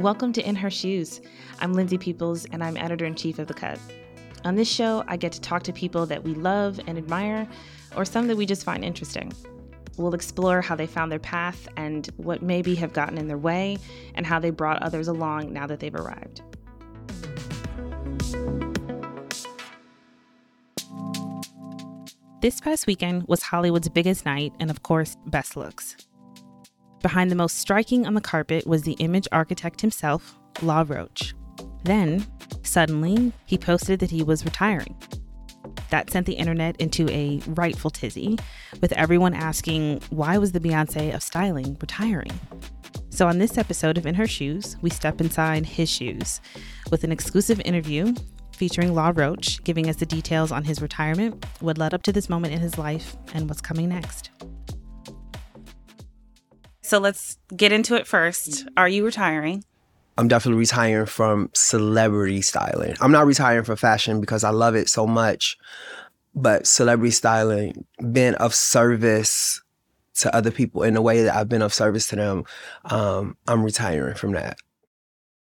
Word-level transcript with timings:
Welcome 0.00 0.32
to 0.32 0.48
In 0.48 0.56
Her 0.56 0.70
Shoes. 0.70 1.20
I'm 1.58 1.74
Lindsay 1.74 1.98
Peoples, 1.98 2.46
and 2.52 2.64
I'm 2.64 2.78
editor 2.78 3.04
in 3.04 3.14
chief 3.14 3.38
of 3.38 3.48
The 3.48 3.52
Cut. 3.52 3.78
On 4.46 4.54
this 4.54 4.66
show, 4.66 5.04
I 5.06 5.18
get 5.18 5.30
to 5.32 5.42
talk 5.42 5.62
to 5.64 5.74
people 5.74 6.06
that 6.06 6.24
we 6.24 6.32
love 6.32 6.80
and 6.86 6.96
admire, 6.96 7.46
or 7.94 8.06
some 8.06 8.26
that 8.28 8.36
we 8.36 8.46
just 8.46 8.64
find 8.64 8.82
interesting. 8.82 9.30
We'll 9.98 10.14
explore 10.14 10.62
how 10.62 10.74
they 10.74 10.86
found 10.86 11.12
their 11.12 11.18
path 11.18 11.68
and 11.76 12.08
what 12.16 12.40
maybe 12.40 12.74
have 12.76 12.94
gotten 12.94 13.18
in 13.18 13.28
their 13.28 13.36
way, 13.36 13.76
and 14.14 14.26
how 14.26 14.38
they 14.38 14.48
brought 14.48 14.82
others 14.82 15.06
along 15.06 15.52
now 15.52 15.66
that 15.66 15.80
they've 15.80 15.94
arrived. 15.94 16.40
This 22.40 22.58
past 22.58 22.86
weekend 22.86 23.24
was 23.28 23.42
Hollywood's 23.42 23.90
biggest 23.90 24.24
night, 24.24 24.54
and 24.58 24.70
of 24.70 24.82
course, 24.82 25.18
best 25.26 25.58
looks. 25.58 25.94
Behind 27.02 27.30
the 27.30 27.36
most 27.36 27.58
striking 27.58 28.06
on 28.06 28.14
the 28.14 28.20
carpet 28.20 28.66
was 28.66 28.82
the 28.82 28.92
image 28.94 29.26
architect 29.32 29.80
himself, 29.80 30.38
Law 30.62 30.84
Roach. 30.86 31.34
Then, 31.84 32.26
suddenly, 32.62 33.32
he 33.46 33.56
posted 33.56 34.00
that 34.00 34.10
he 34.10 34.22
was 34.22 34.44
retiring. 34.44 34.94
That 35.88 36.10
sent 36.10 36.26
the 36.26 36.34
internet 36.34 36.76
into 36.76 37.08
a 37.08 37.40
rightful 37.46 37.90
tizzy, 37.90 38.38
with 38.82 38.92
everyone 38.92 39.34
asking 39.34 40.02
why 40.10 40.36
was 40.36 40.52
the 40.52 40.60
Beyonce 40.60 41.14
of 41.14 41.22
styling 41.22 41.76
retiring? 41.80 42.38
So, 43.08 43.26
on 43.26 43.38
this 43.38 43.56
episode 43.56 43.96
of 43.96 44.06
In 44.06 44.14
Her 44.14 44.26
Shoes, 44.26 44.76
we 44.82 44.90
step 44.90 45.20
inside 45.20 45.66
his 45.66 45.88
shoes 45.88 46.40
with 46.90 47.02
an 47.02 47.12
exclusive 47.12 47.60
interview 47.64 48.14
featuring 48.52 48.94
Law 48.94 49.10
Roach, 49.14 49.64
giving 49.64 49.88
us 49.88 49.96
the 49.96 50.06
details 50.06 50.52
on 50.52 50.64
his 50.64 50.82
retirement, 50.82 51.46
what 51.60 51.78
led 51.78 51.94
up 51.94 52.02
to 52.02 52.12
this 52.12 52.28
moment 52.28 52.52
in 52.52 52.60
his 52.60 52.76
life, 52.76 53.16
and 53.32 53.48
what's 53.48 53.62
coming 53.62 53.88
next. 53.88 54.30
So 56.90 56.98
let's 56.98 57.38
get 57.56 57.70
into 57.70 57.94
it 57.94 58.04
first. 58.04 58.66
Are 58.76 58.88
you 58.88 59.04
retiring? 59.04 59.62
I'm 60.18 60.26
definitely 60.26 60.58
retiring 60.58 61.06
from 61.06 61.48
celebrity 61.54 62.42
styling. 62.42 62.96
I'm 63.00 63.12
not 63.12 63.28
retiring 63.28 63.62
from 63.62 63.76
fashion 63.76 64.20
because 64.20 64.42
I 64.42 64.50
love 64.50 64.74
it 64.74 64.88
so 64.88 65.06
much, 65.06 65.56
but 66.34 66.66
celebrity 66.66 67.12
styling, 67.12 67.84
being 68.10 68.34
of 68.34 68.56
service 68.56 69.62
to 70.14 70.34
other 70.34 70.50
people 70.50 70.82
in 70.82 70.94
the 70.94 71.00
way 71.00 71.22
that 71.22 71.36
I've 71.36 71.48
been 71.48 71.62
of 71.62 71.72
service 71.72 72.08
to 72.08 72.16
them, 72.16 72.42
um, 72.86 73.36
I'm 73.46 73.62
retiring 73.62 74.16
from 74.16 74.32
that. 74.32 74.56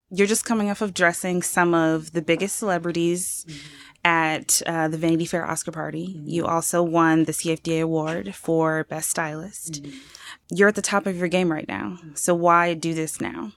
You're 0.10 0.28
just 0.28 0.44
coming 0.44 0.70
off 0.70 0.82
of 0.82 0.94
dressing 0.94 1.44
some 1.44 1.74
of 1.74 2.12
the 2.12 2.22
biggest 2.22 2.58
celebrities. 2.58 3.46
Mm-hmm 3.48 3.78
at 4.04 4.64
uh, 4.66 4.88
the 4.88 4.98
Vanity 4.98 5.26
Fair 5.26 5.48
Oscar 5.48 5.72
party. 5.72 6.08
Mm-hmm. 6.08 6.28
You 6.28 6.48
also 6.48 6.82
won 6.82 7.26
the 7.26 7.34
CFDA 7.34 7.84
award 7.84 8.34
for 8.34 8.84
Best 8.86 9.12
Stylist. 9.12 9.84
Mm-hmm 9.84 10.21
you're 10.52 10.68
at 10.68 10.76
the 10.76 10.82
top 10.82 11.06
of 11.06 11.18
your 11.18 11.28
game 11.28 11.52
right 11.52 11.68
now. 11.68 11.98
So 12.14 12.36
why 12.36 12.74
do 12.74 12.94
this 12.94 13.22
now? 13.22 13.54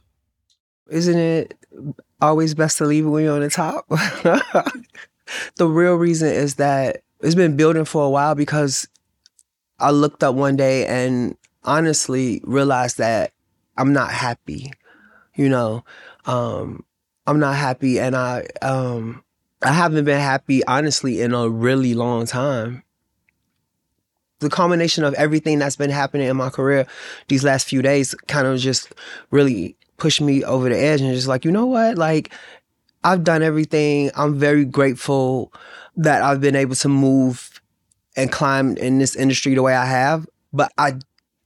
Isn't 0.89 1.19
it 1.19 1.59
always 2.21 2.55
best 2.55 2.79
to 2.79 2.85
leave 2.85 3.07
when 3.07 3.25
you're 3.25 3.35
on 3.35 3.41
the 3.41 3.51
top? 3.51 3.87
the 5.57 5.67
real 5.67 5.95
reason 5.95 6.29
is 6.29 6.57
that 6.57 7.03
it's 7.21 7.35
been 7.35 7.57
building 7.57 7.85
for 7.85 8.05
a 8.05 8.11
while 8.11 8.35
because 8.35 8.87
I 9.81 9.91
looked 9.91 10.23
up 10.23 10.35
one 10.35 10.57
day 10.57 10.87
and 10.87 11.37
honestly 11.65 12.41
realized 12.45 12.99
that 12.99 13.33
I'm 13.77 13.93
not 13.93 14.11
happy. 14.11 14.73
You 15.35 15.49
know, 15.49 15.85
um, 16.27 16.85
I'm 17.27 17.41
not 17.41 17.57
happy 17.57 17.99
and 17.99 18.15
I 18.15 18.47
um 18.63 19.25
I 19.63 19.73
haven't 19.73 20.05
been 20.05 20.21
happy 20.21 20.65
honestly 20.67 21.23
in 21.23 21.33
a 21.33 21.49
really 21.49 21.95
long 21.95 22.27
time 22.27 22.83
the 24.45 24.51
combination 24.51 25.03
of 25.03 25.15
everything 25.15 25.59
that's 25.59 25.77
been 25.77 25.91
happening 25.91 26.29
in 26.29 26.37
my 26.37 26.51
career 26.51 26.87
these 27.29 27.43
last 27.43 27.67
few 27.69 27.83
days 27.83 28.15
kind 28.29 28.47
of 28.47 28.59
just 28.59 28.93
really 29.31 29.77
pushed 29.97 30.21
me 30.21 30.45
over 30.45 30.69
the 30.69 30.79
edge 30.79 31.01
and 31.01 31.15
just 31.15 31.29
like, 31.29 31.45
you 31.45 31.51
know 31.51 31.67
what? 31.67 31.97
Like, 31.97 32.33
I've 33.03 33.25
done 33.25 33.43
everything. 33.43 34.11
I'm 34.17 34.39
very 34.39 34.65
grateful 34.65 35.53
that 35.97 36.23
I've 36.23 36.41
been 36.41 36.57
able 36.57 36.75
to 36.77 36.89
move 36.89 37.61
and 38.17 38.31
climb 38.31 38.77
in 38.77 38.99
this 38.99 39.15
industry 39.15 39.55
the 39.55 39.63
way 39.63 39.75
I 39.75 39.87
have. 39.87 40.27
But 40.53 40.73
I 40.79 40.99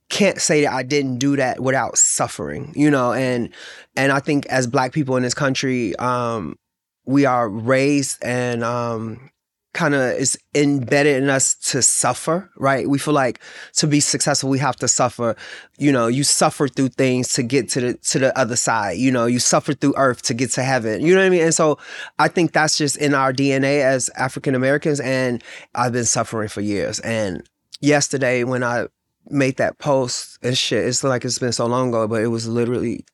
can't 0.08 0.40
say 0.40 0.62
that 0.62 0.72
I 0.72 0.82
didn't 0.82 1.18
do 1.18 1.36
that 1.36 1.60
without 1.60 1.98
suffering, 1.98 2.72
you 2.76 2.90
know, 2.90 3.12
and 3.12 3.50
and 3.96 4.12
I 4.12 4.20
think 4.20 4.46
as 4.46 4.66
black 4.66 4.92
people 4.92 5.16
in 5.16 5.22
this 5.22 5.34
country, 5.34 5.96
um, 5.96 6.56
we 7.04 7.24
are 7.24 7.48
raised 7.48 8.22
and 8.22 8.62
um, 8.62 9.30
kind 9.78 9.94
of 9.94 10.00
is 10.14 10.36
embedded 10.56 11.22
in 11.22 11.28
us 11.28 11.54
to 11.54 11.80
suffer, 11.82 12.50
right? 12.56 12.90
We 12.90 12.98
feel 12.98 13.14
like 13.14 13.38
to 13.74 13.86
be 13.86 14.00
successful, 14.00 14.50
we 14.50 14.58
have 14.58 14.74
to 14.76 14.88
suffer. 14.88 15.36
You 15.78 15.92
know, 15.92 16.08
you 16.08 16.24
suffer 16.24 16.66
through 16.66 16.88
things 16.88 17.32
to 17.34 17.44
get 17.44 17.68
to 17.70 17.80
the 17.80 17.94
to 17.94 18.18
the 18.18 18.36
other 18.36 18.56
side. 18.56 18.98
You 18.98 19.12
know, 19.12 19.26
you 19.26 19.38
suffer 19.38 19.74
through 19.74 19.94
earth 19.96 20.22
to 20.22 20.34
get 20.34 20.50
to 20.52 20.64
heaven. 20.64 21.00
You 21.06 21.14
know 21.14 21.20
what 21.20 21.26
I 21.26 21.30
mean? 21.30 21.44
And 21.44 21.54
so 21.54 21.78
I 22.18 22.26
think 22.26 22.52
that's 22.52 22.76
just 22.76 22.96
in 22.96 23.14
our 23.14 23.32
DNA 23.32 23.80
as 23.80 24.10
African 24.16 24.56
Americans. 24.56 24.98
And 24.98 25.44
I've 25.76 25.92
been 25.92 26.04
suffering 26.04 26.48
for 26.48 26.60
years. 26.60 26.98
And 27.00 27.48
yesterday 27.80 28.42
when 28.42 28.64
I 28.64 28.88
made 29.30 29.58
that 29.58 29.78
post 29.78 30.40
and 30.42 30.58
shit, 30.58 30.86
it's 30.86 31.04
like 31.04 31.24
it's 31.24 31.38
been 31.38 31.52
so 31.52 31.66
long 31.66 31.90
ago, 31.90 32.08
but 32.08 32.20
it 32.20 32.28
was 32.28 32.48
literally 32.48 33.04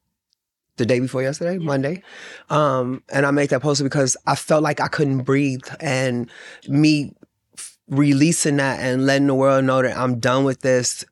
the 0.77 0.87
day 0.87 1.01
before 1.01 1.23
yesterday, 1.23 1.59
yeah. 1.59 1.67
Monday. 1.67 2.03
Um, 2.51 3.03
and 3.13 3.27
I 3.27 3.31
made 3.31 3.51
that 3.51 3.63
post 3.63 3.83
because 3.83 4.17
I 4.27 4.35
felt 4.35 4.63
like 4.63 4.81
I 4.81 4.89
couldn't 4.89 5.23
breathe. 5.23 5.65
And 5.81 6.31
me 6.69 7.13
f- 7.57 7.79
releasing 7.89 8.57
that 8.57 8.81
and 8.81 9.07
letting 9.07 9.27
the 9.27 9.35
world 9.35 9.65
know 9.65 9.83
that 9.83 9.97
I'm 9.97 10.19
done 10.19 10.45
with 10.45 10.61
this 10.61 11.05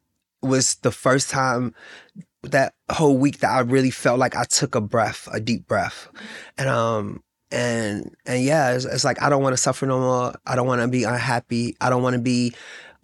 was 0.42 0.74
the 0.76 0.90
first 0.90 1.30
time 1.30 1.74
that 2.42 2.74
whole 2.90 3.16
week 3.16 3.38
that 3.38 3.50
I 3.50 3.60
really 3.60 3.90
felt 3.90 4.18
like 4.18 4.36
I 4.36 4.44
took 4.44 4.74
a 4.74 4.80
breath, 4.80 5.28
a 5.32 5.40
deep 5.40 5.66
breath. 5.68 6.08
And 6.58 6.68
um 6.68 7.22
and 7.52 8.14
and 8.26 8.42
yeah, 8.42 8.72
it's, 8.72 8.84
it's 8.84 9.04
like 9.04 9.22
I 9.22 9.28
don't 9.28 9.42
want 9.42 9.52
to 9.52 9.62
suffer 9.62 9.86
no 9.86 10.00
more. 10.00 10.34
I 10.46 10.56
don't 10.56 10.66
want 10.66 10.82
to 10.82 10.88
be 10.88 11.04
unhappy. 11.04 11.76
I 11.80 11.90
don't 11.90 12.02
want 12.02 12.14
to 12.14 12.22
be 12.22 12.54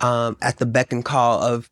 um 0.01 0.37
at 0.43 0.59
the 0.59 0.67
beck 0.67 0.93
and 0.93 1.05
call 1.05 1.41
of 1.41 1.71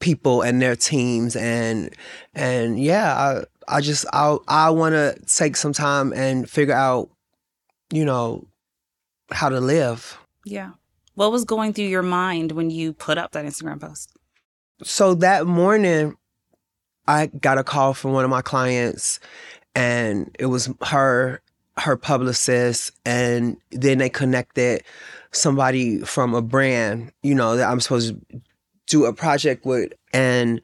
people 0.00 0.42
and 0.42 0.60
their 0.60 0.74
teams 0.74 1.36
and 1.36 1.94
and 2.34 2.82
yeah, 2.82 3.42
I 3.70 3.80
just 3.80 4.04
I 4.12 4.36
I 4.48 4.70
want 4.70 4.94
to 4.94 5.16
take 5.26 5.56
some 5.56 5.72
time 5.72 6.12
and 6.12 6.48
figure 6.48 6.74
out, 6.74 7.08
you 7.92 8.04
know, 8.04 8.46
how 9.30 9.48
to 9.48 9.60
live. 9.60 10.18
Yeah. 10.44 10.72
What 11.14 11.32
was 11.32 11.44
going 11.44 11.72
through 11.72 11.86
your 11.86 12.02
mind 12.02 12.52
when 12.52 12.70
you 12.70 12.92
put 12.92 13.18
up 13.18 13.32
that 13.32 13.44
Instagram 13.44 13.80
post? 13.80 14.12
So 14.82 15.14
that 15.14 15.46
morning, 15.46 16.16
I 17.06 17.26
got 17.26 17.58
a 17.58 17.64
call 17.64 17.94
from 17.94 18.12
one 18.12 18.24
of 18.24 18.30
my 18.30 18.42
clients, 18.42 19.20
and 19.74 20.34
it 20.38 20.46
was 20.46 20.68
her 20.82 21.40
her 21.76 21.96
publicist, 21.96 22.92
and 23.04 23.56
then 23.70 23.98
they 23.98 24.08
connected 24.08 24.82
somebody 25.32 26.00
from 26.00 26.34
a 26.34 26.42
brand, 26.42 27.12
you 27.22 27.34
know, 27.34 27.56
that 27.56 27.70
I'm 27.70 27.80
supposed 27.80 28.14
to 28.30 28.40
do 28.86 29.04
a 29.04 29.12
project 29.12 29.64
with, 29.64 29.92
and 30.12 30.60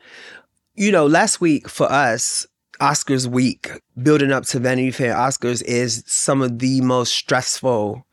you 0.75 0.90
know, 0.92 1.06
last 1.06 1.40
week 1.40 1.69
for 1.69 1.90
us, 1.90 2.46
Oscars 2.81 3.26
week, 3.26 3.70
building 4.02 4.32
up 4.32 4.44
to 4.46 4.58
Vanity 4.58 4.90
Fair 4.90 5.14
Oscars 5.14 5.62
is 5.62 6.05
some 6.06 6.43
of 6.43 6.58
the 6.58 6.81
most 6.81 7.12
stressful 7.12 8.06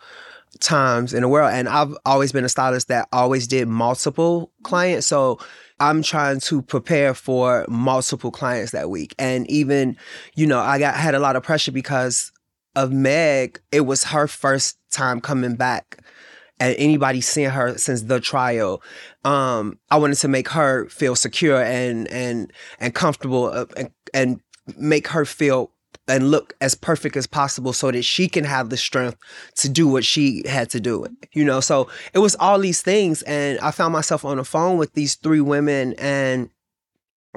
times 0.59 1.13
in 1.13 1.21
the 1.21 1.27
world. 1.27 1.51
And 1.53 1.67
I've 1.67 1.95
always 2.05 2.31
been 2.31 2.45
a 2.45 2.49
stylist 2.49 2.87
that 2.87 3.07
always 3.11 3.47
did 3.47 3.67
multiple 3.67 4.51
clients. 4.63 5.07
So 5.07 5.39
I'm 5.79 6.03
trying 6.03 6.39
to 6.41 6.61
prepare 6.61 7.13
for 7.13 7.65
multiple 7.67 8.31
clients 8.31 8.71
that 8.71 8.89
week. 8.89 9.13
And 9.19 9.49
even, 9.49 9.97
you 10.35 10.47
know, 10.47 10.59
I 10.59 10.79
got 10.79 10.95
had 10.95 11.15
a 11.15 11.19
lot 11.19 11.35
of 11.35 11.43
pressure 11.43 11.71
because 11.71 12.31
of 12.75 12.91
Meg, 12.91 13.59
it 13.71 13.81
was 13.81 14.05
her 14.05 14.27
first 14.27 14.77
time 14.91 15.19
coming 15.19 15.55
back 15.55 15.99
and 16.59 16.75
anybody 16.77 17.21
seeing 17.21 17.49
her 17.49 17.77
since 17.77 18.03
the 18.03 18.19
trial. 18.19 18.81
Um, 19.25 19.79
I 19.89 19.97
wanted 19.97 20.17
to 20.19 20.27
make 20.27 20.49
her 20.49 20.87
feel 20.87 21.15
secure 21.15 21.61
and 21.61 22.07
and 22.07 22.51
and 22.79 22.93
comfortable 22.95 23.45
uh, 23.45 23.65
and, 23.75 23.91
and 24.13 24.41
make 24.77 25.07
her 25.09 25.25
feel 25.25 25.71
and 26.07 26.31
look 26.31 26.53
as 26.59 26.75
perfect 26.75 27.15
as 27.15 27.27
possible 27.27 27.71
so 27.71 27.91
that 27.91 28.03
she 28.03 28.27
can 28.27 28.43
have 28.43 28.69
the 28.69 28.77
strength 28.77 29.17
to 29.55 29.69
do 29.69 29.87
what 29.87 30.03
she 30.03 30.43
had 30.47 30.69
to 30.71 30.79
do. 30.79 31.05
You 31.33 31.45
know, 31.45 31.59
so 31.59 31.87
it 32.13 32.19
was 32.19 32.35
all 32.39 32.59
these 32.59 32.81
things 32.81 33.21
and 33.23 33.59
I 33.59 33.71
found 33.71 33.93
myself 33.93 34.25
on 34.25 34.37
the 34.37 34.43
phone 34.43 34.77
with 34.77 34.93
these 34.93 35.15
three 35.15 35.41
women 35.41 35.93
and 35.97 36.49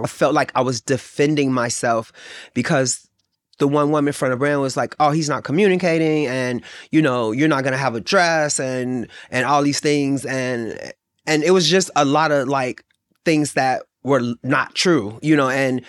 I 0.02 0.06
felt 0.06 0.34
like 0.34 0.52
I 0.54 0.60
was 0.60 0.80
defending 0.80 1.52
myself 1.52 2.12
because 2.54 3.08
the 3.58 3.68
one 3.68 3.90
woman 3.90 4.12
from 4.12 4.30
the 4.30 4.36
brand 4.36 4.60
was 4.60 4.76
like, 4.76 4.94
"Oh, 5.00 5.10
he's 5.10 5.28
not 5.30 5.44
communicating, 5.44 6.26
and 6.26 6.62
you 6.90 7.00
know, 7.00 7.32
you're 7.32 7.48
not 7.48 7.64
gonna 7.64 7.78
have 7.78 7.94
a 7.94 8.00
dress, 8.00 8.60
and 8.60 9.08
and 9.30 9.46
all 9.46 9.62
these 9.62 9.80
things, 9.80 10.26
and 10.26 10.78
and 11.26 11.42
it 11.42 11.52
was 11.52 11.68
just 11.68 11.90
a 11.96 12.04
lot 12.04 12.32
of 12.32 12.48
like 12.48 12.84
things 13.24 13.54
that 13.54 13.82
were 14.02 14.34
not 14.42 14.74
true, 14.74 15.18
you 15.22 15.34
know, 15.34 15.48
and 15.48 15.82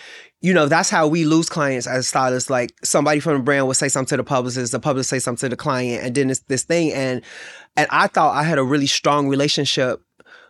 you 0.47 0.53
know 0.53 0.65
that's 0.65 0.89
how 0.89 1.05
we 1.05 1.25
lose 1.25 1.49
clients 1.49 1.88
as 1.88 2.07
stylists. 2.07 2.49
Like 2.49 2.73
somebody 2.81 3.19
from 3.19 3.33
the 3.33 3.44
brand 3.44 3.67
would 3.67 3.75
say 3.75 3.89
something 3.89 4.11
to 4.11 4.17
the 4.17 4.23
publicist, 4.23 4.71
the 4.71 4.79
publicist 4.79 5.09
say 5.09 5.19
something 5.19 5.49
to 5.49 5.49
the 5.49 5.57
client, 5.57 6.05
and 6.05 6.15
then 6.15 6.29
it's 6.29 6.39
this 6.47 6.63
thing, 6.63 6.94
and 6.94 7.21
and 7.75 7.85
I 7.91 8.07
thought 8.07 8.33
I 8.33 8.44
had 8.44 8.57
a 8.57 8.63
really 8.63 8.88
strong 8.88 9.27
relationship 9.27 10.01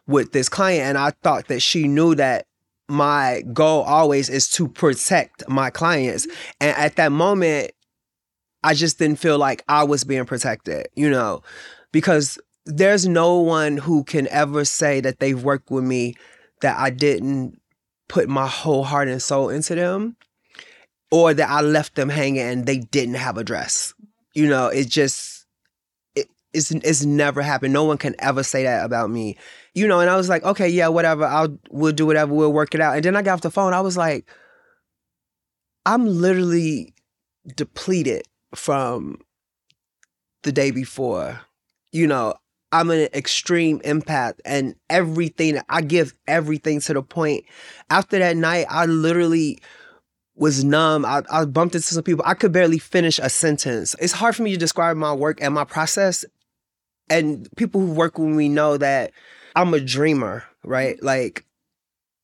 with 0.06 0.34
this 0.34 0.50
client, 0.50 0.84
and 0.84 1.00
I 1.00 1.14
thought 1.24 1.48
that 1.48 1.64
she 1.64 1.88
knew 1.88 2.14
that 2.14 2.46
my 2.88 3.42
goal 3.54 3.82
always 3.82 4.30
is 4.30 4.48
to 4.52 4.68
protect 4.68 5.50
my 5.50 5.72
clients. 5.72 6.28
Mm-hmm. 6.28 6.52
And 6.62 6.78
at 6.78 6.96
that 6.98 7.12
moment, 7.12 7.72
I 8.64 8.76
just 8.76 9.00
didn't 9.00 9.18
feel 9.18 9.40
like 9.40 9.64
I 9.68 9.84
was 9.84 10.04
being 10.04 10.26
protected, 10.26 10.90
you 10.94 11.10
know, 11.10 11.42
because 11.92 12.38
there's 12.68 13.08
no 13.08 13.40
one 13.40 13.78
who 13.78 14.04
can 14.04 14.28
ever 14.28 14.64
say 14.64 15.02
that 15.02 15.18
they've 15.18 15.44
worked 15.44 15.72
with 15.72 15.86
me 15.86 16.14
that 16.62 16.78
I 16.78 16.92
didn't 16.92 17.60
put 18.08 18.30
my 18.30 18.48
whole 18.48 18.84
heart 18.84 19.08
and 19.08 19.22
soul 19.22 19.50
into 19.50 19.76
them 19.76 20.16
or 21.12 21.34
that 21.34 21.50
I 21.50 21.62
left 21.62 21.96
them 21.96 22.10
hanging 22.10 22.42
and 22.42 22.66
they 22.66 22.78
didn't 22.80 23.16
have 23.16 23.38
a 23.38 23.44
dress. 23.44 23.94
You 24.34 24.48
know, 24.48 24.68
it 24.68 24.88
just 24.88 25.46
it, 26.16 26.28
it's 26.54 26.72
it's 26.72 27.04
never 27.04 27.42
happened. 27.42 27.74
No 27.74 27.86
one 27.86 27.98
can 27.98 28.16
ever 28.20 28.44
say 28.44 28.64
that 28.64 28.86
about 28.86 29.10
me 29.10 29.38
you 29.78 29.88
know, 29.88 30.00
and 30.00 30.10
I 30.10 30.18
was 30.18 30.28
like, 30.28 30.44
okay, 30.44 30.68
yeah, 30.68 30.88
whatever. 30.88 31.24
I'll 31.24 31.56
we'll 31.70 31.94
do 31.94 32.08
whatever. 32.08 32.34
We'll 32.34 32.52
work 32.52 32.74
it 32.74 32.82
out. 32.82 32.96
And 32.96 33.06
then 33.06 33.16
I 33.16 33.22
got 33.22 33.34
off 33.34 33.42
the 33.42 33.52
phone. 33.52 33.76
I 33.76 33.82
was 33.82 33.96
like, 33.96 34.28
I'm 35.86 36.08
literally 36.08 36.96
depleted 37.56 38.24
from 38.56 39.20
the 40.42 40.52
day 40.52 40.72
before. 40.72 41.42
You 41.92 42.08
know, 42.08 42.34
I'm 42.72 42.90
an 42.92 43.08
extreme 43.14 43.82
impact 43.84 44.42
and 44.46 44.76
everything 44.90 45.60
I 45.70 45.82
give 45.82 46.14
everything 46.28 46.82
to 46.82 46.94
the 46.94 47.02
point. 47.02 47.46
After 47.90 48.20
that 48.20 48.36
night, 48.36 48.66
I 48.70 48.86
literally 48.86 49.60
was 50.36 50.64
numb. 50.64 51.06
I, 51.06 51.24
I 51.32 51.46
bumped 51.46 51.76
into 51.76 51.88
some 51.88 52.04
people. 52.04 52.24
I 52.28 52.34
could 52.34 52.52
barely 52.52 52.78
finish 52.78 53.20
a 53.20 53.30
sentence. 53.30 53.96
It's 54.00 54.14
hard 54.14 54.36
for 54.36 54.44
me 54.44 54.52
to 54.52 54.58
describe 54.58 54.98
my 54.98 55.14
work 55.14 55.42
and 55.42 55.54
my 55.54 55.64
process. 55.64 56.26
And 57.10 57.48
people 57.56 57.82
who 57.82 57.94
work 57.94 58.20
with 58.20 58.28
me 58.28 58.50
know 58.50 58.78
that 58.78 59.12
I'm 59.56 59.74
a 59.74 59.80
dreamer, 59.80 60.44
right? 60.64 61.02
Like 61.02 61.46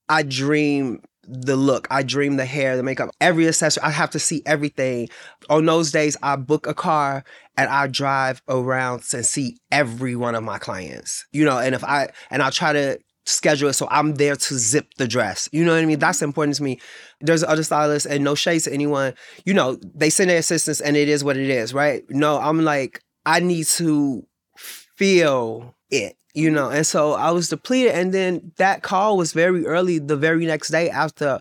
I 0.09 0.23
dream 0.23 1.01
the 1.25 1.55
look, 1.55 1.87
I 1.89 2.03
dream 2.03 2.37
the 2.37 2.45
hair, 2.45 2.75
the 2.75 2.83
makeup, 2.83 3.09
every 3.21 3.47
accessory. 3.47 3.83
I 3.83 3.91
have 3.91 4.09
to 4.11 4.19
see 4.19 4.41
everything. 4.45 5.09
On 5.49 5.65
those 5.65 5.91
days, 5.91 6.17
I 6.21 6.35
book 6.35 6.67
a 6.67 6.73
car 6.73 7.23
and 7.57 7.69
I 7.69 7.87
drive 7.87 8.41
around 8.47 9.03
and 9.13 9.25
see 9.25 9.57
every 9.71 10.15
one 10.15 10.35
of 10.35 10.43
my 10.43 10.57
clients. 10.57 11.25
You 11.31 11.45
know, 11.45 11.57
and 11.57 11.75
if 11.75 11.83
I 11.83 12.09
and 12.29 12.41
I 12.41 12.49
try 12.49 12.73
to 12.73 12.99
schedule 13.25 13.69
it 13.69 13.73
so 13.73 13.87
I'm 13.89 14.15
there 14.15 14.35
to 14.35 14.55
zip 14.55 14.87
the 14.97 15.07
dress. 15.07 15.47
You 15.51 15.63
know 15.63 15.73
what 15.73 15.81
I 15.81 15.85
mean? 15.85 15.99
That's 15.99 16.21
important 16.21 16.57
to 16.57 16.63
me. 16.63 16.79
There's 17.21 17.43
other 17.43 17.63
stylists 17.63 18.05
and 18.05 18.23
no 18.23 18.35
shades 18.35 18.65
to 18.65 18.73
anyone. 18.73 19.13
You 19.45 19.53
know, 19.53 19.77
they 19.81 20.09
send 20.09 20.29
their 20.29 20.39
assistants 20.39 20.81
and 20.81 20.97
it 20.97 21.07
is 21.07 21.23
what 21.23 21.37
it 21.37 21.49
is, 21.49 21.73
right? 21.73 22.03
No, 22.09 22.37
I'm 22.37 22.63
like, 22.63 23.01
I 23.25 23.39
need 23.39 23.65
to 23.67 24.27
feel 24.57 25.75
it 25.89 26.17
you 26.33 26.49
know 26.49 26.69
and 26.69 26.85
so 26.85 27.13
i 27.13 27.29
was 27.31 27.49
depleted 27.49 27.93
and 27.93 28.13
then 28.13 28.51
that 28.57 28.81
call 28.81 29.17
was 29.17 29.33
very 29.33 29.65
early 29.65 29.99
the 29.99 30.17
very 30.17 30.45
next 30.45 30.69
day 30.69 30.89
after 30.89 31.39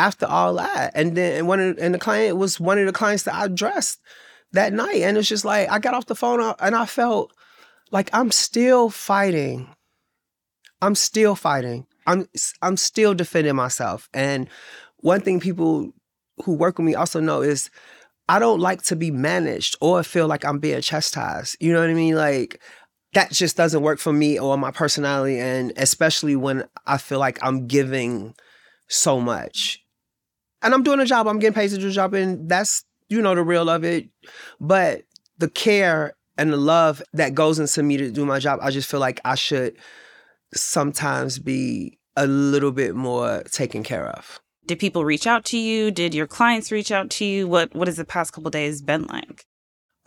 after 0.00 0.26
all 0.26 0.54
that. 0.54 0.92
And 0.94 1.16
then 1.16 1.36
and 1.36 1.48
one 1.48 1.60
of, 1.60 1.78
and 1.78 1.94
the 1.94 1.98
client 1.98 2.38
was 2.38 2.58
one 2.58 2.78
of 2.78 2.86
the 2.86 2.92
clients 2.92 3.24
that 3.24 3.34
i 3.34 3.44
addressed 3.44 4.00
that 4.52 4.72
night 4.72 5.02
and 5.02 5.16
it's 5.16 5.28
just 5.28 5.44
like 5.44 5.68
i 5.70 5.78
got 5.78 5.94
off 5.94 6.06
the 6.06 6.14
phone 6.14 6.40
uh, 6.40 6.54
and 6.60 6.74
i 6.74 6.86
felt 6.86 7.32
like 7.90 8.08
i'm 8.12 8.30
still 8.30 8.88
fighting. 8.88 9.68
I'm 10.82 10.94
still 10.94 11.34
fighting. 11.34 11.86
I'm 12.06 12.26
i'm 12.62 12.76
still 12.76 13.14
defending 13.14 13.56
myself. 13.56 14.08
And 14.14 14.48
one 14.98 15.20
thing 15.20 15.40
people 15.40 15.92
who 16.44 16.54
work 16.54 16.78
with 16.78 16.86
me 16.86 16.94
also 16.94 17.20
know 17.20 17.42
is 17.42 17.68
i 18.28 18.38
don't 18.38 18.60
like 18.60 18.82
to 18.84 18.96
be 18.96 19.10
managed 19.10 19.76
or 19.80 20.02
feel 20.02 20.26
like 20.26 20.44
i'm 20.44 20.58
being 20.58 20.80
chastised. 20.80 21.56
You 21.60 21.72
know 21.72 21.80
what 21.80 21.90
i 21.90 21.94
mean? 21.94 22.14
Like 22.14 22.60
that 23.14 23.32
just 23.32 23.56
doesn't 23.56 23.82
work 23.82 23.98
for 23.98 24.12
me 24.12 24.38
or 24.38 24.56
my 24.56 24.70
personality 24.70 25.38
and 25.38 25.72
especially 25.76 26.36
when 26.36 26.64
i 26.86 26.96
feel 26.96 27.18
like 27.18 27.38
i'm 27.42 27.66
giving 27.66 28.34
so 28.88 29.20
much. 29.20 29.82
And 30.62 30.74
i'm 30.74 30.82
doing 30.82 31.00
a 31.00 31.06
job 31.06 31.26
i'm 31.26 31.38
getting 31.38 31.54
paid 31.54 31.70
to 31.70 31.78
do 31.78 31.88
a 31.88 31.92
job 31.92 32.14
and 32.14 32.48
that's 32.48 32.84
you 33.08 33.20
know 33.20 33.34
the 33.34 33.42
real 33.42 33.68
of 33.68 33.84
it. 33.84 34.08
But 34.60 35.02
the 35.38 35.48
care 35.48 36.14
and 36.36 36.52
the 36.52 36.56
love 36.56 37.02
that 37.12 37.34
goes 37.34 37.58
into 37.58 37.82
me 37.82 37.96
to 37.96 38.10
do 38.10 38.24
my 38.24 38.38
job 38.38 38.60
i 38.62 38.70
just 38.70 38.90
feel 38.90 39.00
like 39.00 39.20
i 39.24 39.34
should 39.34 39.76
sometimes 40.54 41.38
be 41.38 41.98
a 42.16 42.26
little 42.26 42.72
bit 42.72 42.94
more 42.94 43.42
taken 43.44 43.82
care 43.82 44.08
of. 44.08 44.40
Did 44.66 44.78
people 44.78 45.04
reach 45.04 45.26
out 45.26 45.44
to 45.46 45.56
you? 45.58 45.90
Did 45.90 46.14
your 46.14 46.26
clients 46.26 46.70
reach 46.70 46.90
out 46.90 47.08
to 47.10 47.24
you? 47.24 47.48
What 47.48 47.74
what 47.74 47.88
has 47.88 47.96
the 47.96 48.04
past 48.04 48.32
couple 48.32 48.50
days 48.50 48.82
been 48.82 49.06
like? 49.06 49.46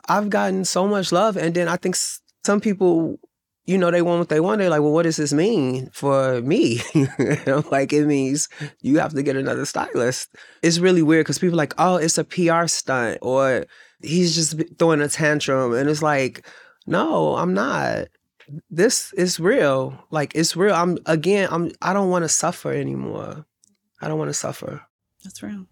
I've 0.08 0.30
gotten 0.30 0.66
so 0.66 0.86
much 0.88 1.12
love 1.14 1.38
and 1.38 1.56
then 1.56 1.70
i 1.70 1.78
think 1.78 1.96
some 2.46 2.60
people, 2.60 3.20
you 3.66 3.78
know, 3.78 3.92
they 3.92 4.02
want 4.02 4.20
what 4.20 4.30
they 4.30 4.40
want. 4.40 4.60
They're 4.60 4.70
like, 4.70 4.82
well, 4.82 4.92
what 4.92 5.04
does 5.04 5.18
this 5.18 5.34
mean 5.34 5.90
for 5.92 6.42
me? 6.42 6.82
like, 7.72 7.94
it 7.94 8.06
means 8.06 8.50
you 8.82 9.00
have 9.00 9.14
to 9.14 9.24
get 9.24 9.36
another 9.36 9.66
stylist. 9.66 10.36
It's 10.62 10.80
really 10.80 11.02
weird 11.02 11.26
because 11.26 11.40
people 11.40 11.58
like, 11.58 11.74
oh, 11.78 11.96
it's 11.96 12.18
a 12.18 12.24
PR 12.24 12.68
stunt 12.68 13.20
or 13.22 13.66
he's 14.02 14.36
just 14.36 14.62
throwing 14.78 15.02
a 15.02 15.08
tantrum. 15.08 15.74
And 15.74 15.90
it's 15.90 16.02
like, 16.02 16.46
no, 16.86 17.36
I'm 17.36 17.54
not. 17.54 18.08
This 18.70 19.14
is 19.14 19.40
real. 19.40 19.98
Like, 20.12 20.36
it's 20.36 20.56
real. 20.56 20.74
I'm, 20.74 20.98
again, 21.06 21.48
I'm, 21.50 21.72
I 21.82 21.94
don't 21.94 22.10
want 22.10 22.24
to 22.24 22.30
suffer 22.30 22.72
anymore. 22.74 23.46
I 24.02 24.10
don't 24.10 24.20
want 24.20 24.30
to 24.30 24.34
suffer. 24.34 24.82
That's 25.24 25.42
real. 25.42 25.68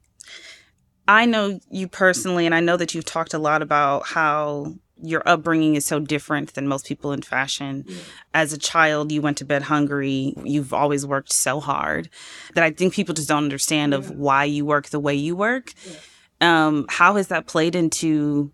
I 1.08 1.26
know 1.26 1.60
you 1.70 1.90
personally, 1.90 2.46
and 2.46 2.56
I 2.56 2.62
know 2.62 2.78
that 2.78 2.96
you've 2.96 3.04
talked 3.04 3.34
a 3.34 3.40
lot 3.40 3.62
about 3.62 4.06
how 4.06 4.76
your 5.02 5.24
upbringing 5.26 5.76
is 5.76 5.86
so 5.86 6.00
different 6.00 6.54
than 6.54 6.68
most 6.68 6.86
people 6.86 7.12
in 7.12 7.22
fashion. 7.22 7.86
Yeah. 7.88 7.98
As 8.34 8.54
a 8.54 8.58
child, 8.58 9.12
you 9.12 9.22
went 9.22 9.38
to 9.38 9.46
bed 9.46 9.64
hungry. 9.64 10.34
You've 10.44 10.74
always 10.74 11.06
worked 11.06 11.34
so 11.34 11.60
hard 11.60 12.10
that 12.56 12.64
I 12.64 12.72
think 12.72 12.94
people 12.94 13.16
just 13.16 13.28
don't 13.28 13.44
understand 13.44 13.94
yeah. 13.94 14.00
of 14.00 14.12
why 14.12 14.46
you 14.46 14.66
work 14.66 14.90
the 14.90 15.00
way 15.00 15.16
you 15.16 15.36
work. 15.36 15.74
Yeah. 15.86 16.68
Um, 16.68 16.86
how 16.90 17.16
has 17.16 17.28
that 17.28 17.46
played 17.46 17.76
into 17.76 18.52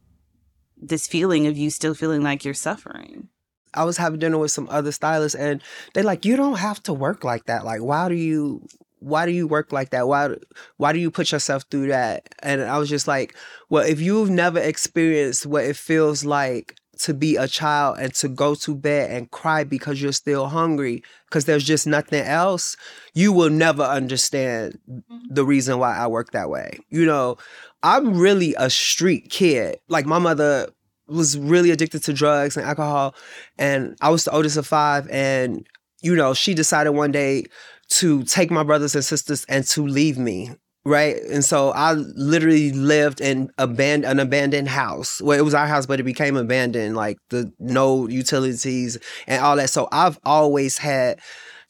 this 0.77 1.07
feeling 1.07 1.47
of 1.47 1.57
you 1.57 1.69
still 1.69 1.93
feeling 1.93 2.21
like 2.21 2.43
you're 2.43 2.53
suffering? 2.53 3.29
I 3.73 3.83
was 3.83 3.97
having 3.97 4.19
dinner 4.19 4.37
with 4.37 4.51
some 4.51 4.67
other 4.69 4.91
stylists 4.91 5.35
and 5.35 5.61
they're 5.93 6.03
like, 6.03 6.25
you 6.25 6.35
don't 6.35 6.57
have 6.57 6.81
to 6.83 6.93
work 6.93 7.23
like 7.23 7.45
that. 7.45 7.63
Like, 7.63 7.81
why 7.81 8.09
do 8.09 8.15
you 8.15 8.67
why 8.99 9.25
do 9.25 9.31
you 9.31 9.47
work 9.47 9.71
like 9.71 9.91
that? 9.91 10.07
Why 10.07 10.29
why 10.77 10.93
do 10.93 10.99
you 10.99 11.11
put 11.11 11.31
yourself 11.31 11.65
through 11.69 11.87
that? 11.87 12.33
And 12.39 12.61
I 12.61 12.77
was 12.77 12.89
just 12.89 13.07
like, 13.07 13.35
well, 13.69 13.83
if 13.83 13.99
you've 14.01 14.29
never 14.29 14.59
experienced 14.59 15.45
what 15.45 15.65
it 15.65 15.75
feels 15.75 16.25
like 16.25 16.75
to 16.99 17.13
be 17.13 17.35
a 17.35 17.47
child 17.47 17.97
and 17.99 18.13
to 18.15 18.27
go 18.27 18.55
to 18.55 18.75
bed 18.75 19.11
and 19.11 19.29
cry 19.31 19.63
because 19.63 20.01
you're 20.01 20.11
still 20.11 20.47
hungry 20.47 21.03
because 21.25 21.45
there's 21.45 21.63
just 21.63 21.85
nothing 21.85 22.23
else, 22.23 22.75
you 23.13 23.31
will 23.31 23.49
never 23.49 23.83
understand 23.83 24.79
mm-hmm. 24.89 25.17
the 25.29 25.45
reason 25.45 25.77
why 25.79 25.95
I 25.95 26.07
work 26.07 26.31
that 26.31 26.49
way. 26.49 26.79
You 26.89 27.05
know, 27.05 27.37
I'm 27.83 28.17
really 28.17 28.55
a 28.57 28.69
street 28.69 29.29
kid. 29.29 29.79
Like 29.87 30.05
my 30.05 30.19
mother 30.19 30.69
was 31.07 31.37
really 31.37 31.71
addicted 31.71 32.03
to 32.03 32.13
drugs 32.13 32.57
and 32.57 32.65
alcohol 32.65 33.15
and 33.57 33.95
I 34.01 34.09
was 34.09 34.25
the 34.25 34.31
oldest 34.31 34.57
of 34.57 34.67
5 34.67 35.07
and 35.09 35.67
you 36.01 36.15
know, 36.15 36.33
she 36.33 36.53
decided 36.53 36.91
one 36.91 37.11
day 37.11 37.45
to 37.89 38.23
take 38.23 38.51
my 38.51 38.63
brothers 38.63 38.95
and 38.95 39.03
sisters 39.03 39.45
and 39.49 39.65
to 39.65 39.85
leave 39.85 40.17
me 40.17 40.51
right? 40.85 41.17
And 41.23 41.43
so 41.43 41.71
I 41.71 41.91
literally 41.93 42.71
lived 42.71 43.19
in 43.19 43.51
abandoned 43.57 44.05
an 44.09 44.19
abandoned 44.19 44.69
house. 44.69 45.21
Well, 45.21 45.37
it 45.37 45.41
was 45.41 45.53
our 45.53 45.67
house, 45.67 45.85
but 45.85 45.99
it 45.99 46.03
became 46.03 46.37
abandoned, 46.37 46.95
like 46.95 47.17
the 47.27 47.51
no 47.59 48.07
utilities 48.07 48.97
and 49.27 49.43
all 49.43 49.57
that. 49.57 49.69
So 49.69 49.89
I've 49.91 50.17
always 50.23 50.77
had 50.77 51.19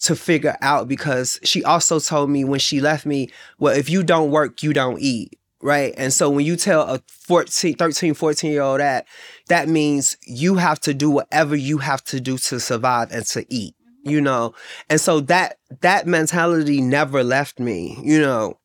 to 0.02 0.16
figure 0.16 0.56
out 0.62 0.88
because 0.88 1.40
she 1.44 1.64
also 1.64 2.00
told 2.00 2.30
me 2.30 2.44
when 2.46 2.60
she 2.60 2.80
left 2.80 3.08
me, 3.08 3.32
well, 3.58 3.76
if 3.76 3.90
you 3.90 4.04
don't 4.04 4.30
work, 4.30 4.62
you 4.62 4.72
don't 4.72 5.00
eat. 5.02 5.34
right? 5.62 5.94
And 5.98 6.14
so 6.14 6.30
when 6.30 6.46
you 6.46 6.56
tell 6.56 6.82
a 6.84 7.02
14, 7.08 7.76
13, 7.76 8.14
14 8.14 8.52
year 8.52 8.62
old 8.62 8.80
that, 8.80 9.08
that 9.48 9.68
means 9.68 10.18
you 10.26 10.56
have 10.56 10.80
to 10.82 10.94
do 10.94 11.10
whatever 11.10 11.56
you 11.56 11.80
have 11.80 12.04
to 12.06 12.20
do 12.20 12.38
to 12.38 12.60
survive 12.60 13.12
and 13.12 13.26
to 13.28 13.46
eat, 13.50 13.76
you 14.08 14.22
know? 14.22 14.54
And 14.90 15.00
so 15.00 15.20
that, 15.22 15.58
that 15.82 16.08
mentality 16.08 16.82
never 16.82 17.24
left 17.24 17.60
me, 17.60 17.98
you 18.02 18.20
know? 18.20 18.58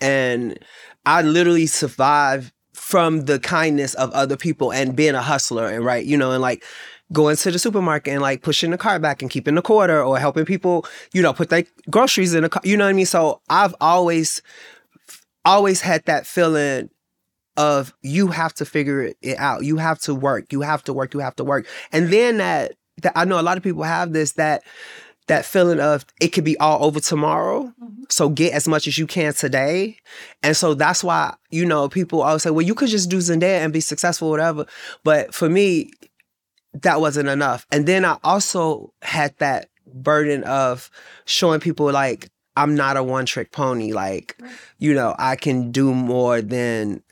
And 0.00 0.58
I 1.06 1.22
literally 1.22 1.66
survived 1.66 2.52
from 2.72 3.22
the 3.22 3.38
kindness 3.38 3.94
of 3.94 4.10
other 4.12 4.36
people 4.36 4.72
and 4.72 4.96
being 4.96 5.14
a 5.14 5.22
hustler 5.22 5.68
and 5.68 5.84
right, 5.84 6.04
you 6.04 6.16
know, 6.16 6.32
and 6.32 6.42
like 6.42 6.64
going 7.12 7.36
to 7.36 7.50
the 7.50 7.58
supermarket 7.58 8.12
and 8.12 8.22
like 8.22 8.42
pushing 8.42 8.70
the 8.70 8.78
cart 8.78 9.02
back 9.02 9.22
and 9.22 9.30
keeping 9.30 9.54
the 9.54 9.62
quarter 9.62 10.02
or 10.02 10.18
helping 10.18 10.44
people, 10.44 10.86
you 11.12 11.22
know, 11.22 11.32
put 11.32 11.50
their 11.50 11.64
groceries 11.90 12.34
in 12.34 12.42
the 12.42 12.48
car, 12.48 12.62
you 12.64 12.76
know 12.76 12.84
what 12.84 12.90
I 12.90 12.94
mean? 12.94 13.06
So 13.06 13.40
I've 13.48 13.74
always, 13.80 14.42
always 15.44 15.80
had 15.80 16.04
that 16.06 16.26
feeling 16.26 16.90
of 17.56 17.92
you 18.02 18.28
have 18.28 18.54
to 18.54 18.64
figure 18.64 19.12
it 19.20 19.38
out. 19.38 19.64
You 19.64 19.76
have 19.76 20.00
to 20.00 20.14
work. 20.14 20.52
You 20.52 20.62
have 20.62 20.82
to 20.84 20.92
work. 20.92 21.12
You 21.14 21.20
have 21.20 21.36
to 21.36 21.44
work. 21.44 21.66
And 21.92 22.10
then 22.10 22.38
that, 22.38 22.72
that 22.98 23.12
I 23.16 23.24
know 23.24 23.40
a 23.40 23.42
lot 23.42 23.56
of 23.56 23.62
people 23.62 23.82
have 23.82 24.12
this 24.12 24.32
that 24.32 24.62
that 25.28 25.44
feeling 25.44 25.80
of 25.80 26.04
it 26.20 26.28
could 26.28 26.44
be 26.44 26.58
all 26.58 26.84
over 26.84 27.00
tomorrow. 27.00 27.72
Mm-hmm. 27.82 28.04
So 28.08 28.28
get 28.28 28.52
as 28.52 28.66
much 28.66 28.86
as 28.86 28.98
you 28.98 29.06
can 29.06 29.32
today. 29.32 29.96
And 30.42 30.56
so 30.56 30.74
that's 30.74 31.04
why, 31.04 31.34
you 31.50 31.64
know, 31.64 31.88
people 31.88 32.22
always 32.22 32.42
say, 32.42 32.50
well, 32.50 32.66
you 32.66 32.74
could 32.74 32.88
just 32.88 33.08
do 33.08 33.18
Zendaya 33.18 33.60
and 33.60 33.72
be 33.72 33.80
successful, 33.80 34.30
whatever. 34.30 34.66
But 35.04 35.32
for 35.32 35.48
me, 35.48 35.92
that 36.74 37.00
wasn't 37.00 37.28
enough. 37.28 37.66
And 37.70 37.86
then 37.86 38.04
I 38.04 38.18
also 38.24 38.92
had 39.02 39.36
that 39.38 39.68
burden 39.86 40.42
of 40.44 40.90
showing 41.24 41.60
people 41.60 41.90
like 41.92 42.28
I'm 42.56 42.74
not 42.74 42.96
a 42.96 43.02
one 43.02 43.26
trick 43.26 43.52
pony. 43.52 43.92
Like, 43.92 44.36
you 44.78 44.92
know, 44.92 45.14
I 45.18 45.36
can 45.36 45.70
do 45.70 45.94
more 45.94 46.42
than 46.42 47.02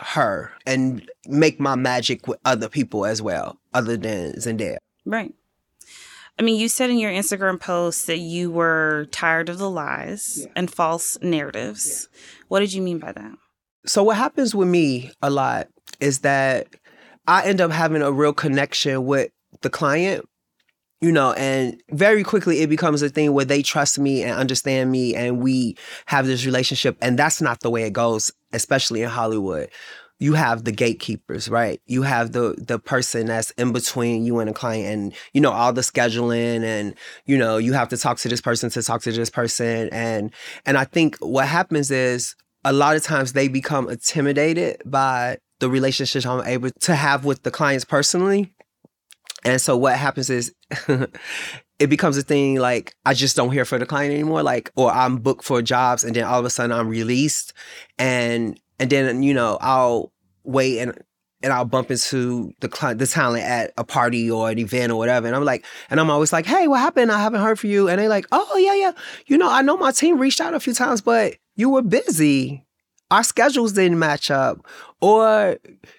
her 0.00 0.52
and 0.66 1.08
make 1.26 1.60
my 1.60 1.76
magic 1.76 2.26
with 2.26 2.38
other 2.44 2.68
people 2.68 3.06
as 3.06 3.22
well, 3.22 3.58
other 3.72 3.96
than 3.96 4.32
Zendaya. 4.34 4.78
Right. 5.04 5.34
I 6.38 6.42
mean, 6.42 6.58
you 6.58 6.68
said 6.68 6.90
in 6.90 6.98
your 6.98 7.12
Instagram 7.12 7.60
post 7.60 8.06
that 8.06 8.18
you 8.18 8.50
were 8.50 9.06
tired 9.10 9.48
of 9.48 9.58
the 9.58 9.70
lies 9.70 10.40
yeah. 10.40 10.52
and 10.56 10.72
false 10.72 11.18
narratives. 11.20 12.08
Yeah. 12.10 12.18
What 12.48 12.60
did 12.60 12.72
you 12.72 12.82
mean 12.82 12.98
by 12.98 13.12
that? 13.12 13.32
So, 13.84 14.02
what 14.02 14.16
happens 14.16 14.54
with 14.54 14.68
me 14.68 15.12
a 15.20 15.30
lot 15.30 15.68
is 16.00 16.20
that 16.20 16.68
I 17.26 17.44
end 17.44 17.60
up 17.60 17.70
having 17.70 18.02
a 18.02 18.10
real 18.10 18.32
connection 18.32 19.04
with 19.04 19.30
the 19.60 19.70
client, 19.70 20.28
you 21.00 21.12
know, 21.12 21.32
and 21.32 21.80
very 21.90 22.24
quickly 22.24 22.60
it 22.60 22.68
becomes 22.68 23.02
a 23.02 23.08
thing 23.08 23.32
where 23.32 23.44
they 23.44 23.62
trust 23.62 23.98
me 23.98 24.22
and 24.22 24.32
understand 24.32 24.90
me 24.90 25.14
and 25.14 25.40
we 25.40 25.76
have 26.06 26.26
this 26.26 26.46
relationship. 26.46 26.96
And 27.00 27.18
that's 27.18 27.40
not 27.40 27.60
the 27.60 27.70
way 27.70 27.84
it 27.84 27.92
goes, 27.92 28.32
especially 28.52 29.02
in 29.02 29.10
Hollywood. 29.10 29.68
You 30.22 30.34
have 30.34 30.62
the 30.62 30.70
gatekeepers, 30.70 31.48
right? 31.48 31.80
You 31.86 32.02
have 32.02 32.30
the 32.30 32.54
the 32.56 32.78
person 32.78 33.26
that's 33.26 33.50
in 33.52 33.72
between 33.72 34.24
you 34.24 34.38
and 34.38 34.48
a 34.48 34.52
client 34.52 34.86
and 34.86 35.14
you 35.32 35.40
know 35.40 35.50
all 35.50 35.72
the 35.72 35.80
scheduling 35.80 36.62
and 36.62 36.94
you 37.26 37.36
know 37.36 37.56
you 37.56 37.72
have 37.72 37.88
to 37.88 37.96
talk 37.96 38.18
to 38.18 38.28
this 38.28 38.40
person 38.40 38.70
to 38.70 38.82
talk 38.82 39.02
to 39.02 39.10
this 39.10 39.30
person 39.30 39.88
and 39.90 40.30
and 40.64 40.78
I 40.78 40.84
think 40.84 41.16
what 41.16 41.48
happens 41.48 41.90
is 41.90 42.36
a 42.64 42.72
lot 42.72 42.94
of 42.94 43.02
times 43.02 43.32
they 43.32 43.48
become 43.48 43.88
intimidated 43.88 44.80
by 44.84 45.38
the 45.58 45.68
relationships 45.68 46.24
I'm 46.24 46.46
able 46.46 46.70
to 46.70 46.94
have 46.94 47.24
with 47.24 47.42
the 47.42 47.50
clients 47.50 47.84
personally. 47.84 48.54
And 49.44 49.60
so 49.60 49.76
what 49.76 49.96
happens 49.96 50.30
is 50.30 50.54
it 50.88 51.88
becomes 51.88 52.16
a 52.16 52.22
thing 52.22 52.60
like 52.60 52.94
I 53.04 53.14
just 53.14 53.34
don't 53.34 53.50
hear 53.50 53.64
for 53.64 53.76
the 53.76 53.86
client 53.86 54.14
anymore. 54.14 54.44
Like, 54.44 54.70
or 54.76 54.92
I'm 54.92 55.16
booked 55.16 55.42
for 55.42 55.62
jobs 55.62 56.04
and 56.04 56.14
then 56.14 56.24
all 56.24 56.38
of 56.38 56.44
a 56.44 56.50
sudden 56.50 56.70
I'm 56.70 56.88
released 56.88 57.52
and 57.98 58.56
and 58.78 58.90
then, 58.90 59.22
you 59.22 59.32
know, 59.32 59.58
I'll 59.60 60.11
wait 60.44 60.78
and 60.78 60.98
and 61.44 61.52
I'll 61.52 61.64
bump 61.64 61.90
into 61.90 62.52
the 62.60 62.68
client, 62.68 63.00
the 63.00 63.06
talent 63.06 63.42
at 63.42 63.72
a 63.76 63.82
party 63.82 64.30
or 64.30 64.48
an 64.48 64.60
event 64.60 64.92
or 64.92 64.96
whatever. 64.96 65.26
And 65.26 65.34
I'm 65.34 65.44
like, 65.44 65.64
and 65.90 65.98
I'm 65.98 66.08
always 66.08 66.32
like, 66.32 66.46
hey, 66.46 66.68
what 66.68 66.78
happened? 66.78 67.10
I 67.10 67.18
haven't 67.18 67.40
heard 67.40 67.58
from 67.58 67.70
you. 67.70 67.88
And 67.88 67.98
they're 67.98 68.08
like, 68.08 68.26
oh, 68.30 68.56
yeah, 68.58 68.74
yeah. 68.74 68.92
You 69.26 69.36
know, 69.38 69.50
I 69.50 69.60
know 69.60 69.76
my 69.76 69.90
team 69.90 70.20
reached 70.20 70.40
out 70.40 70.54
a 70.54 70.60
few 70.60 70.72
times, 70.72 71.00
but 71.00 71.34
you 71.56 71.68
were 71.68 71.82
busy 71.82 72.64
our 73.12 73.22
schedules 73.22 73.74
didn't 73.74 73.98
match 73.98 74.30
up 74.30 74.66
or 75.00 75.58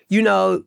you 0.09 0.21
know 0.21 0.63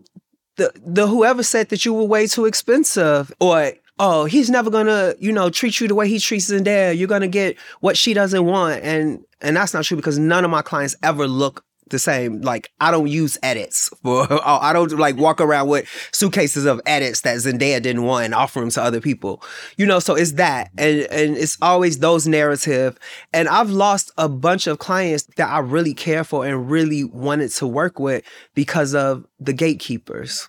the 0.57 0.73
the 0.87 1.07
whoever 1.07 1.43
said 1.43 1.69
that 1.69 1.85
you 1.85 1.93
were 1.93 2.05
way 2.05 2.27
too 2.27 2.47
expensive 2.47 3.33
or 3.41 3.73
oh 3.99 4.25
he's 4.25 4.49
never 4.49 4.71
gonna 4.71 5.15
you 5.19 5.33
know 5.33 5.51
treat 5.51 5.81
you 5.81 5.89
the 5.89 5.95
way 5.95 6.09
he 6.09 6.21
treats 6.21 6.51
Zendaya 6.51 6.97
you're 6.97 7.09
gonna 7.09 7.29
get 7.29 7.59
what 7.81 7.97
she 7.97 8.15
doesn't 8.15 8.47
want 8.47 8.83
and 8.83 9.25
and 9.41 9.57
that's 9.57 9.75
not 9.75 9.85
true 9.85 9.97
because 9.97 10.19
none 10.19 10.45
of 10.45 10.51
my 10.51 10.63
clients 10.63 10.95
ever 11.03 11.27
look 11.27 11.65
the 11.89 11.99
same. 11.99 12.41
Like 12.41 12.71
I 12.81 12.91
don't 12.91 13.09
use 13.09 13.39
edits 13.43 13.91
for 14.03 14.27
I 14.47 14.73
don't 14.73 14.93
like 14.93 15.17
walk 15.17 15.41
around 15.41 15.69
with 15.69 15.89
suitcases 16.13 16.65
of 16.65 16.81
edits 16.87 17.23
that 17.23 17.37
Zendaya 17.39 17.81
didn't 17.81 18.03
want 18.03 18.27
and 18.27 18.35
offer 18.35 18.61
them 18.61 18.71
to 18.71 18.83
other 18.83 19.01
people. 19.01 19.43
You 19.77 19.87
know, 19.87 19.99
so 19.99 20.15
it's 20.15 20.33
that. 20.33 20.71
And 20.77 21.01
and 21.11 21.37
it's 21.37 21.59
always 21.63 21.99
those 21.99 22.27
narrative. 22.27 22.99
And 23.33 23.49
I've 23.49 23.71
lost 23.71 24.11
a 24.19 24.29
bunch 24.29 24.67
of 24.67 24.79
clients 24.79 25.25
that 25.37 25.49
I 25.49 25.59
really 25.59 25.95
care 25.95 26.25
for 26.25 26.47
and 26.47 26.71
really 26.71 27.05
wanted 27.05 27.51
to 27.53 27.67
work 27.67 27.99
with 27.99 28.25
because 28.55 28.95
of 28.95 29.27
the 29.39 29.53
gatekeepers. 29.53 30.49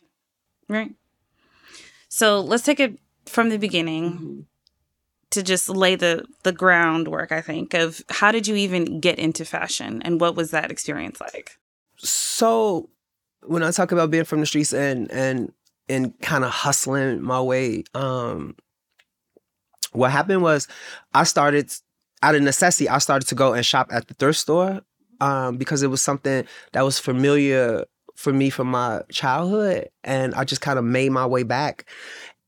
Right. 0.67 0.93
So 2.09 2.39
let's 2.39 2.63
take 2.63 2.79
it 2.79 2.99
from 3.25 3.49
the 3.49 3.57
beginning. 3.57 4.11
Mm-hmm. 4.11 4.39
To 5.31 5.43
just 5.43 5.69
lay 5.69 5.95
the 5.95 6.25
the 6.43 6.53
groundwork 6.53 7.31
i 7.31 7.41
think 7.41 7.73
of 7.73 8.01
how 8.09 8.31
did 8.31 8.47
you 8.47 8.55
even 8.55 8.99
get 8.99 9.19
into 9.19 9.45
fashion 9.45 10.01
and 10.03 10.21
what 10.21 10.35
was 10.35 10.51
that 10.51 10.71
experience 10.71 11.19
like? 11.19 11.57
So 11.97 12.89
when 13.41 13.61
i 13.61 13.71
talk 13.71 13.91
about 13.91 14.09
being 14.09 14.23
from 14.23 14.39
the 14.39 14.45
streets 14.45 14.73
and 14.73 15.11
and 15.11 15.51
and 15.89 16.17
kind 16.21 16.43
of 16.43 16.51
hustling 16.51 17.21
my 17.21 17.41
way 17.41 17.83
um 17.93 18.55
what 19.91 20.11
happened 20.11 20.41
was 20.41 20.67
i 21.13 21.23
started 21.23 21.71
out 22.23 22.35
of 22.35 22.41
necessity 22.41 22.89
i 22.89 22.97
started 22.97 23.27
to 23.27 23.35
go 23.35 23.53
and 23.53 23.65
shop 23.65 23.87
at 23.91 24.07
the 24.07 24.13
thrift 24.15 24.39
store 24.39 24.81
um 25.21 25.57
because 25.57 25.83
it 25.83 25.87
was 25.87 26.01
something 26.01 26.45
that 26.71 26.83
was 26.83 26.99
familiar 26.99 27.85
for 28.15 28.33
me 28.33 28.49
from 28.49 28.67
my 28.67 29.01
childhood 29.11 29.87
and 30.03 30.33
i 30.35 30.43
just 30.43 30.61
kind 30.61 30.79
of 30.79 30.83
made 30.83 31.11
my 31.11 31.25
way 31.25 31.43
back. 31.43 31.85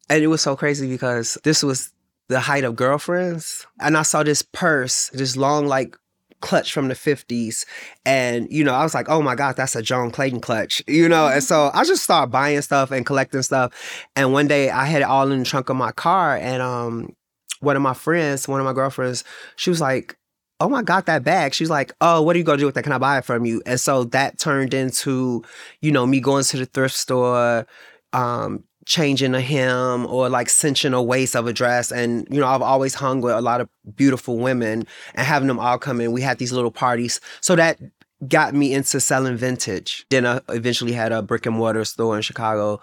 And 0.09 0.23
it 0.23 0.27
was 0.27 0.41
so 0.41 0.55
crazy 0.55 0.89
because 0.89 1.37
this 1.43 1.63
was 1.63 1.93
the 2.29 2.39
height 2.39 2.63
of 2.63 2.75
girlfriends. 2.75 3.65
And 3.79 3.97
I 3.97 4.03
saw 4.03 4.23
this 4.23 4.41
purse, 4.41 5.09
this 5.09 5.35
long, 5.35 5.67
like, 5.67 5.97
clutch 6.41 6.71
from 6.71 6.87
the 6.87 6.93
50s. 6.93 7.65
And, 8.05 8.47
you 8.49 8.63
know, 8.63 8.73
I 8.73 8.83
was 8.83 8.93
like, 8.93 9.09
oh 9.09 9.21
my 9.21 9.35
God, 9.35 9.57
that's 9.57 9.75
a 9.75 9.81
Joan 9.81 10.11
Clayton 10.11 10.39
clutch, 10.39 10.81
you 10.87 11.09
know? 11.09 11.27
And 11.27 11.43
so 11.43 11.69
I 11.73 11.83
just 11.83 12.03
started 12.03 12.31
buying 12.31 12.61
stuff 12.61 12.91
and 12.91 13.05
collecting 13.05 13.41
stuff. 13.41 13.73
And 14.15 14.31
one 14.31 14.47
day 14.47 14.69
I 14.69 14.85
had 14.85 15.01
it 15.01 15.05
all 15.05 15.29
in 15.31 15.39
the 15.39 15.45
trunk 15.45 15.69
of 15.69 15.75
my 15.75 15.91
car. 15.91 16.37
And 16.37 16.61
um, 16.61 17.13
one 17.59 17.75
of 17.75 17.81
my 17.81 17.93
friends, 17.93 18.47
one 18.47 18.61
of 18.61 18.65
my 18.65 18.73
girlfriends, 18.73 19.23
she 19.57 19.69
was 19.69 19.81
like, 19.81 20.15
oh 20.61 20.67
my 20.67 20.81
god 20.81 21.05
that 21.05 21.23
bag 21.23 21.53
she's 21.53 21.69
like 21.69 21.93
oh 22.01 22.21
what 22.21 22.35
are 22.35 22.39
you 22.39 22.43
gonna 22.43 22.57
do 22.57 22.65
with 22.65 22.75
that 22.75 22.83
can 22.83 22.91
i 22.91 22.97
buy 22.97 23.17
it 23.17 23.23
from 23.23 23.45
you 23.45 23.61
and 23.65 23.79
so 23.79 24.03
that 24.03 24.37
turned 24.37 24.73
into 24.73 25.41
you 25.79 25.89
know 25.89 26.05
me 26.05 26.19
going 26.19 26.43
to 26.43 26.57
the 26.57 26.65
thrift 26.65 26.95
store 26.95 27.65
um 28.11 28.61
changing 28.89 29.35
a 29.35 29.39
hem 29.39 30.07
or 30.07 30.29
like 30.29 30.49
cinching 30.49 30.95
a 30.95 31.01
waist 31.01 31.35
of 31.35 31.45
a 31.45 31.53
dress. 31.53 31.91
And, 31.91 32.27
you 32.31 32.39
know, 32.39 32.47
I've 32.47 32.63
always 32.63 32.95
hung 32.95 33.21
with 33.21 33.35
a 33.35 33.41
lot 33.41 33.61
of 33.61 33.69
beautiful 33.95 34.39
women 34.39 34.87
and 35.13 35.27
having 35.27 35.47
them 35.47 35.59
all 35.59 35.77
come 35.77 36.01
in. 36.01 36.11
We 36.11 36.23
had 36.23 36.39
these 36.39 36.51
little 36.51 36.71
parties. 36.71 37.21
So 37.39 37.55
that 37.55 37.79
got 38.27 38.55
me 38.55 38.73
into 38.73 38.99
selling 38.99 39.37
vintage. 39.37 40.07
Then 40.09 40.25
I 40.25 40.41
eventually 40.49 40.91
had 40.91 41.11
a 41.11 41.21
brick 41.21 41.45
and 41.45 41.55
mortar 41.55 41.85
store 41.85 42.15
in 42.15 42.23
Chicago. 42.23 42.81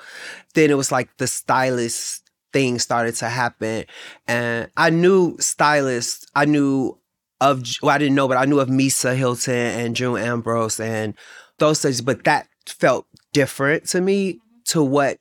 Then 0.54 0.70
it 0.70 0.76
was 0.76 0.92
like 0.92 1.08
the 1.16 1.26
stylist 1.26 2.30
thing 2.52 2.78
started 2.78 3.16
to 3.16 3.28
happen. 3.28 3.84
And 4.28 4.70
I 4.76 4.90
knew 4.90 5.36
stylists, 5.40 6.24
I 6.36 6.44
knew 6.44 6.96
of, 7.40 7.64
well, 7.82 7.96
I 7.96 7.98
didn't 7.98 8.14
know, 8.14 8.28
but 8.28 8.36
I 8.36 8.44
knew 8.44 8.60
of 8.60 8.68
Misa 8.68 9.16
Hylton 9.16 9.54
and 9.54 9.96
June 9.96 10.20
Ambrose 10.20 10.78
and 10.78 11.14
those 11.58 11.82
things, 11.82 12.00
but 12.00 12.22
that 12.22 12.46
felt 12.64 13.06
different 13.32 13.86
to 13.88 14.00
me 14.00 14.38
to 14.66 14.84
what 14.84 15.18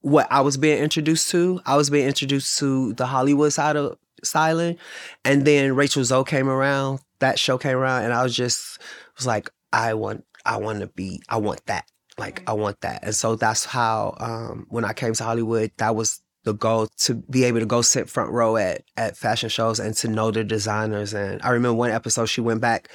what 0.00 0.26
I 0.30 0.40
was 0.40 0.56
being 0.56 0.82
introduced 0.82 1.30
to. 1.30 1.60
I 1.66 1.76
was 1.76 1.90
being 1.90 2.06
introduced 2.06 2.58
to 2.58 2.94
the 2.94 3.06
Hollywood 3.06 3.52
side 3.52 3.76
of 3.76 3.98
styling. 4.24 4.78
And 5.24 5.44
then 5.44 5.74
Rachel 5.74 6.04
Zoe 6.04 6.24
came 6.24 6.48
around, 6.48 7.00
that 7.20 7.38
show 7.38 7.58
came 7.58 7.76
around, 7.76 8.04
and 8.04 8.12
I 8.12 8.22
was 8.22 8.34
just 8.34 8.78
was 9.16 9.26
like, 9.26 9.50
I 9.72 9.94
want 9.94 10.24
I 10.44 10.56
want 10.58 10.80
to 10.80 10.86
be, 10.86 11.20
I 11.28 11.38
want 11.38 11.64
that. 11.66 11.86
Like 12.16 12.42
I 12.48 12.52
want 12.52 12.80
that. 12.80 13.04
And 13.04 13.14
so 13.14 13.36
that's 13.36 13.64
how 13.64 14.16
um 14.18 14.66
when 14.68 14.84
I 14.84 14.92
came 14.92 15.14
to 15.14 15.24
Hollywood, 15.24 15.72
that 15.78 15.94
was 15.94 16.20
the 16.44 16.54
goal 16.54 16.88
to 16.98 17.14
be 17.14 17.44
able 17.44 17.60
to 17.60 17.66
go 17.66 17.82
sit 17.82 18.08
front 18.08 18.30
row 18.30 18.56
at 18.56 18.82
at 18.96 19.16
fashion 19.16 19.48
shows 19.48 19.78
and 19.78 19.94
to 19.96 20.08
know 20.08 20.30
the 20.30 20.44
designers. 20.44 21.14
And 21.14 21.40
I 21.42 21.50
remember 21.50 21.74
one 21.74 21.90
episode 21.90 22.26
she 22.26 22.40
went 22.40 22.60
back 22.60 22.88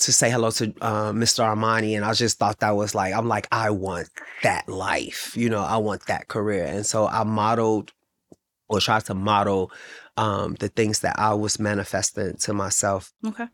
to 0.00 0.12
say 0.12 0.30
hello 0.30 0.50
to 0.50 0.74
uh, 0.80 1.12
Mr. 1.12 1.44
Armani, 1.44 1.96
and 1.96 2.04
I 2.04 2.14
just 2.14 2.38
thought 2.38 2.60
that 2.60 2.76
was 2.76 2.94
like, 2.94 3.14
I'm 3.14 3.28
like, 3.28 3.46
I 3.52 3.70
want 3.70 4.08
that 4.42 4.68
life, 4.68 5.36
you 5.36 5.48
know, 5.50 5.62
I 5.62 5.76
want 5.76 6.06
that 6.06 6.28
career, 6.28 6.64
and 6.64 6.84
so 6.86 7.06
I 7.06 7.24
modeled 7.24 7.92
or 8.68 8.80
tried 8.80 9.04
to 9.06 9.14
model 9.14 9.70
um, 10.16 10.54
the 10.60 10.68
things 10.68 11.00
that 11.00 11.18
I 11.18 11.34
was 11.34 11.58
manifesting 11.58 12.36
to 12.38 12.52
myself. 12.52 13.12
Okay. 13.26 13.46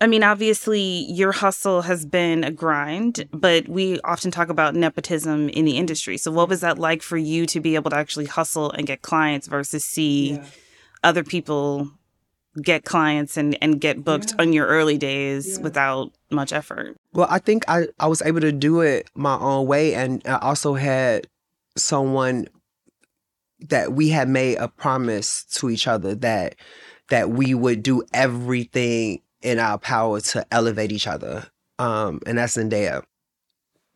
I 0.00 0.08
mean, 0.08 0.24
obviously, 0.24 1.06
your 1.08 1.30
hustle 1.30 1.82
has 1.82 2.04
been 2.04 2.42
a 2.42 2.50
grind, 2.50 3.28
but 3.32 3.68
we 3.68 4.00
often 4.00 4.32
talk 4.32 4.48
about 4.48 4.74
nepotism 4.74 5.48
in 5.50 5.64
the 5.64 5.76
industry. 5.76 6.16
So, 6.16 6.32
what 6.32 6.48
was 6.48 6.62
that 6.62 6.78
like 6.78 7.00
for 7.00 7.16
you 7.16 7.46
to 7.46 7.60
be 7.60 7.76
able 7.76 7.90
to 7.90 7.96
actually 7.96 8.24
hustle 8.24 8.72
and 8.72 8.88
get 8.88 9.02
clients 9.02 9.46
versus 9.46 9.84
see 9.84 10.32
yeah. 10.32 10.44
other 11.04 11.22
people 11.22 11.92
get 12.62 12.84
clients 12.84 13.36
and, 13.36 13.56
and 13.60 13.80
get 13.80 14.04
booked 14.04 14.32
yeah. 14.32 14.42
on 14.42 14.52
your 14.52 14.66
early 14.66 14.98
days 14.98 15.56
yeah. 15.56 15.62
without 15.62 16.12
much 16.30 16.52
effort? 16.52 16.96
Well, 17.12 17.26
I 17.30 17.38
think 17.38 17.64
I, 17.68 17.88
I 17.98 18.06
was 18.06 18.22
able 18.22 18.40
to 18.40 18.52
do 18.52 18.80
it 18.80 19.10
my 19.14 19.36
own 19.38 19.66
way. 19.66 19.94
And 19.94 20.22
I 20.26 20.38
also 20.38 20.74
had 20.74 21.26
someone 21.76 22.46
that 23.60 23.92
we 23.92 24.10
had 24.10 24.28
made 24.28 24.56
a 24.58 24.68
promise 24.68 25.44
to 25.44 25.70
each 25.70 25.86
other 25.86 26.14
that 26.16 26.56
that 27.10 27.30
we 27.30 27.54
would 27.54 27.82
do 27.82 28.02
everything 28.14 29.20
in 29.42 29.58
our 29.58 29.78
power 29.78 30.20
to 30.20 30.46
elevate 30.50 30.90
each 30.90 31.06
other. 31.06 31.46
Um, 31.78 32.20
and 32.26 32.38
that's 32.38 32.56
Zendaya. 32.56 33.02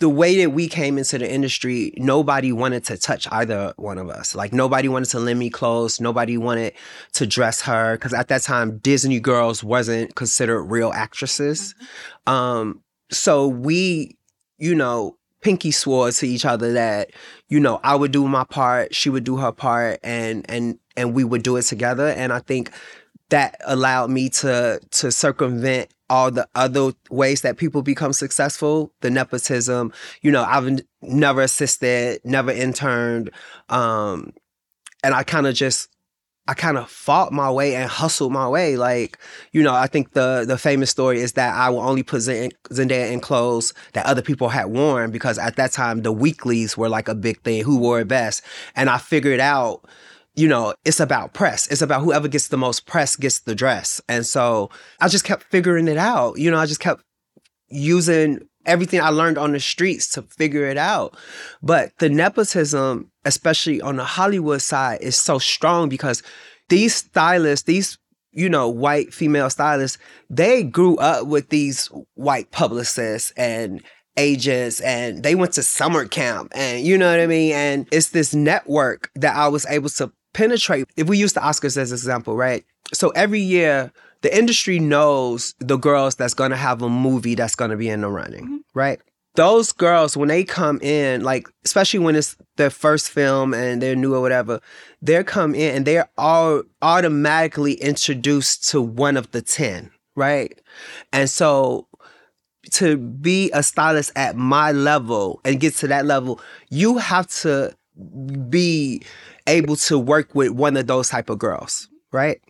The 0.00 0.08
way 0.08 0.38
that 0.38 0.50
we 0.50 0.68
came 0.68 0.96
into 0.96 1.18
the 1.18 1.28
industry, 1.28 1.92
nobody 1.96 2.52
wanted 2.52 2.84
to 2.84 2.96
touch 2.96 3.26
either 3.32 3.72
one 3.76 3.98
of 3.98 4.08
us. 4.08 4.34
Like 4.34 4.52
nobody 4.52 4.88
wanted 4.88 5.10
to 5.10 5.18
lend 5.18 5.38
me 5.38 5.50
clothes. 5.50 6.00
Nobody 6.00 6.38
wanted 6.38 6.74
to 7.14 7.26
dress 7.26 7.62
her 7.62 7.96
because 7.96 8.14
at 8.14 8.28
that 8.28 8.42
time 8.42 8.78
Disney 8.78 9.18
girls 9.18 9.64
wasn't 9.64 10.14
considered 10.14 10.64
real 10.64 10.92
actresses. 10.92 11.74
Mm-hmm. 12.26 12.32
Um, 12.32 12.82
so 13.10 13.48
we, 13.48 14.16
you 14.58 14.74
know, 14.74 15.18
pinky 15.40 15.70
swore 15.70 16.10
to 16.10 16.26
each 16.26 16.44
other 16.44 16.72
that 16.72 17.10
you 17.48 17.60
know 17.60 17.80
I 17.82 17.94
would 17.96 18.12
do 18.12 18.26
my 18.28 18.44
part, 18.44 18.94
she 18.94 19.10
would 19.10 19.24
do 19.24 19.36
her 19.36 19.52
part, 19.52 20.00
and 20.02 20.44
and 20.48 20.78
and 20.96 21.14
we 21.14 21.24
would 21.24 21.42
do 21.42 21.56
it 21.56 21.62
together. 21.62 22.08
And 22.08 22.32
I 22.32 22.40
think 22.40 22.70
that 23.30 23.60
allowed 23.66 24.10
me 24.10 24.28
to 24.28 24.80
to 24.90 25.12
circumvent 25.12 25.92
all 26.10 26.30
the 26.30 26.48
other 26.54 26.92
ways 27.10 27.42
that 27.42 27.56
people 27.56 27.82
become 27.82 28.12
successful 28.12 28.92
the 29.00 29.10
nepotism 29.10 29.92
you 30.22 30.30
know 30.30 30.44
i've 30.44 30.80
never 31.02 31.42
assisted 31.42 32.20
never 32.24 32.50
interned 32.50 33.30
um 33.68 34.32
and 35.04 35.14
i 35.14 35.22
kind 35.22 35.46
of 35.46 35.54
just 35.54 35.88
i 36.46 36.54
kind 36.54 36.78
of 36.78 36.90
fought 36.90 37.32
my 37.32 37.50
way 37.50 37.74
and 37.74 37.90
hustled 37.90 38.32
my 38.32 38.48
way 38.48 38.76
like 38.76 39.18
you 39.52 39.62
know 39.62 39.74
i 39.74 39.86
think 39.86 40.12
the 40.12 40.44
the 40.46 40.56
famous 40.56 40.90
story 40.90 41.20
is 41.20 41.32
that 41.32 41.54
i 41.54 41.68
will 41.68 41.80
only 41.80 42.02
put 42.02 42.20
zendaya 42.20 43.12
in 43.12 43.20
clothes 43.20 43.74
that 43.92 44.06
other 44.06 44.22
people 44.22 44.48
had 44.48 44.66
worn 44.66 45.10
because 45.10 45.38
at 45.38 45.56
that 45.56 45.72
time 45.72 46.02
the 46.02 46.12
weeklies 46.12 46.76
were 46.76 46.88
like 46.88 47.08
a 47.08 47.14
big 47.14 47.40
thing 47.42 47.62
who 47.62 47.78
wore 47.78 48.00
it 48.00 48.08
best 48.08 48.42
and 48.74 48.88
i 48.88 48.96
figured 48.98 49.40
out 49.40 49.84
you 50.38 50.46
know, 50.46 50.72
it's 50.84 51.00
about 51.00 51.32
press. 51.32 51.66
It's 51.66 51.82
about 51.82 52.02
whoever 52.02 52.28
gets 52.28 52.46
the 52.46 52.56
most 52.56 52.86
press 52.86 53.16
gets 53.16 53.40
the 53.40 53.56
dress. 53.56 54.00
And 54.08 54.24
so 54.24 54.70
I 55.00 55.08
just 55.08 55.24
kept 55.24 55.42
figuring 55.42 55.88
it 55.88 55.96
out. 55.96 56.38
You 56.38 56.52
know, 56.52 56.58
I 56.58 56.66
just 56.66 56.78
kept 56.78 57.02
using 57.68 58.46
everything 58.64 59.00
I 59.00 59.08
learned 59.08 59.36
on 59.36 59.50
the 59.50 59.58
streets 59.58 60.08
to 60.12 60.22
figure 60.22 60.66
it 60.66 60.76
out. 60.76 61.16
But 61.60 61.90
the 61.98 62.08
nepotism, 62.08 63.10
especially 63.24 63.80
on 63.80 63.96
the 63.96 64.04
Hollywood 64.04 64.62
side, 64.62 65.00
is 65.00 65.16
so 65.16 65.40
strong 65.40 65.88
because 65.88 66.22
these 66.68 66.94
stylists, 66.94 67.66
these 67.66 67.98
you 68.30 68.48
know, 68.48 68.68
white 68.68 69.12
female 69.12 69.50
stylists, 69.50 69.98
they 70.30 70.62
grew 70.62 70.96
up 70.98 71.26
with 71.26 71.48
these 71.48 71.90
white 72.14 72.52
publicists 72.52 73.32
and 73.32 73.82
agents 74.18 74.80
and 74.80 75.22
they 75.22 75.34
went 75.34 75.52
to 75.52 75.62
summer 75.62 76.04
camp 76.04 76.52
and 76.54 76.84
you 76.84 76.98
know 76.98 77.10
what 77.10 77.20
I 77.20 77.26
mean? 77.26 77.52
And 77.52 77.88
it's 77.90 78.10
this 78.10 78.34
network 78.34 79.10
that 79.14 79.34
I 79.34 79.48
was 79.48 79.64
able 79.66 79.88
to 79.90 80.12
penetrate. 80.38 80.88
If 80.96 81.08
we 81.08 81.18
use 81.18 81.32
the 81.32 81.40
Oscars 81.40 81.76
as 81.76 81.90
an 81.90 81.96
example, 81.96 82.36
right? 82.36 82.64
So 82.92 83.10
every 83.10 83.40
year, 83.40 83.92
the 84.22 84.36
industry 84.36 84.78
knows 84.78 85.54
the 85.58 85.76
girls 85.76 86.14
that's 86.14 86.34
going 86.34 86.52
to 86.52 86.56
have 86.56 86.80
a 86.80 86.88
movie 86.88 87.34
that's 87.34 87.56
going 87.56 87.72
to 87.72 87.76
be 87.76 87.88
in 87.88 88.02
the 88.02 88.08
running, 88.08 88.44
mm-hmm. 88.44 88.56
right? 88.72 89.00
Those 89.34 89.72
girls, 89.72 90.16
when 90.16 90.28
they 90.28 90.44
come 90.44 90.80
in, 90.80 91.22
like, 91.22 91.48
especially 91.64 92.00
when 92.00 92.16
it's 92.16 92.36
their 92.56 92.70
first 92.70 93.10
film 93.10 93.52
and 93.52 93.82
they're 93.82 93.96
new 93.96 94.14
or 94.14 94.20
whatever, 94.20 94.60
they 95.02 95.22
come 95.24 95.54
in 95.54 95.76
and 95.76 95.86
they're 95.86 96.08
all 96.16 96.62
automatically 96.82 97.74
introduced 97.74 98.68
to 98.70 98.80
one 98.80 99.16
of 99.16 99.30
the 99.32 99.42
10, 99.42 99.90
right? 100.16 100.58
And 101.12 101.28
so 101.28 101.86
to 102.72 102.96
be 102.96 103.50
a 103.52 103.62
stylist 103.62 104.12
at 104.16 104.36
my 104.36 104.72
level 104.72 105.40
and 105.44 105.60
get 105.60 105.74
to 105.76 105.88
that 105.88 106.04
level, 106.04 106.40
you 106.70 106.98
have 106.98 107.28
to 107.42 107.76
be 108.48 109.02
able 109.48 109.76
to 109.76 109.98
work 109.98 110.34
with 110.34 110.50
one 110.52 110.76
of 110.76 110.86
those 110.86 111.08
type 111.08 111.30
of 111.30 111.38
girls, 111.38 111.88
right? 112.12 112.40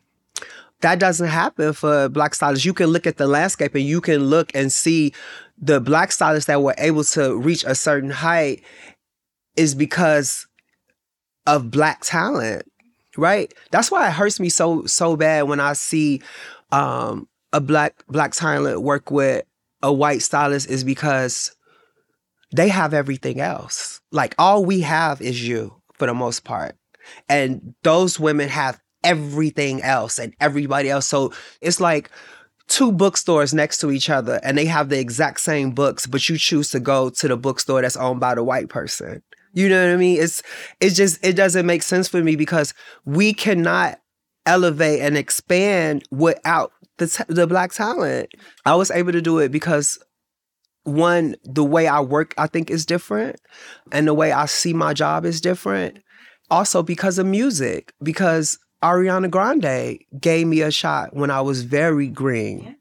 That 0.80 1.00
doesn't 1.00 1.28
happen 1.28 1.72
for 1.72 2.08
black 2.08 2.34
stylists. 2.34 2.64
You 2.64 2.74
can 2.74 2.88
look 2.88 3.06
at 3.06 3.16
the 3.16 3.26
landscape 3.26 3.74
and 3.74 3.84
you 3.84 4.00
can 4.00 4.24
look 4.24 4.50
and 4.54 4.70
see 4.70 5.12
the 5.60 5.80
black 5.80 6.12
stylists 6.12 6.46
that 6.46 6.62
were 6.62 6.74
able 6.78 7.04
to 7.04 7.36
reach 7.36 7.64
a 7.64 7.74
certain 7.74 8.10
height 8.10 8.62
is 9.56 9.74
because 9.74 10.46
of 11.46 11.70
black 11.70 12.00
talent, 12.02 12.70
right? 13.16 13.52
That's 13.70 13.90
why 13.90 14.08
it 14.08 14.12
hurts 14.12 14.38
me 14.38 14.50
so 14.50 14.84
so 14.86 15.16
bad 15.16 15.48
when 15.48 15.58
I 15.58 15.72
see 15.72 16.22
um, 16.70 17.26
a 17.52 17.60
black 17.60 18.04
black 18.08 18.32
talent 18.32 18.82
work 18.82 19.10
with 19.10 19.44
a 19.82 19.92
white 19.92 20.22
stylist 20.22 20.68
is 20.68 20.84
because 20.84 21.54
they 22.54 22.68
have 22.68 22.94
everything 22.94 23.40
else. 23.40 24.00
Like 24.12 24.34
all 24.38 24.64
we 24.64 24.80
have 24.82 25.20
is 25.20 25.46
you 25.46 25.74
for 25.94 26.06
the 26.06 26.14
most 26.14 26.44
part. 26.44 26.76
And 27.28 27.74
those 27.82 28.18
women 28.18 28.48
have 28.48 28.80
everything 29.04 29.82
else 29.82 30.18
and 30.18 30.34
everybody 30.40 30.90
else. 30.90 31.06
So 31.06 31.32
it's 31.60 31.80
like 31.80 32.10
two 32.66 32.92
bookstores 32.92 33.54
next 33.54 33.78
to 33.78 33.90
each 33.90 34.10
other 34.10 34.40
and 34.42 34.56
they 34.56 34.66
have 34.66 34.88
the 34.88 34.98
exact 34.98 35.40
same 35.40 35.70
books, 35.70 36.06
but 36.06 36.28
you 36.28 36.36
choose 36.36 36.70
to 36.70 36.80
go 36.80 37.10
to 37.10 37.28
the 37.28 37.36
bookstore 37.36 37.82
that's 37.82 37.96
owned 37.96 38.20
by 38.20 38.34
the 38.34 38.44
white 38.44 38.68
person. 38.68 39.22
You 39.54 39.68
know 39.68 39.86
what 39.86 39.94
I 39.94 39.96
mean? 39.96 40.20
It's 40.20 40.42
it's 40.78 40.94
just 40.94 41.24
it 41.24 41.34
doesn't 41.34 41.66
make 41.66 41.82
sense 41.82 42.06
for 42.06 42.22
me 42.22 42.36
because 42.36 42.74
we 43.04 43.32
cannot 43.32 43.98
elevate 44.44 45.00
and 45.00 45.16
expand 45.16 46.04
without 46.10 46.72
the 46.98 47.06
t- 47.06 47.24
the 47.28 47.46
black 47.46 47.72
talent. 47.72 48.30
I 48.66 48.74
was 48.74 48.90
able 48.90 49.12
to 49.12 49.22
do 49.22 49.38
it 49.38 49.50
because 49.50 49.98
one 50.84 51.34
the 51.44 51.64
way 51.64 51.86
I 51.86 52.00
work 52.00 52.34
I 52.36 52.46
think 52.46 52.70
is 52.70 52.86
different 52.86 53.40
and 53.90 54.06
the 54.06 54.14
way 54.14 54.32
I 54.32 54.46
see 54.46 54.74
my 54.74 54.92
job 54.92 55.24
is 55.24 55.40
different 55.40 55.98
also 56.50 56.82
because 56.82 57.18
of 57.18 57.26
music, 57.26 57.92
because 58.02 58.58
Ariana 58.82 59.30
Grande 59.30 59.98
gave 60.20 60.46
me 60.46 60.60
a 60.60 60.70
shot 60.70 61.14
when 61.14 61.30
I 61.30 61.40
was 61.40 61.62
very 61.62 62.08
green. 62.08 62.60
Yeah. 62.60 62.72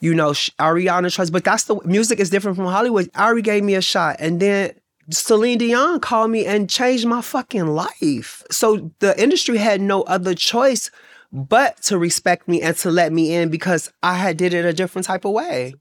You 0.00 0.14
know, 0.14 0.32
Ariana 0.32 1.12
tries, 1.12 1.30
but 1.30 1.44
that's 1.44 1.64
the 1.64 1.80
music 1.84 2.20
is 2.20 2.28
different 2.28 2.56
from 2.56 2.66
Hollywood. 2.66 3.08
Ari 3.14 3.42
gave 3.42 3.64
me 3.64 3.74
a 3.74 3.80
shot, 3.80 4.16
and 4.18 4.40
then 4.40 4.72
Celine 5.10 5.58
Dion 5.58 6.00
called 6.00 6.30
me 6.30 6.44
and 6.44 6.68
changed 6.68 7.06
my 7.06 7.22
fucking 7.22 7.68
life. 7.68 8.42
So 8.50 8.90
the 8.98 9.20
industry 9.20 9.56
had 9.56 9.80
no 9.80 10.02
other 10.02 10.34
choice 10.34 10.90
but 11.32 11.82
to 11.82 11.98
respect 11.98 12.48
me 12.48 12.62
and 12.62 12.76
to 12.78 12.90
let 12.90 13.12
me 13.12 13.34
in 13.34 13.48
because 13.48 13.92
I 14.02 14.14
had 14.14 14.36
did 14.36 14.54
it 14.54 14.64
a 14.64 14.72
different 14.72 15.06
type 15.06 15.24
of 15.24 15.32
way. 15.32 15.74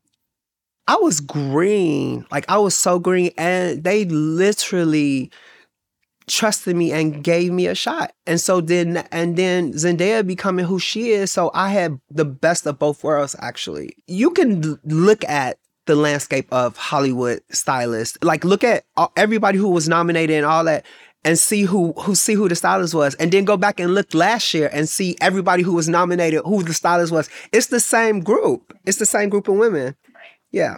I 0.87 0.95
was 0.95 1.21
green, 1.21 2.25
like 2.31 2.45
I 2.49 2.57
was 2.57 2.75
so 2.75 2.99
green, 2.99 3.31
and 3.37 3.83
they 3.83 4.05
literally 4.05 5.31
trusted 6.27 6.75
me 6.75 6.91
and 6.91 7.23
gave 7.23 7.51
me 7.51 7.67
a 7.67 7.75
shot. 7.75 8.13
And 8.25 8.39
so 8.39 8.61
then 8.61 8.97
and 9.11 9.35
then 9.35 9.73
Zendaya 9.73 10.25
becoming 10.25 10.65
who 10.65 10.79
she 10.79 11.09
is, 11.09 11.31
so 11.31 11.51
I 11.53 11.69
had 11.69 11.99
the 12.09 12.25
best 12.25 12.65
of 12.65 12.79
both 12.79 13.03
worlds 13.03 13.35
actually. 13.39 13.95
You 14.07 14.31
can 14.31 14.79
look 14.83 15.23
at 15.25 15.57
the 15.85 15.95
landscape 15.95 16.47
of 16.51 16.77
Hollywood 16.77 17.41
stylists. 17.49 18.17
Like 18.21 18.43
look 18.43 18.63
at 18.63 18.85
everybody 19.17 19.57
who 19.57 19.69
was 19.69 19.89
nominated 19.89 20.37
and 20.37 20.45
all 20.45 20.63
that 20.65 20.85
and 21.25 21.39
see 21.39 21.63
who 21.63 21.93
who 21.93 22.15
see 22.15 22.33
who 22.33 22.49
the 22.49 22.55
stylist 22.55 22.93
was 22.93 23.15
and 23.15 23.31
then 23.31 23.45
go 23.45 23.57
back 23.57 23.79
and 23.79 23.93
look 23.93 24.13
last 24.13 24.53
year 24.53 24.69
and 24.73 24.87
see 24.87 25.15
everybody 25.21 25.63
who 25.63 25.73
was 25.73 25.89
nominated 25.89 26.41
who 26.45 26.63
the 26.63 26.73
stylist 26.73 27.11
was. 27.11 27.29
It's 27.51 27.67
the 27.67 27.79
same 27.79 28.21
group. 28.21 28.77
It's 28.85 28.97
the 28.97 29.05
same 29.05 29.29
group 29.29 29.47
of 29.47 29.55
women. 29.55 29.95
Yeah. 30.51 30.77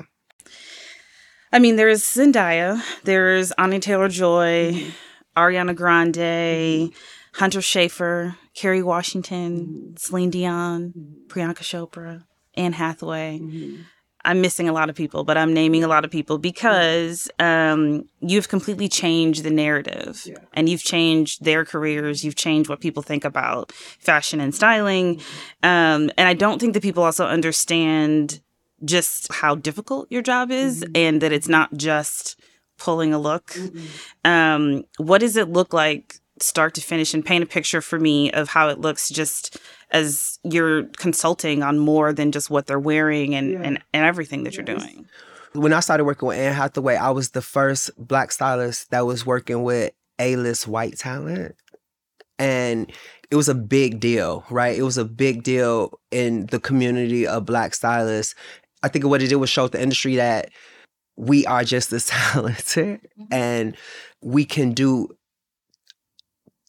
I 1.51 1.59
mean, 1.59 1.77
there's 1.77 2.03
Zendaya, 2.03 2.81
there's 3.03 3.51
Anya 3.53 3.79
Taylor 3.79 4.09
Joy, 4.09 4.73
mm-hmm. 4.73 4.89
Ariana 5.35 5.75
Grande, 5.75 6.15
mm-hmm. 6.15 7.39
Hunter 7.39 7.59
Schafer, 7.59 8.35
Kerry 8.53 8.83
Washington, 8.83 9.59
mm-hmm. 9.59 9.95
Celine 9.97 10.29
Dion, 10.29 10.93
mm-hmm. 10.97 11.27
Priyanka 11.27 11.63
Chopra, 11.63 12.23
Anne 12.55 12.73
Hathaway. 12.73 13.39
Mm-hmm. 13.39 13.81
I'm 14.25 14.41
missing 14.41 14.67
a 14.67 14.73
lot 14.73 14.89
of 14.89 14.95
people, 14.95 15.23
but 15.23 15.37
I'm 15.37 15.53
naming 15.53 15.83
a 15.83 15.87
lot 15.87 16.03
of 16.03 16.09
people 16.09 16.39
because 16.39 17.29
um, 17.37 18.05
you've 18.21 18.49
completely 18.49 18.89
changed 18.89 19.43
the 19.43 19.51
narrative 19.51 20.23
yeah. 20.25 20.39
and 20.53 20.67
you've 20.67 20.81
changed 20.81 21.43
their 21.43 21.63
careers. 21.63 22.25
You've 22.25 22.35
changed 22.35 22.67
what 22.67 22.81
people 22.81 23.03
think 23.03 23.23
about 23.23 23.71
fashion 23.71 24.39
and 24.39 24.53
styling. 24.53 25.17
Mm-hmm. 25.17 25.67
Um, 25.67 26.11
and 26.17 26.27
I 26.27 26.33
don't 26.33 26.59
think 26.59 26.73
that 26.73 26.81
people 26.81 27.03
also 27.03 27.27
understand 27.27 28.41
just 28.83 29.31
how 29.31 29.55
difficult 29.55 30.11
your 30.11 30.21
job 30.21 30.51
is 30.51 30.81
mm-hmm. 30.81 30.91
and 30.95 31.21
that 31.21 31.31
it's 31.31 31.47
not 31.47 31.73
just 31.77 32.39
pulling 32.77 33.13
a 33.13 33.19
look. 33.19 33.47
Mm-hmm. 33.47 34.29
Um, 34.29 34.83
what 34.97 35.19
does 35.19 35.37
it 35.37 35.49
look 35.49 35.73
like 35.73 36.19
start 36.41 36.73
to 36.75 36.81
finish 36.81 37.13
and 37.13 37.25
paint 37.25 37.43
a 37.43 37.47
picture 37.47 37.81
for 37.81 37.99
me 37.99 38.31
of 38.31 38.49
how 38.49 38.67
it 38.69 38.79
looks 38.79 39.09
just 39.09 39.57
as 39.91 40.39
you're 40.43 40.83
consulting 40.97 41.63
on 41.63 41.79
more 41.79 42.11
than 42.11 42.31
just 42.31 42.49
what 42.49 42.67
they're 42.67 42.79
wearing 42.79 43.33
and, 43.35 43.51
yeah. 43.51 43.61
and, 43.63 43.83
and 43.93 44.05
everything 44.05 44.43
that 44.43 44.53
yes. 44.53 44.57
you're 44.57 44.77
doing? 44.77 45.05
When 45.53 45.71
I 45.71 45.79
started 45.79 46.03
working 46.03 46.27
with 46.27 46.37
Anne 46.37 46.53
Hathaway, 46.53 46.95
I 46.95 47.11
was 47.11 47.31
the 47.31 47.41
first 47.41 47.91
black 47.97 48.33
stylist 48.33 48.91
that 48.91 49.05
was 49.05 49.25
working 49.25 49.63
with 49.63 49.93
A-list 50.19 50.67
white 50.67 50.97
talent. 50.97 51.55
And 52.37 52.91
it 53.31 53.37
was 53.37 53.47
a 53.47 53.55
big 53.55 54.01
deal, 54.01 54.43
right? 54.49 54.77
It 54.77 54.83
was 54.83 54.97
a 54.97 55.05
big 55.05 55.43
deal 55.43 55.97
in 56.11 56.47
the 56.47 56.59
community 56.59 57.25
of 57.25 57.45
black 57.45 57.73
stylists. 57.73 58.35
I 58.83 58.89
think 58.89 59.05
what 59.05 59.21
it 59.21 59.29
did 59.29 59.37
was 59.37 59.49
show 59.49 59.69
the 59.69 59.81
industry 59.81 60.17
that 60.17 60.49
we 61.15 61.45
are 61.45 61.63
just 61.63 61.91
as 61.93 62.07
talented 62.07 63.01
mm-hmm. 63.19 63.33
and 63.33 63.77
we 64.21 64.45
can 64.45 64.73
do 64.73 65.15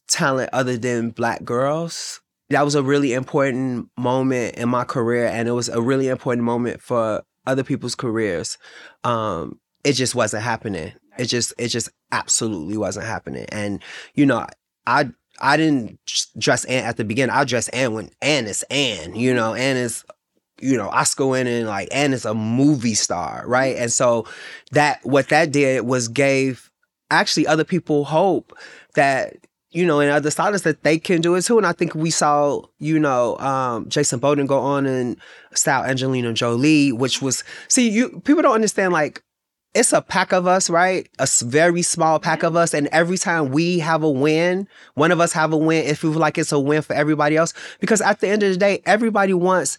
talent 0.09 0.51
other 0.53 0.77
than 0.77 1.11
black 1.11 1.45
girls. 1.45 2.21
That 2.51 2.65
was 2.65 2.75
a 2.77 2.83
really 2.83 3.13
important 3.13 3.89
moment 3.97 4.55
in 4.55 4.69
my 4.69 4.85
career, 4.85 5.27
and 5.27 5.49
it 5.49 5.53
was 5.53 5.69
a 5.69 5.81
really 5.81 6.09
important 6.09 6.45
moment 6.45 6.81
for 6.81 7.25
other 7.45 7.65
people's 7.65 7.97
careers. 7.97 8.57
Um, 9.03 9.59
it 9.83 9.95
just 9.95 10.15
wasn't 10.15 10.45
happening. 10.45 10.93
It 11.19 11.25
just, 11.25 11.55
it 11.59 11.69
just 11.69 11.89
absolutely 12.13 12.77
wasn't 12.77 13.07
happening. 13.07 13.47
And 13.51 13.83
you 14.15 14.27
know, 14.27 14.47
I, 14.87 15.11
I 15.41 15.57
didn't 15.57 15.99
dress 16.39 16.65
Anne 16.67 16.85
at 16.85 16.97
the 16.97 17.05
beginning. 17.05 17.35
I 17.35 17.45
dressed 17.45 17.71
Anne 17.73 17.95
when 17.95 18.11
Anne 18.23 18.47
is 18.47 18.65
Anne. 18.71 19.17
You 19.17 19.35
know, 19.35 19.55
Anne 19.55 19.77
is 19.77 20.05
you 20.61 20.77
know, 20.77 20.89
Oscar 20.89 21.27
winning, 21.27 21.67
like, 21.67 21.89
Anne 21.91 22.13
is 22.13 22.25
a 22.25 22.35
movie 22.35 22.95
star, 22.95 23.45
right? 23.47 23.77
And 23.77 23.93
so 23.93 24.27
that 24.73 25.01
what 25.05 25.29
that 25.29 25.53
did 25.53 25.85
was 25.85 26.09
gave 26.09 26.71
actually 27.11 27.47
other 27.47 27.65
people 27.65 28.05
hope 28.05 28.57
that 28.95 29.37
you 29.77 29.85
know, 29.85 30.01
and 30.01 30.11
other 30.11 30.31
stylists 30.31 30.65
that 30.65 30.83
they 30.85 30.99
can 30.99 31.21
do 31.21 31.35
it 31.35 31.43
too. 31.43 31.59
And 31.59 31.67
I 31.67 31.73
think 31.73 31.95
we 31.95 32.11
saw, 32.11 32.63
you 32.79 32.99
know, 32.99 33.37
um, 33.39 33.87
Jason 33.91 34.19
Bolden 34.21 34.47
go 34.47 34.59
on 34.59 34.87
and 34.87 35.19
style 35.53 35.85
Angelina 35.85 36.33
Jolie, 36.33 36.93
which 36.93 37.21
was 37.21 37.45
see, 37.69 37.91
you 37.91 38.23
people 38.25 38.43
don't 38.43 38.55
understand 38.55 38.95
like 38.95 39.23
it's 39.75 39.93
a 39.93 40.01
pack 40.01 40.33
of 40.33 40.47
us, 40.47 40.71
right? 40.71 41.11
A 41.19 41.29
very 41.43 41.83
small 41.83 42.19
pack 42.19 42.43
of 42.43 42.57
us, 42.57 42.73
and 42.73 42.87
every 42.87 43.19
time 43.19 43.51
we 43.51 43.79
have 43.81 44.03
a 44.03 44.11
win, 44.11 44.67
one 44.95 45.13
of 45.13 45.21
us 45.21 45.35
have 45.35 45.53
a 45.53 45.59
win. 45.59 45.85
It 45.85 45.99
feels 45.99 46.17
like 46.17 46.39
it's 46.39 46.53
a 46.53 46.59
win 46.59 46.81
for 46.81 46.95
everybody 46.95 47.37
else 47.37 47.53
because 47.79 48.01
at 48.01 48.21
the 48.21 48.29
end 48.29 48.43
of 48.43 48.51
the 48.51 48.57
day, 48.57 48.81
everybody 48.87 49.35
wants 49.35 49.77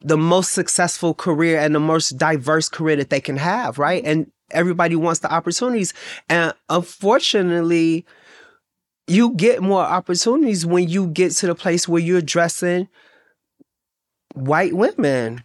the 0.00 0.16
most 0.16 0.52
successful 0.52 1.14
career 1.14 1.58
and 1.58 1.74
the 1.74 1.80
most 1.80 2.10
diverse 2.18 2.68
career 2.68 2.96
that 2.96 3.10
they 3.10 3.20
can 3.20 3.36
have, 3.36 3.78
right? 3.78 4.02
And 4.04 4.30
everybody 4.50 4.96
wants 4.96 5.20
the 5.20 5.32
opportunities, 5.32 5.94
and 6.28 6.54
unfortunately 6.68 8.04
you 9.08 9.34
get 9.34 9.62
more 9.62 9.82
opportunities 9.82 10.66
when 10.66 10.88
you 10.88 11.06
get 11.08 11.32
to 11.32 11.46
the 11.46 11.54
place 11.54 11.88
where 11.88 12.02
you're 12.02 12.20
dressing 12.20 12.88
white 14.34 14.74
women 14.74 15.42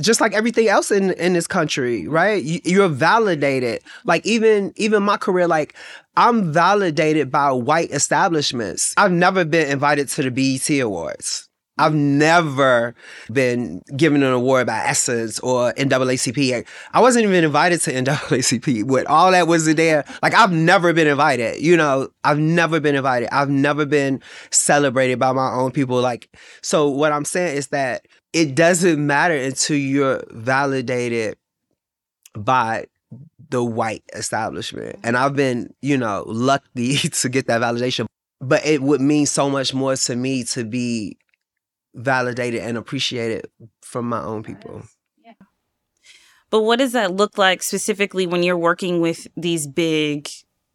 just 0.00 0.20
like 0.20 0.34
everything 0.34 0.68
else 0.68 0.90
in 0.90 1.10
in 1.12 1.32
this 1.32 1.46
country 1.46 2.06
right? 2.06 2.42
You, 2.42 2.82
are 2.82 2.88
validated. 2.88 3.80
Like 4.04 4.24
even 4.26 4.72
even 4.76 5.02
my 5.02 5.16
career 5.16 5.46
like 5.48 5.74
i'm 6.16 6.52
validated 6.52 7.30
by 7.30 7.50
white 7.52 7.90
establishments. 7.90 8.94
I've 8.96 9.12
never 9.12 9.44
been 9.44 9.70
invited 9.70 10.08
to 10.10 10.22
the 10.22 10.30
BET 10.30 10.68
awards 10.80 11.45
I've 11.78 11.94
never 11.94 12.94
been 13.30 13.82
given 13.96 14.22
an 14.22 14.32
award 14.32 14.66
by 14.66 14.78
Essence 14.78 15.38
or 15.40 15.72
NAACP. 15.74 16.66
I 16.92 17.00
wasn't 17.00 17.24
even 17.24 17.44
invited 17.44 17.80
to 17.82 17.92
NAACP 17.92 18.84
with 18.84 19.06
all 19.06 19.30
that 19.32 19.46
was 19.46 19.72
there. 19.74 20.04
Like 20.22 20.34
I've 20.34 20.52
never 20.52 20.92
been 20.94 21.06
invited. 21.06 21.60
You 21.60 21.76
know, 21.76 22.08
I've 22.24 22.38
never 22.38 22.80
been 22.80 22.94
invited. 22.94 23.28
I've 23.32 23.50
never 23.50 23.84
been 23.84 24.22
celebrated 24.50 25.18
by 25.18 25.32
my 25.32 25.52
own 25.52 25.70
people. 25.70 26.00
Like, 26.00 26.30
so 26.62 26.88
what 26.88 27.12
I'm 27.12 27.26
saying 27.26 27.56
is 27.58 27.68
that 27.68 28.06
it 28.32 28.54
doesn't 28.54 29.04
matter 29.04 29.36
until 29.36 29.76
you're 29.76 30.22
validated 30.30 31.36
by 32.34 32.86
the 33.50 33.62
white 33.62 34.02
establishment. 34.14 34.98
And 35.02 35.16
I've 35.16 35.36
been, 35.36 35.74
you 35.82 35.96
know, 35.98 36.24
lucky 36.26 36.96
to 37.08 37.28
get 37.28 37.46
that 37.48 37.60
validation. 37.60 38.06
But 38.40 38.66
it 38.66 38.82
would 38.82 39.00
mean 39.00 39.26
so 39.26 39.48
much 39.48 39.72
more 39.72 39.96
to 39.96 40.16
me 40.16 40.44
to 40.44 40.64
be 40.64 41.16
validated 41.96 42.60
and 42.60 42.76
appreciated 42.76 43.48
from 43.80 44.08
my 44.08 44.22
own 44.22 44.42
people. 44.42 44.82
Yeah. 45.24 45.32
But 46.50 46.62
what 46.62 46.78
does 46.78 46.92
that 46.92 47.14
look 47.14 47.38
like 47.38 47.62
specifically 47.62 48.26
when 48.26 48.42
you're 48.42 48.58
working 48.58 49.00
with 49.00 49.26
these 49.36 49.66
big 49.66 50.28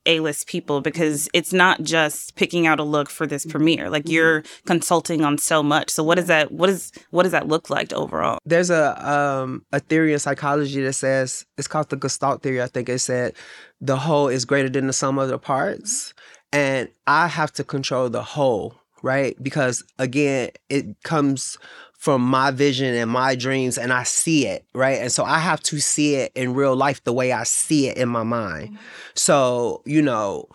a-list 0.08 0.48
people? 0.48 0.82
Because 0.82 1.30
it's 1.32 1.54
not 1.54 1.84
just 1.84 2.36
picking 2.36 2.66
out 2.66 2.80
a 2.80 2.84
look 2.84 3.10
for 3.10 3.28
this 3.28 3.46
premiere. 3.46 3.90
Like 3.90 4.06
mm-hmm. 4.06 4.14
you're 4.14 4.44
consulting 4.66 5.24
on 5.24 5.38
so 5.38 5.62
much. 5.62 5.92
So 5.92 6.04
what 6.04 6.18
is 6.18 6.26
that 6.26 6.52
what 6.52 6.70
is 6.70 6.92
what 7.12 7.24
does 7.24 7.32
that 7.32 7.48
look 7.48 7.70
like 7.70 7.94
overall? 7.94 8.40
There's 8.44 8.72
a 8.72 9.10
um 9.10 9.64
a 9.72 9.80
theory 9.80 10.14
in 10.14 10.20
psychology 10.20 10.82
that 10.82 10.94
says 10.94 11.46
it's 11.58 11.68
called 11.68 11.90
the 11.90 11.98
gestalt 11.98 12.42
theory 12.42 12.62
i 12.62 12.68
think 12.68 12.90
it 12.90 13.00
said 13.00 13.36
the 13.80 13.98
whole 13.98 14.28
is 14.28 14.46
greater 14.46 14.70
than 14.70 14.88
the 14.88 14.94
sum 14.94 15.20
of 15.20 15.30
the 15.30 15.38
parts. 15.38 16.14
And 16.52 16.90
i 17.06 17.28
have 17.28 17.54
to 17.54 17.64
control 17.64 18.10
the 18.10 18.24
whole 18.24 18.81
right? 19.02 19.36
Because 19.42 19.84
again, 19.98 20.50
it 20.70 21.02
comes 21.04 21.58
from 22.02 22.22
my 22.22 22.50
vision 22.50 22.96
and 22.96 23.12
my 23.12 23.36
dreams 23.36 23.78
and 23.78 23.94
I 23.94 24.02
see 24.02 24.48
it, 24.48 24.66
right? 24.74 25.00
And 25.00 25.12
so 25.12 25.24
I 25.24 25.38
have 25.38 25.62
to 25.64 25.80
see 25.80 26.16
it 26.16 26.32
in 26.34 26.56
real 26.56 26.76
life 26.76 27.04
the 27.04 27.14
way 27.14 27.32
I 27.32 27.44
see 27.44 27.90
it 27.90 27.98
in 27.98 28.10
my 28.10 28.24
mind. 28.24 28.70
Mm-hmm. 28.70 28.78
So, 29.14 29.84
you 29.86 30.02
know, 30.02 30.48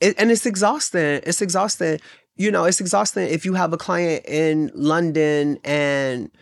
it, 0.00 0.16
and 0.18 0.32
it's 0.32 0.44
exhausting. 0.44 1.20
It's 1.24 1.40
exhausting. 1.40 2.00
You 2.34 2.50
know, 2.50 2.64
it's 2.64 2.80
exhausting 2.80 3.28
if 3.28 3.44
you 3.44 3.54
have 3.54 3.72
a 3.72 3.76
client 3.76 4.24
in 4.26 4.72
London 4.74 5.60
and 5.62 6.32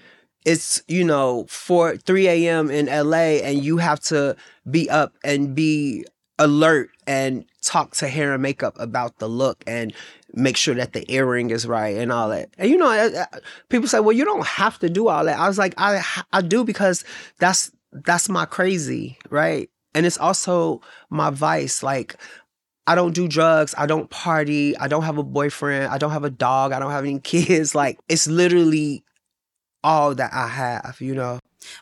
it's, 0.47 0.83
you 0.89 1.05
know, 1.05 1.45
4 1.51 1.99
3 1.99 2.29
a.m. 2.29 2.71
in 2.71 2.87
LA 2.87 3.43
and 3.45 3.63
you 3.63 3.77
have 3.77 4.01
to 4.05 4.37
be 4.71 4.89
up 4.89 5.13
and 5.23 5.55
be 5.55 6.07
alert 6.39 6.89
and 7.07 7.45
talk 7.61 7.95
to 7.97 8.09
hair 8.09 8.33
and 8.33 8.43
makeup 8.43 8.75
about 8.79 9.19
the 9.19 9.29
look 9.29 9.63
and 9.67 9.93
make 10.35 10.57
sure 10.57 10.75
that 10.75 10.93
the 10.93 11.11
earring 11.13 11.51
is 11.51 11.67
right 11.67 11.97
and 11.97 12.13
all 12.13 12.29
that. 12.29 12.51
And 12.59 12.71
you 12.71 12.77
know, 12.77 13.25
people 13.69 13.89
say, 13.89 14.01
"Well, 14.01 14.17
you 14.17 14.25
don't 14.25 14.47
have 14.47 14.79
to 14.81 14.89
do 14.89 15.09
all 15.09 15.25
that." 15.25 15.39
I 15.39 15.49
was 15.49 15.59
like, 15.59 15.75
"I 15.79 16.03
I 16.33 16.43
do 16.43 16.65
because 16.65 17.05
that's 17.39 17.71
that's 17.93 18.29
my 18.29 18.45
crazy, 18.45 19.19
right? 19.31 19.71
And 19.95 20.07
it's 20.07 20.19
also 20.19 20.81
my 21.11 21.31
vice. 21.31 21.83
Like, 21.83 22.17
I 22.87 22.95
don't 22.95 23.15
do 23.15 23.27
drugs. 23.27 23.75
I 23.77 23.87
don't 23.87 24.09
party. 24.11 24.77
I 24.77 24.89
don't 24.89 25.03
have 25.03 25.19
a 25.19 25.25
boyfriend. 25.25 25.93
I 25.93 25.99
don't 25.99 26.13
have 26.13 26.25
a 26.25 26.31
dog. 26.31 26.73
I 26.73 26.79
don't 26.79 26.93
have 26.93 27.05
any 27.05 27.19
kids. 27.21 27.75
Like, 27.75 27.99
it's 28.09 28.27
literally 28.27 29.05
all 29.83 30.15
that 30.15 30.33
I 30.33 30.49
have. 30.49 30.97
You 31.01 31.15
know." 31.15 31.39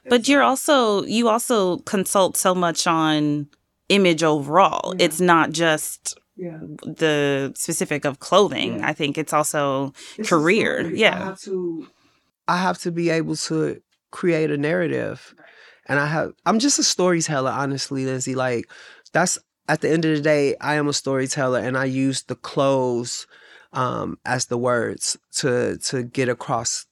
But 0.09 0.27
you're 0.29 0.43
also 0.43 1.05
you 1.05 1.29
also 1.29 1.79
consult 1.79 2.37
so 2.37 2.55
much 2.55 2.87
on 2.87 3.49
image 3.89 4.23
overall. 4.23 4.95
Yeah. 4.97 5.07
It's 5.07 5.21
not 5.21 5.53
just 5.53 6.19
yeah. 6.38 6.59
the 6.85 7.53
specific 7.57 8.05
of 8.05 8.20
clothing. 8.20 8.79
Yeah. 8.79 8.88
I 8.88 8.92
think 8.92 9.18
it's 9.18 9.33
also 9.33 9.92
it's 10.16 10.29
career. 10.29 10.90
Yeah. 10.94 11.14
I 11.14 11.24
have 11.27 11.40
to 11.40 11.88
I 12.46 12.57
have 12.59 12.79
to 12.79 12.92
be 12.92 13.11
able 13.11 13.37
to 13.37 13.83
create 14.11 14.51
a 14.51 14.57
narrative. 14.57 15.35
And 15.87 15.98
I 15.98 16.07
have 16.07 16.33
I'm 16.46 16.59
just 16.59 16.79
a 16.79 16.85
storyteller, 16.85 17.51
honestly, 17.51 18.05
Lindsay. 18.07 18.35
Like 18.35 18.70
that's 19.12 19.38
at 19.68 19.81
the 19.81 19.90
end 19.90 20.05
of 20.05 20.16
the 20.16 20.22
day, 20.22 20.55
I 20.61 20.74
am 20.74 20.88
a 20.88 20.92
storyteller 20.92 21.59
and 21.59 21.77
I 21.77 21.85
use 21.85 22.22
the 22.22 22.37
clothes 22.37 23.27
um, 23.72 24.18
as 24.24 24.46
the 24.46 24.59
words 24.59 25.16
to 25.37 25.79
to 25.79 26.03
get 26.03 26.29
across 26.29 26.87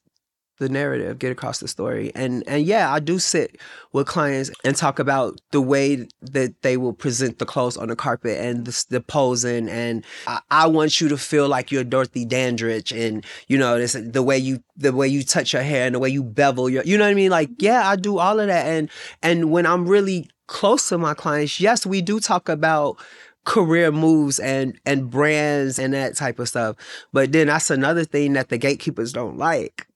the 0.59 0.69
narrative, 0.69 1.19
get 1.19 1.33
across 1.33 1.59
the 1.59 1.69
story. 1.69 2.13
And 2.15 2.43
and 2.47 2.65
yeah, 2.65 2.93
I 2.93 3.01
do 3.01 3.19
sit 3.19 3.61
with 3.93 4.07
clients 4.07 4.51
and 4.65 4.75
talk 4.75 4.99
about 4.99 5.41
the 5.51 5.61
way 5.61 6.09
that 6.23 6.63
they 6.63 6.77
will 6.77 6.93
present 6.93 7.39
the 7.39 7.47
clothes 7.47 7.77
on 7.77 7.89
the 7.89 7.97
carpet 7.97 8.39
and 8.41 8.65
the, 8.65 8.85
the 8.91 9.01
posing. 9.01 9.69
And 9.69 10.05
I, 10.27 10.41
I, 10.51 10.67
want 10.67 11.01
you 11.01 11.09
to 11.09 11.17
feel 11.17 11.49
like 11.49 11.71
you're 11.71 11.85
Dorothy 11.85 12.25
Dandridge, 12.25 12.93
and 12.93 13.25
you 13.49 13.59
know 13.59 13.79
this 13.79 13.93
the 13.93 14.23
way 14.23 14.39
you 14.39 14.63
the 14.77 14.93
way 14.93 15.09
you 15.09 15.23
touch 15.23 15.53
your 15.53 15.63
hair 15.63 15.87
and 15.87 15.95
the 15.95 15.99
way 15.99 16.09
you 16.09 16.23
bevel 16.23 16.69
your, 16.69 16.83
you 16.85 16.97
know 16.97 17.05
what 17.05 17.11
I 17.11 17.15
mean? 17.15 17.31
Like 17.31 17.51
mm-hmm. 17.51 17.65
yeah, 17.65 17.89
I 17.89 17.97
do 17.97 18.19
all 18.19 18.41
of 18.41 18.47
that. 18.47 18.67
And 18.67 18.91
and 19.23 19.51
when 19.51 19.67
I'm 19.67 19.87
really 19.87 20.31
close 20.47 20.89
to 20.89 20.99
my 20.99 21.15
clients, 21.15 21.61
yes, 21.61 21.85
we 21.85 22.01
do 22.01 22.21
talk 22.21 22.49
about 22.49 22.99
career 23.45 23.93
moves 23.93 24.39
and 24.39 24.79
and 24.85 25.11
brands 25.11 25.79
and 25.79 25.95
that 25.95 26.17
type 26.17 26.39
of 26.39 26.49
stuff. 26.49 26.77
But 27.13 27.33
then 27.33 27.47
that's 27.49 27.71
another 27.71 28.05
thing 28.05 28.33
that 28.35 28.49
the 28.49 28.59
gatekeepers 28.59 29.13
don't 29.13 29.37
like 29.37 29.87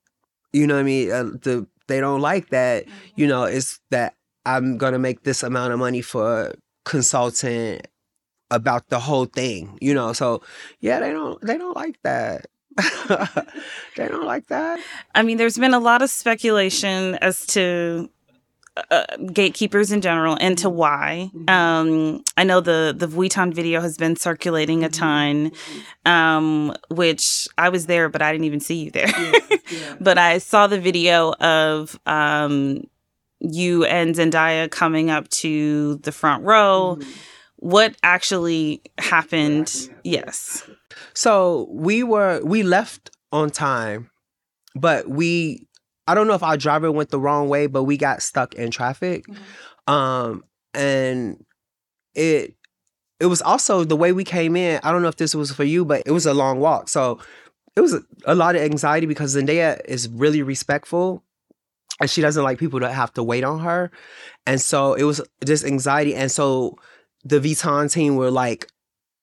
you 0.53 0.67
know 0.67 0.75
what 0.75 0.81
I 0.81 0.85
mean? 0.85 1.11
Uh, 1.11 1.25
the 1.43 1.67
they 1.89 2.01
don't 2.01 2.21
like 2.21 2.51
that. 2.51 2.85
You 3.17 3.27
know, 3.27 3.45
it's 3.45 3.81
that 3.91 4.15
I'm 4.47 4.79
gonna 4.79 4.99
make 4.99 5.23
this 5.23 5.43
amount 5.43 5.73
of 5.73 5.79
money 5.79 6.03
for 6.03 6.55
consultant 6.85 7.87
about 8.51 8.89
the 8.89 9.01
whole 9.01 9.27
thing. 9.27 9.79
You 9.81 9.95
know, 9.95 10.13
so 10.13 10.43
yeah, 10.81 11.01
they 11.01 11.11
don't 11.11 11.41
they 11.43 11.59
don't 11.59 11.77
like 11.77 11.99
that. 12.03 12.47
they 13.97 14.09
don't 14.09 14.25
like 14.25 14.47
that. 14.47 14.81
I 15.15 15.23
mean, 15.23 15.37
there's 15.37 15.59
been 15.59 15.75
a 15.75 15.81
lot 15.81 16.03
of 16.03 16.11
speculation 16.11 17.17
as 17.17 17.47
to 17.49 18.09
uh, 18.91 19.05
gatekeepers 19.33 19.93
in 19.93 20.01
general 20.01 20.37
into 20.37 20.69
mm-hmm. 20.69 20.77
why. 20.77 21.31
Mm-hmm. 21.35 21.51
Um, 21.51 22.25
I 22.37 22.45
know 22.45 22.61
the 22.61 22.95
the 22.97 23.07
Vuitton 23.07 23.53
video 23.53 23.81
has 23.81 23.97
been 23.97 24.17
circulating 24.17 24.85
a 24.85 24.89
ton, 24.89 25.53
um, 26.05 26.75
which 26.89 27.49
I 27.59 27.69
was 27.69 27.87
there, 27.87 28.09
but 28.09 28.23
I 28.23 28.33
didn't 28.33 28.45
even 28.45 28.61
see 28.61 28.85
you 28.85 28.91
there. 28.91 29.09
Yeah, 29.09 29.39
yeah. 29.71 29.97
but 30.01 30.19
I 30.19 30.39
saw 30.39 30.67
the 30.67 30.81
video 30.81 31.33
of 31.35 31.99
um, 32.07 32.85
you 33.41 33.85
and 33.85 34.15
Zendaya 34.15 34.71
coming 34.71 35.11
up 35.11 35.29
to 35.29 35.97
the 35.97 36.13
front 36.13 36.45
row. 36.45 36.97
Mm-hmm. 36.99 37.11
What 37.57 37.95
actually 38.03 38.81
happened? 38.99 39.91
Yes. 40.03 40.69
So 41.15 41.69
we 41.71 42.03
were 42.03 42.41
we 42.43 42.63
left 42.63 43.11
on 43.33 43.51
time, 43.51 44.11
but 44.75 45.09
we 45.09 45.67
I 46.11 46.15
don't 46.15 46.27
know 46.27 46.35
if 46.35 46.43
our 46.43 46.57
driver 46.57 46.91
went 46.91 47.11
the 47.11 47.21
wrong 47.21 47.49
way, 47.49 47.69
but 47.69 47.85
we 47.85 47.97
got 47.97 48.21
stuck 48.21 48.55
in 48.55 48.73
traffic. 48.73 49.25
Mm-hmm. 49.27 49.93
Um, 49.93 50.45
and 50.75 51.45
it 52.15 52.57
it 53.21 53.27
was 53.27 53.41
also 53.43 53.85
the 53.85 53.97
way 53.97 54.13
we 54.13 54.25
came 54.25 54.57
in. 54.57 54.81
I 54.83 54.91
don't 54.91 55.03
know 55.03 55.09
if 55.09 55.17
this 55.17 55.35
was 55.35 55.53
for 55.53 55.63
you, 55.63 55.85
but 55.85 56.03
it 56.07 56.11
was 56.11 56.27
a 56.27 56.35
long 56.35 56.59
walk. 56.59 56.89
So 56.89 57.21
it 57.77 57.81
was 57.81 57.95
a, 57.95 58.03
a 58.25 58.35
lot 58.35 58.57
of 58.57 58.63
anxiety 58.63 59.07
because 59.07 59.37
Zendaya 59.37 59.81
is 59.85 60.09
really 60.09 60.43
respectful 60.43 61.23
and 62.01 62.11
she 62.11 62.23
doesn't 62.23 62.43
like 62.43 62.59
people 62.59 62.81
to 62.81 62.91
have 62.91 63.13
to 63.15 63.23
wait 63.23 63.45
on 63.45 63.61
her. 63.61 63.91
And 64.47 64.61
so 64.61 64.95
it 64.95 65.05
was 65.05 65.21
just 65.45 65.65
anxiety. 65.65 66.15
And 66.15 66.33
so 66.33 66.77
the 67.23 67.39
Vuitton 67.39 67.93
team 67.93 68.17
were 68.17 68.31
like 68.31 68.67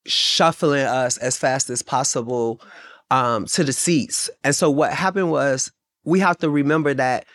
shuffling 0.05 0.85
us 0.85 1.17
as 1.17 1.37
fast 1.37 1.69
as 1.69 1.81
possible 1.81 2.61
um, 3.09 3.45
to 3.47 3.63
the 3.63 3.73
seats. 3.73 4.29
And 4.43 4.55
so 4.55 4.69
what 4.69 4.93
happened 4.93 5.31
was 5.31 5.71
we 6.07 6.21
have 6.21 6.37
to 6.37 6.49
remember 6.49 6.93
that 6.93 7.25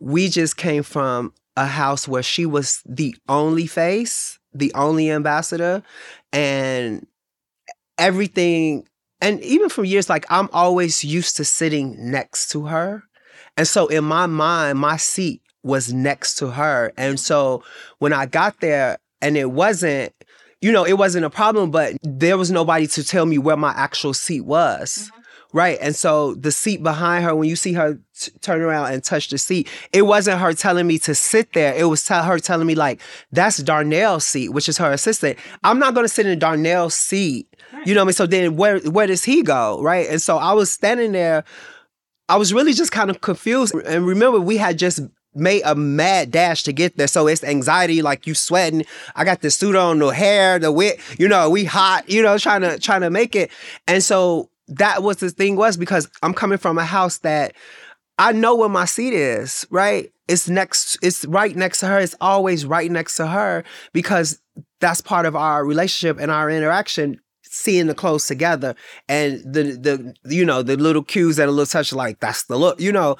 we 0.00 0.28
just 0.28 0.58
came 0.58 0.82
from 0.82 1.32
a 1.56 1.64
house 1.64 2.06
where 2.06 2.22
she 2.22 2.44
was 2.44 2.82
the 2.84 3.16
only 3.26 3.66
face, 3.66 4.38
the 4.52 4.70
only 4.74 5.10
ambassador, 5.10 5.82
and 6.30 7.06
everything. 7.96 8.86
And 9.22 9.40
even 9.40 9.70
from 9.70 9.86
years, 9.86 10.10
like 10.10 10.26
I'm 10.28 10.50
always 10.52 11.02
used 11.02 11.38
to 11.38 11.44
sitting 11.44 11.96
next 12.10 12.50
to 12.50 12.66
her. 12.66 13.02
And 13.56 13.66
so 13.66 13.86
in 13.86 14.04
my 14.04 14.26
mind, 14.26 14.78
my 14.78 14.98
seat 14.98 15.40
was 15.62 15.90
next 15.90 16.34
to 16.36 16.48
her. 16.50 16.92
And 16.98 17.18
so 17.18 17.64
when 17.98 18.12
I 18.12 18.26
got 18.26 18.60
there 18.60 18.98
and 19.22 19.38
it 19.38 19.52
wasn't, 19.52 20.12
you 20.60 20.70
know, 20.70 20.84
it 20.84 20.98
wasn't 20.98 21.24
a 21.24 21.30
problem, 21.30 21.70
but 21.70 21.96
there 22.02 22.36
was 22.36 22.50
nobody 22.50 22.86
to 22.88 23.02
tell 23.02 23.24
me 23.24 23.38
where 23.38 23.56
my 23.56 23.72
actual 23.72 24.12
seat 24.12 24.42
was. 24.42 25.08
Mm-hmm. 25.10 25.17
Right. 25.54 25.78
And 25.80 25.96
so 25.96 26.34
the 26.34 26.52
seat 26.52 26.82
behind 26.82 27.24
her, 27.24 27.34
when 27.34 27.48
you 27.48 27.56
see 27.56 27.72
her 27.72 27.98
t- 28.18 28.30
turn 28.42 28.60
around 28.60 28.92
and 28.92 29.02
touch 29.02 29.30
the 29.30 29.38
seat, 29.38 29.66
it 29.94 30.02
wasn't 30.02 30.40
her 30.40 30.52
telling 30.52 30.86
me 30.86 30.98
to 31.00 31.14
sit 31.14 31.54
there. 31.54 31.74
It 31.74 31.84
was 31.84 32.04
t- 32.04 32.12
her 32.12 32.38
telling 32.38 32.66
me, 32.66 32.74
like, 32.74 33.00
that's 33.32 33.62
Darnell's 33.62 34.26
seat, 34.26 34.50
which 34.50 34.68
is 34.68 34.76
her 34.76 34.92
assistant. 34.92 35.38
I'm 35.64 35.78
not 35.78 35.94
going 35.94 36.04
to 36.04 36.12
sit 36.12 36.26
in 36.26 36.38
Darnell's 36.38 36.94
seat. 36.94 37.48
You 37.86 37.94
know 37.94 38.00
what 38.00 38.04
I 38.04 38.06
mean? 38.08 38.12
So 38.12 38.26
then 38.26 38.56
where, 38.56 38.78
where 38.80 39.06
does 39.06 39.24
he 39.24 39.42
go? 39.42 39.80
Right. 39.80 40.06
And 40.08 40.20
so 40.20 40.36
I 40.36 40.52
was 40.52 40.70
standing 40.70 41.12
there. 41.12 41.44
I 42.28 42.36
was 42.36 42.52
really 42.52 42.74
just 42.74 42.92
kind 42.92 43.08
of 43.08 43.22
confused. 43.22 43.74
And 43.74 44.06
remember, 44.06 44.40
we 44.40 44.58
had 44.58 44.78
just 44.78 45.00
made 45.34 45.62
a 45.64 45.74
mad 45.74 46.30
dash 46.30 46.62
to 46.64 46.74
get 46.74 46.98
there. 46.98 47.06
So 47.06 47.26
it's 47.26 47.42
anxiety, 47.42 48.02
like 48.02 48.26
you 48.26 48.34
sweating. 48.34 48.84
I 49.14 49.24
got 49.24 49.40
the 49.40 49.50
suit 49.50 49.76
on, 49.76 49.98
the 49.98 50.08
hair, 50.08 50.58
the 50.58 50.70
wit, 50.70 51.00
you 51.18 51.28
know, 51.28 51.48
we 51.48 51.64
hot, 51.64 52.08
you 52.10 52.22
know, 52.22 52.36
trying 52.36 52.60
to 52.62 52.78
trying 52.78 53.00
to 53.02 53.10
make 53.10 53.34
it. 53.34 53.50
And 53.86 54.02
so 54.02 54.50
that 54.68 55.02
was 55.02 55.18
the 55.18 55.30
thing 55.30 55.56
was 55.56 55.76
because 55.76 56.08
I'm 56.22 56.34
coming 56.34 56.58
from 56.58 56.78
a 56.78 56.84
house 56.84 57.18
that 57.18 57.54
I 58.18 58.32
know 58.32 58.54
where 58.54 58.68
my 58.68 58.84
seat 58.84 59.12
is, 59.12 59.66
right? 59.70 60.12
It's 60.26 60.48
next, 60.48 60.98
it's 61.02 61.24
right 61.24 61.54
next 61.54 61.80
to 61.80 61.86
her. 61.86 61.98
It's 61.98 62.16
always 62.20 62.66
right 62.66 62.90
next 62.90 63.16
to 63.16 63.26
her 63.26 63.64
because 63.92 64.40
that's 64.80 65.00
part 65.00 65.24
of 65.24 65.36
our 65.36 65.64
relationship 65.64 66.18
and 66.20 66.30
our 66.30 66.50
interaction, 66.50 67.20
seeing 67.42 67.86
the 67.86 67.94
clothes 67.94 68.26
together 68.26 68.74
and 69.08 69.40
the 69.40 69.62
the 69.62 70.14
you 70.24 70.44
know, 70.44 70.62
the 70.62 70.76
little 70.76 71.02
cues 71.02 71.38
and 71.38 71.48
a 71.48 71.52
little 71.52 71.66
touch 71.66 71.92
like 71.92 72.20
that's 72.20 72.44
the 72.44 72.56
look, 72.56 72.80
you 72.80 72.92
know. 72.92 73.16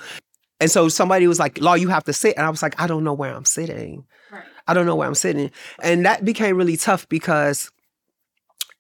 And 0.61 0.71
so 0.71 0.89
somebody 0.89 1.27
was 1.29 1.39
like, 1.39 1.61
Law, 1.61 1.75
you 1.75 1.89
have 1.89 2.05
to 2.05 2.13
sit. 2.13 2.37
And 2.37 2.45
I 2.45 2.51
was 2.51 2.63
like, 2.63 2.79
I 2.81 2.87
don't 2.87 3.05
know 3.05 3.15
where 3.15 3.35
I'm 3.35 3.45
sitting. 3.45 4.05
Right. 4.31 4.43
I 4.67 4.75
don't 4.75 4.87
know 4.87 4.97
where 4.97 5.07
I'm 5.07 5.15
sitting. 5.15 5.51
And 5.83 6.05
that 6.05 6.25
became 6.25 6.57
really 6.57 6.77
tough 6.77 7.09
because 7.09 7.71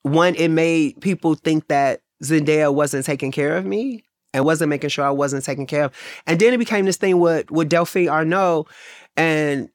one, 0.02 0.34
it 0.34 0.48
made 0.48 1.00
people 1.00 1.34
think 1.34 1.68
that 1.68 2.00
Zendaya 2.22 2.72
wasn't 2.72 3.04
taking 3.04 3.32
care 3.32 3.56
of 3.56 3.64
me 3.64 4.04
and 4.34 4.44
wasn't 4.44 4.70
making 4.70 4.90
sure 4.90 5.04
I 5.04 5.10
wasn't 5.10 5.44
taken 5.44 5.66
care 5.66 5.84
of. 5.84 5.92
And 6.26 6.38
then 6.40 6.52
it 6.52 6.58
became 6.58 6.84
this 6.84 6.96
thing 6.96 7.18
with 7.18 7.50
with 7.50 7.68
Delphine 7.68 8.08
Arnault, 8.08 8.66
and 9.16 9.68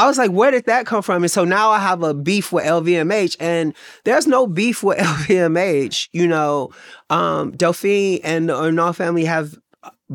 I 0.00 0.06
was 0.06 0.16
like, 0.16 0.30
where 0.30 0.50
did 0.50 0.64
that 0.64 0.86
come 0.86 1.02
from? 1.02 1.22
And 1.22 1.30
so 1.30 1.44
now 1.44 1.70
I 1.70 1.78
have 1.78 2.02
a 2.02 2.14
beef 2.14 2.52
with 2.52 2.64
LVMH, 2.64 3.36
and 3.38 3.74
there's 4.04 4.26
no 4.26 4.46
beef 4.46 4.82
with 4.82 4.98
LVMH. 4.98 6.08
You 6.12 6.26
know, 6.26 6.70
um, 7.10 7.52
Delphine 7.52 8.20
and 8.24 8.48
the 8.48 8.56
Arnault 8.56 8.94
family 8.94 9.26
have 9.26 9.58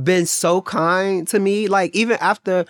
been 0.01 0.25
so 0.25 0.61
kind 0.61 1.27
to 1.27 1.39
me. 1.39 1.67
Like 1.67 1.95
even 1.95 2.17
after 2.19 2.65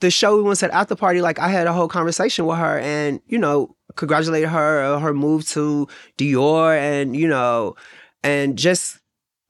the 0.00 0.10
show 0.10 0.36
we 0.36 0.42
went 0.42 0.58
to 0.58 0.74
after 0.74 0.94
party, 0.94 1.22
like 1.22 1.38
I 1.38 1.48
had 1.48 1.66
a 1.66 1.72
whole 1.72 1.88
conversation 1.88 2.44
with 2.44 2.58
her, 2.58 2.78
and 2.80 3.20
you 3.26 3.38
know, 3.38 3.74
congratulated 3.98 4.48
her 4.48 4.82
on 4.82 5.02
her 5.02 5.12
move 5.12 5.46
to 5.48 5.86
Dior 6.16 6.78
and, 6.78 7.14
you 7.14 7.28
know, 7.28 7.76
and 8.22 8.56
just 8.56 9.00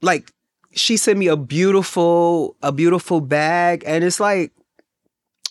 like 0.01 0.33
she 0.73 0.97
sent 0.97 1.17
me 1.17 1.27
a 1.27 1.37
beautiful, 1.37 2.57
a 2.61 2.71
beautiful 2.71 3.21
bag. 3.21 3.83
And 3.85 4.03
it's 4.03 4.19
like, 4.19 4.51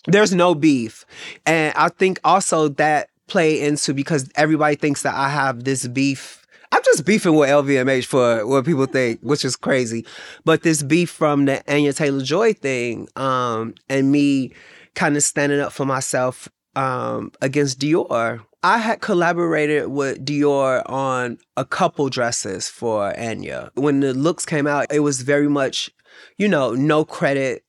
there's 0.05 0.33
no 0.33 0.53
beef. 0.53 1.05
And 1.45 1.73
I 1.75 1.89
think 1.89 2.19
also 2.23 2.67
that 2.69 3.09
play 3.27 3.61
into 3.61 3.93
because 3.93 4.29
everybody 4.35 4.75
thinks 4.75 5.01
that 5.03 5.15
I 5.15 5.29
have 5.29 5.63
this 5.63 5.87
beef. 5.87 6.45
I'm 6.71 6.83
just 6.83 7.05
beefing 7.05 7.33
with 7.33 7.49
LVMH 7.49 8.05
for 8.05 8.45
what 8.45 8.65
people 8.65 8.85
think, 8.85 9.21
which 9.21 9.43
is 9.43 9.55
crazy. 9.55 10.05
But 10.45 10.61
this 10.61 10.83
beef 10.83 11.09
from 11.09 11.45
the 11.45 11.63
Anya 11.71 11.93
Taylor 11.93 12.23
Joy 12.23 12.53
thing, 12.53 13.07
um, 13.15 13.73
and 13.89 14.11
me 14.11 14.53
kind 14.93 15.17
of 15.17 15.23
standing 15.23 15.59
up 15.59 15.71
for 15.73 15.85
myself 15.85 16.47
um, 16.75 17.31
against 17.41 17.79
Dior 17.79 18.41
I 18.61 18.79
had 18.79 18.99
collaborated 18.99 19.87
with 19.87 20.25
Dior 20.25 20.83
on 20.85 21.37
a 21.55 21.63
couple 21.63 22.09
dresses 22.09 22.67
for 22.67 23.17
Anya. 23.17 23.71
When 23.75 24.01
the 24.01 24.13
looks 24.13 24.45
came 24.45 24.67
out, 24.67 24.87
it 24.91 24.99
was 24.99 25.21
very 25.21 25.47
much, 25.47 25.89
you 26.37 26.49
know, 26.49 26.73
no 26.73 27.05
credit 27.05 27.63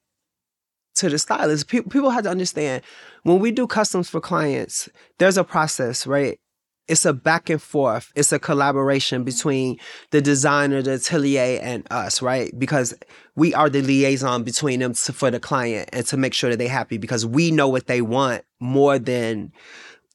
to 0.96 1.08
the 1.08 1.18
stylist. 1.18 1.68
People, 1.68 1.90
people 1.90 2.10
had 2.10 2.24
to 2.24 2.30
understand 2.30 2.82
when 3.22 3.38
we 3.38 3.52
do 3.52 3.68
customs 3.68 4.10
for 4.10 4.20
clients, 4.20 4.88
there's 5.18 5.36
a 5.36 5.44
process, 5.44 6.08
right? 6.08 6.40
It's 6.88 7.04
a 7.04 7.12
back 7.12 7.48
and 7.50 7.62
forth. 7.62 8.10
It's 8.16 8.32
a 8.32 8.40
collaboration 8.40 9.22
between 9.22 9.78
the 10.10 10.20
designer, 10.20 10.82
the 10.82 10.94
atelier, 10.94 11.60
and 11.62 11.86
us, 11.92 12.20
right? 12.20 12.52
Because 12.58 12.94
we 13.36 13.54
are 13.54 13.70
the 13.70 13.80
liaison 13.80 14.42
between 14.42 14.80
them 14.80 14.94
to, 14.94 15.12
for 15.12 15.30
the 15.30 15.38
client 15.38 15.88
and 15.92 16.04
to 16.06 16.16
make 16.16 16.34
sure 16.34 16.50
that 16.50 16.56
they're 16.58 16.68
happy 16.68 16.98
because 16.98 17.24
we 17.24 17.52
know 17.52 17.68
what 17.68 17.86
they 17.86 18.02
want 18.02 18.42
more 18.58 18.98
than 18.98 19.52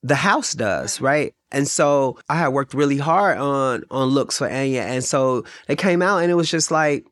the 0.06 0.16
house 0.16 0.54
does, 0.54 1.02
right? 1.02 1.34
And 1.52 1.68
so 1.68 2.20
I 2.30 2.36
had 2.36 2.50
worked 2.50 2.76
really 2.76 2.98
hard 2.98 3.40
on 3.40 3.84
on 3.90 4.10
looks 4.10 4.38
for 4.38 4.48
Anya, 4.48 4.82
and 4.82 5.04
so 5.04 5.44
they 5.68 5.76
came 5.76 6.02
out, 6.02 6.20
and 6.20 6.32
it 6.32 6.36
was 6.36 6.50
just 6.50 6.70
like, 6.70 7.06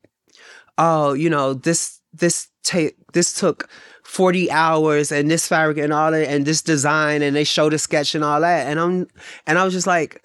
oh, 0.78 1.12
you 1.12 1.28
know, 1.28 1.54
this 1.54 2.00
this 2.12 2.48
take 2.62 2.96
this 3.12 3.34
took 3.34 3.68
40 4.04 4.50
hours 4.50 5.10
and 5.10 5.30
this 5.30 5.48
fabric 5.48 5.78
and 5.78 5.92
all 5.92 6.12
that 6.12 6.28
and 6.28 6.46
this 6.46 6.62
design 6.62 7.20
and 7.22 7.34
they 7.34 7.44
showed 7.44 7.74
a 7.74 7.78
sketch 7.78 8.14
and 8.14 8.22
all 8.22 8.40
that. 8.40 8.66
And 8.66 8.78
I'm 8.78 9.08
and 9.46 9.58
I 9.58 9.64
was 9.64 9.74
just 9.74 9.86
like 9.86 10.24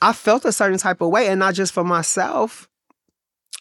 I 0.00 0.12
felt 0.12 0.44
a 0.44 0.52
certain 0.52 0.78
type 0.78 1.00
of 1.00 1.10
way 1.10 1.28
and 1.28 1.40
not 1.40 1.54
just 1.54 1.72
for 1.72 1.84
myself 1.84 2.68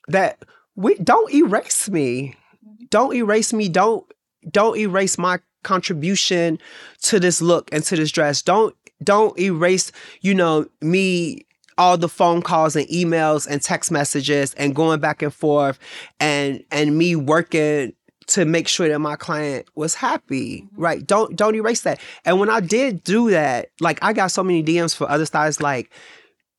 that 0.07 0.43
we 0.75 0.95
don't 0.95 1.33
erase 1.33 1.89
me. 1.89 2.35
Mm-hmm. 2.65 2.85
Don't 2.89 3.15
erase 3.15 3.53
me. 3.53 3.69
Don't 3.69 4.05
don't 4.49 4.77
erase 4.77 5.17
my 5.17 5.39
contribution 5.63 6.59
to 7.03 7.19
this 7.19 7.41
look 7.41 7.69
and 7.71 7.83
to 7.85 7.95
this 7.95 8.11
dress. 8.11 8.41
Don't 8.41 8.75
don't 9.03 9.37
erase, 9.39 9.91
you 10.21 10.33
know, 10.33 10.65
me 10.81 11.45
all 11.77 11.97
the 11.97 12.09
phone 12.09 12.41
calls 12.41 12.75
and 12.75 12.87
emails 12.87 13.47
and 13.47 13.61
text 13.61 13.91
messages 13.91 14.53
and 14.55 14.75
going 14.75 14.99
back 14.99 15.21
and 15.21 15.33
forth 15.33 15.79
and 16.19 16.63
and 16.71 16.97
me 16.97 17.15
working 17.15 17.93
to 18.27 18.45
make 18.45 18.67
sure 18.67 18.87
that 18.87 18.99
my 18.99 19.15
client 19.15 19.67
was 19.75 19.95
happy 19.95 20.61
mm-hmm. 20.61 20.81
right 20.81 21.07
don't 21.07 21.35
don't 21.35 21.55
erase 21.55 21.81
that 21.81 21.99
and 22.25 22.39
when 22.39 22.49
i 22.49 22.59
did 22.59 23.03
do 23.03 23.29
that 23.29 23.69
like 23.79 23.99
i 24.01 24.13
got 24.13 24.27
so 24.27 24.43
many 24.43 24.63
dms 24.63 24.95
for 24.95 25.09
other 25.09 25.25
stylists 25.25 25.61
like 25.61 25.91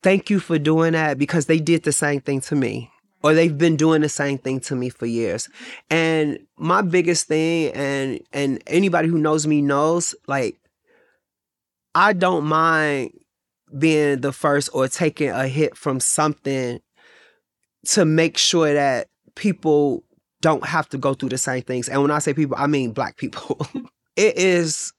thank 0.03 0.29
you 0.29 0.39
for 0.39 0.59
doing 0.59 0.93
that 0.93 1.17
because 1.17 1.45
they 1.45 1.59
did 1.59 1.83
the 1.83 1.93
same 1.93 2.19
thing 2.21 2.41
to 2.41 2.55
me 2.55 2.91
or 3.25 3.33
they've 3.33 3.57
been 3.57 3.75
doing 3.75 4.01
the 4.01 4.09
same 4.09 4.37
thing 4.37 4.59
to 4.59 4.75
me 4.75 4.87
for 4.87 5.07
years. 5.07 5.49
And 5.89 6.37
my 6.59 6.83
biggest 6.83 7.27
thing 7.27 7.73
and 7.73 8.19
and 8.31 8.61
anybody 8.67 9.07
who 9.07 9.17
knows 9.17 9.47
me 9.47 9.63
knows 9.63 10.13
like 10.27 10.59
I 11.95 12.13
don't 12.13 12.45
mind 12.45 13.19
being 13.79 14.21
the 14.21 14.31
first 14.31 14.69
or 14.73 14.87
taking 14.87 15.29
a 15.31 15.47
hit 15.47 15.75
from 15.75 15.99
something 15.99 16.79
to 17.85 18.05
make 18.05 18.37
sure 18.37 18.71
that 18.71 19.07
people 19.33 20.03
don't 20.41 20.67
have 20.67 20.87
to 20.89 20.99
go 20.99 21.15
through 21.15 21.29
the 21.29 21.39
same 21.39 21.63
things. 21.63 21.89
And 21.89 22.03
when 22.03 22.11
I 22.11 22.19
say 22.19 22.31
people, 22.35 22.57
I 22.59 22.67
mean 22.67 22.91
black 22.91 23.17
people. 23.17 23.65
it 24.15 24.37
is 24.37 24.93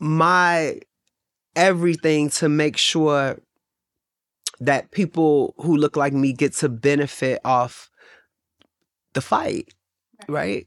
my 0.00 0.80
everything 1.54 2.30
to 2.30 2.48
make 2.48 2.78
sure 2.78 3.38
that 4.60 4.90
people 4.90 5.54
who 5.58 5.76
look 5.76 5.96
like 5.96 6.12
me 6.12 6.32
get 6.32 6.52
to 6.54 6.68
benefit 6.68 7.40
off 7.44 7.90
the 9.12 9.20
fight, 9.20 9.72
right? 10.28 10.66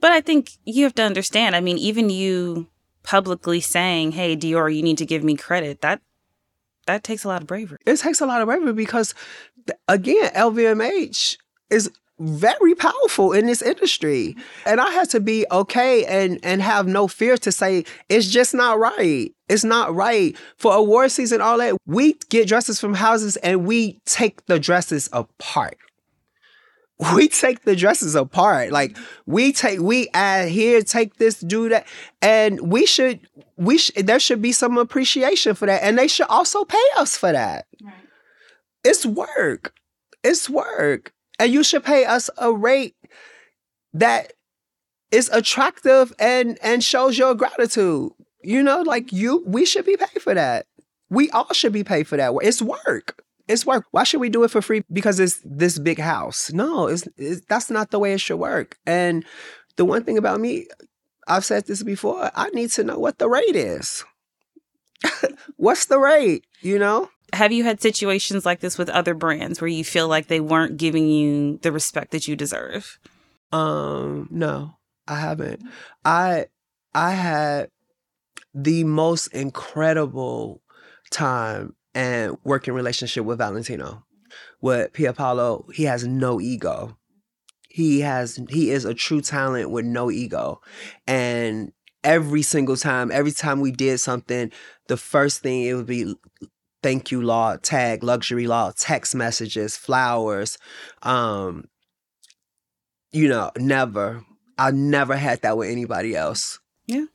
But 0.00 0.12
I 0.12 0.20
think 0.20 0.52
you 0.64 0.84
have 0.84 0.94
to 0.96 1.02
understand. 1.02 1.56
I 1.56 1.60
mean, 1.60 1.78
even 1.78 2.10
you 2.10 2.68
publicly 3.02 3.60
saying, 3.60 4.12
"Hey, 4.12 4.36
Dior, 4.36 4.74
you 4.74 4.82
need 4.82 4.98
to 4.98 5.06
give 5.06 5.24
me 5.24 5.36
credit." 5.36 5.80
That 5.80 6.00
that 6.86 7.04
takes 7.04 7.24
a 7.24 7.28
lot 7.28 7.42
of 7.42 7.46
bravery. 7.46 7.78
It 7.86 7.98
takes 7.98 8.20
a 8.20 8.26
lot 8.26 8.40
of 8.40 8.46
bravery 8.46 8.72
because, 8.72 9.14
again, 9.86 10.30
LVMH 10.34 11.36
is 11.70 11.90
very 12.18 12.74
powerful 12.74 13.32
in 13.32 13.46
this 13.46 13.62
industry, 13.62 14.34
mm-hmm. 14.36 14.68
and 14.68 14.80
I 14.80 14.90
had 14.90 15.10
to 15.10 15.20
be 15.20 15.46
okay 15.50 16.04
and 16.04 16.40
and 16.42 16.62
have 16.62 16.86
no 16.86 17.06
fear 17.08 17.36
to 17.38 17.52
say 17.52 17.84
it's 18.08 18.28
just 18.28 18.54
not 18.54 18.78
right. 18.78 19.32
It's 19.48 19.64
not 19.64 19.94
right 19.94 20.36
for 20.56 20.74
award 20.74 21.10
season. 21.10 21.40
All 21.40 21.58
that 21.58 21.76
we 21.86 22.14
get 22.28 22.48
dresses 22.48 22.80
from 22.80 22.94
houses 22.94 23.36
and 23.38 23.66
we 23.66 24.00
take 24.04 24.46
the 24.46 24.58
dresses 24.58 25.08
apart 25.12 25.76
we 27.14 27.28
take 27.28 27.62
the 27.62 27.76
dresses 27.76 28.14
apart. 28.14 28.72
Like 28.72 28.96
we 29.26 29.52
take, 29.52 29.80
we 29.80 30.08
add 30.14 30.48
here, 30.48 30.82
take 30.82 31.16
this, 31.16 31.40
do 31.40 31.68
that, 31.68 31.86
and 32.20 32.60
we 32.72 32.86
should, 32.86 33.20
we 33.56 33.78
sh- 33.78 33.92
there 33.96 34.18
should 34.18 34.42
be 34.42 34.52
some 34.52 34.76
appreciation 34.78 35.54
for 35.54 35.66
that, 35.66 35.82
and 35.82 35.96
they 35.96 36.08
should 36.08 36.26
also 36.28 36.64
pay 36.64 36.84
us 36.96 37.16
for 37.16 37.32
that. 37.32 37.66
Right. 37.82 37.94
It's 38.84 39.06
work. 39.06 39.74
It's 40.24 40.50
work, 40.50 41.12
and 41.38 41.52
you 41.52 41.62
should 41.62 41.84
pay 41.84 42.04
us 42.04 42.30
a 42.38 42.52
rate 42.52 42.96
that 43.94 44.32
is 45.12 45.28
attractive 45.30 46.12
and 46.18 46.58
and 46.62 46.82
shows 46.82 47.16
your 47.16 47.34
gratitude. 47.34 48.10
You 48.48 48.62
know, 48.62 48.82
like 48.82 49.12
you, 49.12 49.44
we 49.46 49.64
should 49.66 49.84
be 49.84 49.96
paid 49.96 50.22
for 50.22 50.34
that. 50.34 50.66
We 51.10 51.30
all 51.30 51.52
should 51.52 51.72
be 51.72 51.84
paid 51.84 52.08
for 52.08 52.16
that. 52.16 52.32
It's 52.42 52.62
work 52.62 53.22
it's 53.48 53.64
work. 53.64 53.86
Why 53.90 54.04
should 54.04 54.20
we 54.20 54.28
do 54.28 54.44
it 54.44 54.50
for 54.50 54.62
free? 54.62 54.84
Because 54.92 55.18
it's 55.18 55.40
this 55.44 55.78
big 55.78 55.98
house. 55.98 56.52
No, 56.52 56.86
it's, 56.86 57.08
it's 57.16 57.44
that's 57.46 57.70
not 57.70 57.90
the 57.90 57.98
way 57.98 58.12
it 58.12 58.20
should 58.20 58.36
work. 58.36 58.78
And 58.86 59.24
the 59.76 59.84
one 59.84 60.04
thing 60.04 60.18
about 60.18 60.40
me, 60.40 60.66
I've 61.26 61.44
said 61.44 61.66
this 61.66 61.82
before, 61.82 62.30
I 62.34 62.50
need 62.50 62.70
to 62.72 62.84
know 62.84 62.98
what 62.98 63.18
the 63.18 63.28
rate 63.28 63.56
is. 63.56 64.04
What's 65.56 65.86
the 65.86 65.98
rate? 65.98 66.44
You 66.60 66.78
know? 66.78 67.08
Have 67.32 67.52
you 67.52 67.64
had 67.64 67.80
situations 67.80 68.46
like 68.46 68.60
this 68.60 68.78
with 68.78 68.88
other 68.90 69.14
brands 69.14 69.60
where 69.60 69.68
you 69.68 69.84
feel 69.84 70.08
like 70.08 70.28
they 70.28 70.40
weren't 70.40 70.76
giving 70.76 71.08
you 71.08 71.58
the 71.62 71.72
respect 71.72 72.10
that 72.12 72.28
you 72.28 72.36
deserve? 72.36 72.98
Um, 73.52 74.28
no, 74.30 74.76
I 75.06 75.20
haven't. 75.20 75.62
I 76.04 76.46
I 76.94 77.12
had 77.12 77.70
the 78.54 78.84
most 78.84 79.28
incredible 79.28 80.62
time 81.10 81.74
and 81.94 82.36
working 82.44 82.74
relationship 82.74 83.24
with 83.24 83.38
Valentino. 83.38 84.04
With 84.60 84.92
Pierpaolo, 84.92 85.72
he 85.72 85.84
has 85.84 86.06
no 86.06 86.40
ego. 86.40 86.96
He 87.68 88.00
has 88.00 88.40
he 88.48 88.70
is 88.70 88.84
a 88.84 88.94
true 88.94 89.20
talent 89.20 89.70
with 89.70 89.84
no 89.84 90.10
ego. 90.10 90.60
And 91.06 91.72
every 92.02 92.42
single 92.42 92.76
time, 92.76 93.10
every 93.12 93.32
time 93.32 93.60
we 93.60 93.70
did 93.70 93.98
something, 93.98 94.50
the 94.88 94.96
first 94.96 95.42
thing 95.42 95.62
it 95.64 95.74
would 95.74 95.86
be 95.86 96.14
thank 96.82 97.10
you 97.10 97.22
law, 97.22 97.56
tag, 97.56 98.02
luxury 98.02 98.46
law, 98.46 98.72
text 98.76 99.14
messages, 99.14 99.76
flowers. 99.76 100.58
Um, 101.02 101.64
you 103.12 103.28
know, 103.28 103.50
never. 103.56 104.24
I 104.58 104.70
never 104.70 105.16
had 105.16 105.42
that 105.42 105.56
with 105.56 105.70
anybody 105.70 106.16
else. 106.16 106.58
Yeah. 106.86 107.06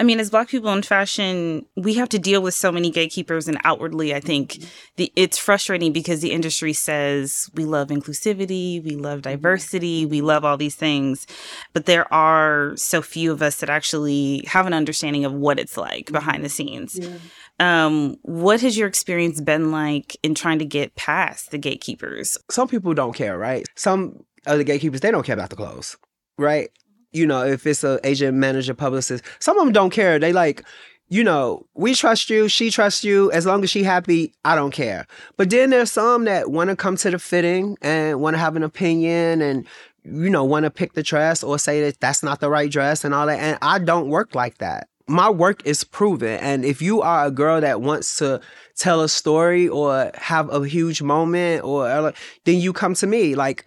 I 0.00 0.02
mean, 0.02 0.18
as 0.18 0.30
Black 0.30 0.48
people 0.48 0.72
in 0.72 0.80
fashion, 0.80 1.66
we 1.76 1.92
have 1.94 2.08
to 2.08 2.18
deal 2.18 2.40
with 2.40 2.54
so 2.54 2.72
many 2.72 2.90
gatekeepers, 2.90 3.46
and 3.48 3.58
outwardly, 3.64 4.14
I 4.14 4.20
think 4.20 4.64
the 4.96 5.12
it's 5.14 5.36
frustrating 5.36 5.92
because 5.92 6.22
the 6.22 6.32
industry 6.32 6.72
says 6.72 7.50
we 7.52 7.66
love 7.66 7.88
inclusivity, 7.88 8.82
we 8.82 8.96
love 8.96 9.20
mm-hmm. 9.20 9.32
diversity, 9.32 10.06
we 10.06 10.22
love 10.22 10.42
all 10.42 10.56
these 10.56 10.74
things, 10.74 11.26
but 11.74 11.84
there 11.84 12.10
are 12.10 12.74
so 12.76 13.02
few 13.02 13.30
of 13.30 13.42
us 13.42 13.60
that 13.60 13.68
actually 13.68 14.42
have 14.46 14.66
an 14.66 14.72
understanding 14.72 15.26
of 15.26 15.34
what 15.34 15.58
it's 15.58 15.76
like 15.76 16.10
behind 16.10 16.42
the 16.46 16.48
scenes. 16.48 16.98
Yeah. 16.98 17.18
Um, 17.58 18.16
what 18.22 18.62
has 18.62 18.78
your 18.78 18.88
experience 18.88 19.38
been 19.42 19.70
like 19.70 20.16
in 20.22 20.34
trying 20.34 20.60
to 20.60 20.64
get 20.64 20.94
past 20.94 21.50
the 21.50 21.58
gatekeepers? 21.58 22.38
Some 22.50 22.68
people 22.68 22.94
don't 22.94 23.14
care, 23.14 23.36
right? 23.36 23.66
Some 23.76 24.24
of 24.46 24.56
the 24.56 24.64
gatekeepers 24.64 25.00
they 25.00 25.10
don't 25.10 25.26
care 25.26 25.34
about 25.34 25.50
the 25.50 25.56
clothes, 25.56 25.98
right? 26.38 26.70
You 27.12 27.26
know, 27.26 27.44
if 27.44 27.66
it's 27.66 27.84
a 27.84 27.98
agent, 28.04 28.36
manager, 28.36 28.74
publicist, 28.74 29.24
some 29.38 29.58
of 29.58 29.64
them 29.64 29.72
don't 29.72 29.90
care. 29.90 30.18
They 30.18 30.32
like, 30.32 30.64
you 31.08 31.24
know, 31.24 31.66
we 31.74 31.94
trust 31.94 32.30
you, 32.30 32.48
she 32.48 32.70
trusts 32.70 33.02
you. 33.02 33.32
As 33.32 33.44
long 33.44 33.64
as 33.64 33.70
she 33.70 33.82
happy, 33.82 34.32
I 34.44 34.54
don't 34.54 34.70
care. 34.70 35.06
But 35.36 35.50
then 35.50 35.70
there's 35.70 35.90
some 35.90 36.24
that 36.24 36.50
want 36.50 36.70
to 36.70 36.76
come 36.76 36.96
to 36.98 37.10
the 37.10 37.18
fitting 37.18 37.76
and 37.82 38.20
want 38.20 38.34
to 38.34 38.38
have 38.38 38.56
an 38.56 38.62
opinion 38.62 39.42
and 39.42 39.66
you 40.04 40.30
know 40.30 40.44
want 40.44 40.64
to 40.64 40.70
pick 40.70 40.94
the 40.94 41.02
dress 41.02 41.42
or 41.42 41.58
say 41.58 41.82
that 41.82 42.00
that's 42.00 42.22
not 42.22 42.40
the 42.40 42.48
right 42.48 42.70
dress 42.70 43.04
and 43.04 43.12
all 43.12 43.26
that. 43.26 43.40
And 43.40 43.58
I 43.60 43.80
don't 43.80 44.08
work 44.08 44.34
like 44.34 44.58
that. 44.58 44.88
My 45.08 45.28
work 45.28 45.66
is 45.66 45.82
proven. 45.82 46.38
And 46.38 46.64
if 46.64 46.80
you 46.80 47.02
are 47.02 47.26
a 47.26 47.30
girl 47.32 47.60
that 47.60 47.80
wants 47.80 48.16
to 48.18 48.40
tell 48.76 49.00
a 49.00 49.08
story 49.08 49.68
or 49.68 50.12
have 50.14 50.48
a 50.50 50.64
huge 50.64 51.02
moment 51.02 51.64
or 51.64 51.88
uh, 51.88 52.12
then 52.44 52.60
you 52.60 52.72
come 52.72 52.94
to 52.94 53.06
me 53.08 53.34
like 53.34 53.64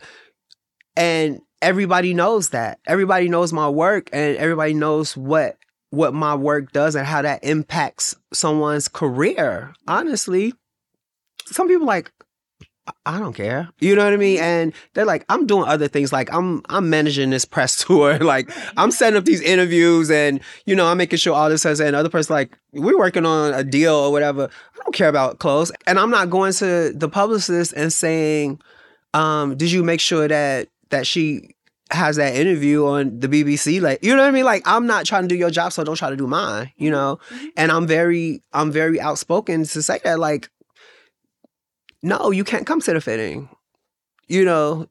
and 0.95 1.41
everybody 1.63 2.13
knows 2.13 2.49
that. 2.49 2.79
Everybody 2.85 3.29
knows 3.29 3.53
my 3.53 3.69
work 3.69 4.09
and 4.11 4.35
everybody 4.37 4.73
knows 4.73 5.15
what 5.17 5.57
what 5.89 6.13
my 6.13 6.33
work 6.35 6.71
does 6.71 6.95
and 6.95 7.05
how 7.05 7.21
that 7.21 7.43
impacts 7.43 8.15
someone's 8.33 8.87
career. 8.87 9.73
Honestly, 9.87 10.53
some 11.45 11.67
people 11.67 11.87
like 11.87 12.11
I 13.05 13.17
don't 13.17 13.33
care. 13.33 13.69
You 13.79 13.95
know 13.95 14.03
what 14.03 14.11
I 14.11 14.17
mean? 14.17 14.39
And 14.39 14.73
they're 14.93 15.05
like, 15.05 15.23
I'm 15.29 15.47
doing 15.47 15.63
other 15.69 15.87
things. 15.87 16.11
Like 16.11 16.33
I'm 16.33 16.61
I'm 16.67 16.89
managing 16.89 17.29
this 17.29 17.45
press 17.45 17.81
tour. 17.85 18.19
like 18.19 18.49
I'm 18.75 18.91
setting 18.91 19.17
up 19.17 19.23
these 19.23 19.41
interviews 19.41 20.11
and 20.11 20.41
you 20.65 20.75
know, 20.75 20.87
I'm 20.87 20.97
making 20.97 21.19
sure 21.19 21.33
all 21.33 21.49
this 21.49 21.63
has 21.63 21.79
and 21.79 21.95
other 21.95 22.09
person 22.09 22.33
like, 22.33 22.57
we're 22.73 22.97
working 22.97 23.25
on 23.25 23.53
a 23.53 23.63
deal 23.63 23.95
or 23.95 24.11
whatever. 24.11 24.49
I 24.75 24.83
don't 24.83 24.93
care 24.93 25.09
about 25.09 25.39
clothes. 25.39 25.71
And 25.87 25.97
I'm 25.97 26.09
not 26.09 26.29
going 26.29 26.51
to 26.53 26.91
the 26.93 27.07
publicist 27.07 27.71
and 27.73 27.93
saying, 27.93 28.59
um, 29.13 29.55
did 29.55 29.71
you 29.71 29.83
make 29.83 30.01
sure 30.01 30.27
that 30.27 30.67
that 30.89 31.07
she 31.07 31.52
has 31.93 32.15
that 32.15 32.35
interview 32.35 32.85
on 32.85 33.19
the 33.19 33.27
BBC. 33.27 33.81
Like, 33.81 34.03
you 34.03 34.15
know 34.15 34.21
what 34.21 34.27
I 34.27 34.31
mean? 34.31 34.45
Like, 34.45 34.63
I'm 34.65 34.87
not 34.87 35.05
trying 35.05 35.23
to 35.23 35.27
do 35.27 35.35
your 35.35 35.51
job, 35.51 35.71
so 35.71 35.83
don't 35.83 35.95
try 35.95 36.09
to 36.09 36.15
do 36.15 36.27
mine, 36.27 36.71
you 36.75 36.89
know? 36.89 37.19
Mm-hmm. 37.29 37.45
And 37.55 37.71
I'm 37.71 37.87
very, 37.87 38.41
I'm 38.51 38.71
very 38.71 38.99
outspoken 38.99 39.63
to 39.63 39.81
say 39.81 39.99
that, 40.03 40.19
like, 40.19 40.49
no, 42.01 42.31
you 42.31 42.43
can't 42.43 42.65
come 42.65 42.81
to 42.81 42.93
the 42.93 43.01
fitting. 43.01 43.47
You 44.27 44.43
know, 44.45 44.87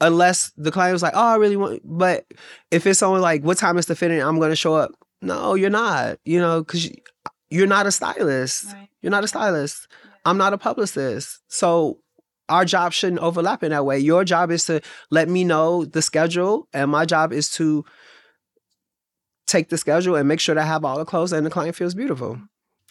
unless 0.00 0.52
the 0.56 0.70
client 0.70 0.94
was 0.94 1.02
like, 1.02 1.14
oh, 1.14 1.26
I 1.26 1.36
really 1.36 1.56
want, 1.56 1.82
but 1.84 2.24
if 2.70 2.86
it's 2.86 2.98
someone 2.98 3.20
like, 3.20 3.42
what 3.42 3.58
time 3.58 3.76
is 3.76 3.86
the 3.86 3.96
fitting? 3.96 4.20
I'm 4.20 4.38
going 4.38 4.50
to 4.50 4.56
show 4.56 4.74
up. 4.74 4.92
No, 5.20 5.54
you're 5.54 5.70
not, 5.70 6.18
you 6.24 6.40
know, 6.40 6.60
because 6.62 6.90
you're 7.50 7.66
not 7.66 7.86
a 7.86 7.92
stylist. 7.92 8.72
Right. 8.72 8.88
You're 9.02 9.10
not 9.10 9.24
a 9.24 9.28
stylist. 9.28 9.88
I'm 10.24 10.38
not 10.38 10.52
a 10.52 10.58
publicist. 10.58 11.40
So 11.48 11.98
our 12.48 12.64
job 12.64 12.92
shouldn't 12.92 13.20
overlap 13.20 13.62
in 13.62 13.70
that 13.70 13.84
way. 13.84 13.98
Your 13.98 14.24
job 14.24 14.50
is 14.50 14.64
to 14.66 14.80
let 15.10 15.28
me 15.28 15.44
know 15.44 15.84
the 15.84 16.02
schedule, 16.02 16.68
and 16.72 16.90
my 16.90 17.04
job 17.04 17.32
is 17.32 17.50
to 17.52 17.84
take 19.46 19.70
the 19.70 19.78
schedule 19.78 20.14
and 20.14 20.28
make 20.28 20.40
sure 20.40 20.54
that 20.54 20.62
I 20.62 20.66
have 20.66 20.84
all 20.84 20.98
the 20.98 21.04
clothes 21.04 21.32
and 21.32 21.44
the 21.44 21.50
client 21.50 21.74
feels 21.74 21.94
beautiful. 21.94 22.38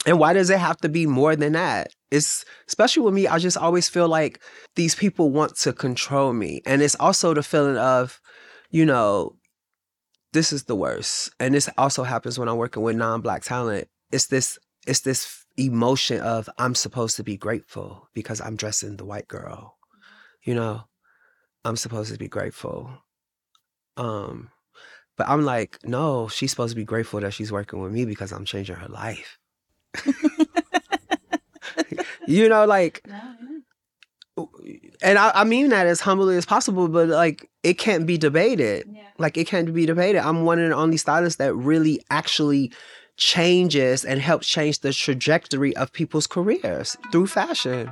And 0.05 0.19
why 0.19 0.33
does 0.33 0.49
it 0.49 0.59
have 0.59 0.77
to 0.77 0.89
be 0.89 1.05
more 1.05 1.35
than 1.35 1.53
that? 1.53 1.91
It's 2.11 2.45
especially 2.67 3.03
with 3.03 3.13
me, 3.13 3.27
I 3.27 3.37
just 3.37 3.57
always 3.57 3.89
feel 3.89 4.07
like 4.07 4.41
these 4.75 4.95
people 4.95 5.29
want 5.31 5.55
to 5.57 5.73
control 5.73 6.33
me. 6.33 6.61
And 6.65 6.81
it's 6.81 6.95
also 6.95 7.33
the 7.33 7.43
feeling 7.43 7.77
of, 7.77 8.19
you 8.69 8.85
know, 8.85 9.35
this 10.33 10.53
is 10.53 10.63
the 10.65 10.75
worst. 10.75 11.31
And 11.39 11.53
this 11.53 11.69
also 11.77 12.03
happens 12.03 12.39
when 12.39 12.47
I'm 12.47 12.57
working 12.57 12.83
with 12.83 12.95
non-black 12.95 13.43
talent. 13.43 13.87
It's 14.11 14.27
this, 14.27 14.57
it's 14.85 15.01
this 15.01 15.45
emotion 15.57 16.21
of 16.21 16.49
I'm 16.57 16.75
supposed 16.75 17.17
to 17.17 17.23
be 17.23 17.37
grateful 17.37 18.07
because 18.13 18.39
I'm 18.39 18.55
dressing 18.55 18.97
the 18.97 19.05
white 19.05 19.27
girl. 19.27 19.77
You 20.43 20.55
know, 20.55 20.83
I'm 21.65 21.75
supposed 21.75 22.11
to 22.13 22.17
be 22.17 22.27
grateful. 22.27 22.89
Um, 23.97 24.51
but 25.17 25.27
I'm 25.27 25.43
like, 25.43 25.79
no, 25.83 26.27
she's 26.27 26.51
supposed 26.51 26.71
to 26.71 26.75
be 26.75 26.85
grateful 26.85 27.19
that 27.19 27.33
she's 27.33 27.51
working 27.51 27.81
with 27.81 27.91
me 27.91 28.05
because 28.05 28.31
I'm 28.31 28.45
changing 28.45 28.75
her 28.75 28.87
life. 28.87 29.39
you 32.27 32.47
know, 32.47 32.65
like, 32.65 33.03
and 35.01 35.17
I, 35.17 35.31
I, 35.33 35.43
mean 35.43 35.69
that 35.69 35.87
as 35.87 35.99
humbly 35.99 36.37
as 36.37 36.45
possible, 36.45 36.87
but 36.87 37.07
like, 37.07 37.49
it 37.63 37.79
can't 37.79 38.05
be 38.05 38.19
debated. 38.19 38.87
Yeah. 38.91 39.07
Like, 39.17 39.37
it 39.37 39.47
can't 39.47 39.73
be 39.73 39.87
debated. 39.87 40.19
I'm 40.19 40.45
one 40.45 40.59
of 40.59 40.69
the 40.69 40.75
only 40.75 40.97
stylists 40.97 41.37
that 41.37 41.55
really 41.55 41.99
actually 42.11 42.71
changes 43.17 44.05
and 44.05 44.21
helps 44.21 44.47
change 44.47 44.79
the 44.79 44.93
trajectory 44.93 45.75
of 45.75 45.91
people's 45.91 46.27
careers 46.27 46.95
through 47.11 47.27
fashion. 47.27 47.91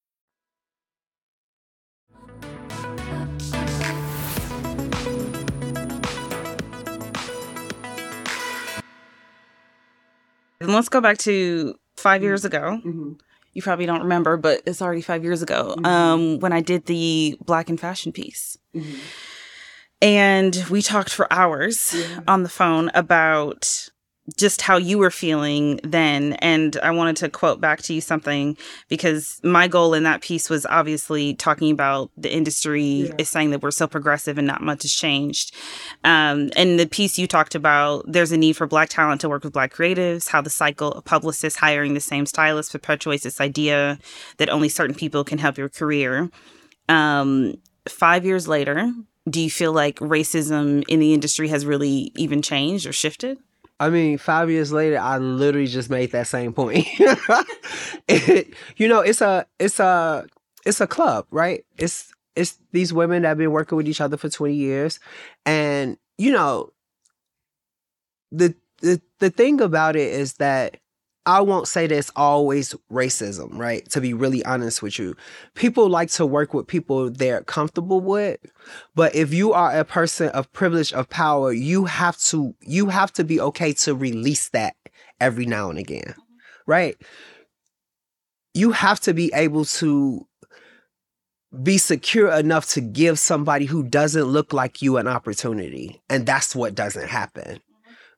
And 10.61 10.73
let's 10.73 10.89
go 10.89 11.01
back 11.01 11.17
to 11.19 11.75
five 11.97 12.23
years 12.23 12.45
ago. 12.45 12.79
Mm-hmm. 12.85 13.13
You 13.53 13.61
probably 13.61 13.85
don't 13.85 14.01
remember, 14.01 14.37
but 14.37 14.61
it's 14.65 14.81
already 14.81 15.01
five 15.01 15.23
years 15.23 15.41
ago 15.41 15.75
mm-hmm. 15.77 15.85
um, 15.85 16.39
when 16.39 16.53
I 16.53 16.61
did 16.61 16.85
the 16.85 17.37
Black 17.43 17.69
and 17.69 17.79
Fashion 17.79 18.11
piece. 18.11 18.57
Mm-hmm. 18.75 18.97
And 20.01 20.65
we 20.69 20.81
talked 20.81 21.13
for 21.13 21.31
hours 21.31 21.93
yeah. 21.95 22.21
on 22.27 22.43
the 22.43 22.49
phone 22.49 22.89
about 22.93 23.89
just 24.37 24.61
how 24.61 24.77
you 24.77 24.97
were 24.97 25.09
feeling 25.11 25.79
then. 25.83 26.33
And 26.33 26.77
I 26.83 26.91
wanted 26.91 27.15
to 27.17 27.29
quote 27.29 27.59
back 27.59 27.81
to 27.83 27.93
you 27.93 28.01
something 28.01 28.55
because 28.87 29.39
my 29.43 29.67
goal 29.67 29.93
in 29.93 30.03
that 30.03 30.21
piece 30.21 30.49
was 30.49 30.65
obviously 30.67 31.33
talking 31.33 31.71
about 31.71 32.11
the 32.15 32.31
industry 32.31 32.83
yeah. 32.83 33.13
is 33.17 33.29
saying 33.29 33.49
that 33.51 33.61
we're 33.61 33.71
so 33.71 33.87
progressive 33.87 34.37
and 34.37 34.45
not 34.45 34.61
much 34.61 34.83
has 34.83 34.93
changed. 34.93 35.55
Um, 36.03 36.51
and 36.55 36.79
the 36.79 36.87
piece 36.87 37.17
you 37.17 37.27
talked 37.27 37.55
about, 37.55 38.03
there's 38.07 38.31
a 38.31 38.37
need 38.37 38.53
for 38.53 38.67
Black 38.67 38.89
talent 38.89 39.21
to 39.21 39.29
work 39.29 39.43
with 39.43 39.53
Black 39.53 39.73
creatives, 39.73 40.27
how 40.27 40.41
the 40.41 40.49
cycle 40.49 40.91
of 40.91 41.05
publicists 41.05 41.59
hiring 41.59 41.93
the 41.93 41.99
same 41.99 42.25
stylist 42.25 42.71
perpetuates 42.71 43.23
this 43.23 43.41
idea 43.41 43.97
that 44.37 44.49
only 44.49 44.69
certain 44.69 44.95
people 44.95 45.23
can 45.23 45.39
help 45.39 45.57
your 45.57 45.69
career. 45.69 46.29
Um, 46.89 47.55
five 47.89 48.23
years 48.23 48.47
later, 48.47 48.91
do 49.29 49.41
you 49.41 49.49
feel 49.49 49.73
like 49.73 49.97
racism 49.97 50.83
in 50.87 50.99
the 50.99 51.13
industry 51.13 51.47
has 51.47 51.65
really 51.65 52.11
even 52.15 52.41
changed 52.41 52.85
or 52.85 52.93
shifted? 52.93 53.37
I 53.81 53.89
mean, 53.89 54.19
five 54.19 54.51
years 54.51 54.71
later, 54.71 54.99
I 54.99 55.17
literally 55.17 55.65
just 55.65 55.89
made 55.89 56.11
that 56.11 56.27
same 56.27 56.53
point. 56.53 56.85
it, 58.07 58.53
you 58.77 58.87
know, 58.87 58.99
it's 58.99 59.21
a 59.21 59.47
it's 59.57 59.79
a 59.79 60.27
it's 60.63 60.81
a 60.81 60.85
club, 60.85 61.25
right? 61.31 61.65
It's 61.79 62.13
it's 62.35 62.59
these 62.73 62.93
women 62.93 63.23
that 63.23 63.29
have 63.29 63.37
been 63.39 63.49
working 63.49 63.77
with 63.77 63.87
each 63.87 63.99
other 63.99 64.17
for 64.17 64.29
20 64.29 64.53
years. 64.53 64.99
And, 65.47 65.97
you 66.19 66.31
know, 66.31 66.69
the 68.31 68.53
the 68.81 69.01
the 69.17 69.31
thing 69.31 69.59
about 69.61 69.95
it 69.95 70.13
is 70.13 70.33
that 70.35 70.77
I 71.25 71.41
won't 71.41 71.67
say 71.67 71.85
it's 71.85 72.11
always 72.15 72.73
racism, 72.91 73.55
right? 73.57 73.87
To 73.91 74.01
be 74.01 74.13
really 74.13 74.43
honest 74.43 74.81
with 74.81 74.97
you. 74.97 75.15
People 75.53 75.87
like 75.87 76.09
to 76.11 76.25
work 76.25 76.53
with 76.53 76.65
people 76.65 77.11
they're 77.11 77.43
comfortable 77.43 78.01
with. 78.01 78.39
But 78.95 79.13
if 79.13 79.31
you 79.33 79.53
are 79.53 79.77
a 79.77 79.85
person 79.85 80.29
of 80.29 80.51
privilege 80.51 80.93
of 80.93 81.09
power, 81.09 81.53
you 81.53 81.85
have 81.85 82.17
to 82.21 82.55
you 82.61 82.87
have 82.87 83.13
to 83.13 83.23
be 83.23 83.39
okay 83.39 83.73
to 83.73 83.93
release 83.93 84.49
that 84.49 84.75
every 85.19 85.45
now 85.45 85.69
and 85.69 85.77
again. 85.77 86.15
Right? 86.65 86.97
You 88.53 88.71
have 88.71 88.99
to 89.01 89.13
be 89.13 89.31
able 89.35 89.65
to 89.65 90.27
be 91.61 91.77
secure 91.77 92.31
enough 92.31 92.67
to 92.69 92.81
give 92.81 93.19
somebody 93.19 93.65
who 93.65 93.83
doesn't 93.83 94.23
look 94.23 94.53
like 94.53 94.81
you 94.81 94.97
an 94.97 95.07
opportunity. 95.07 96.01
And 96.09 96.25
that's 96.25 96.55
what 96.55 96.73
doesn't 96.73 97.09
happen. 97.09 97.59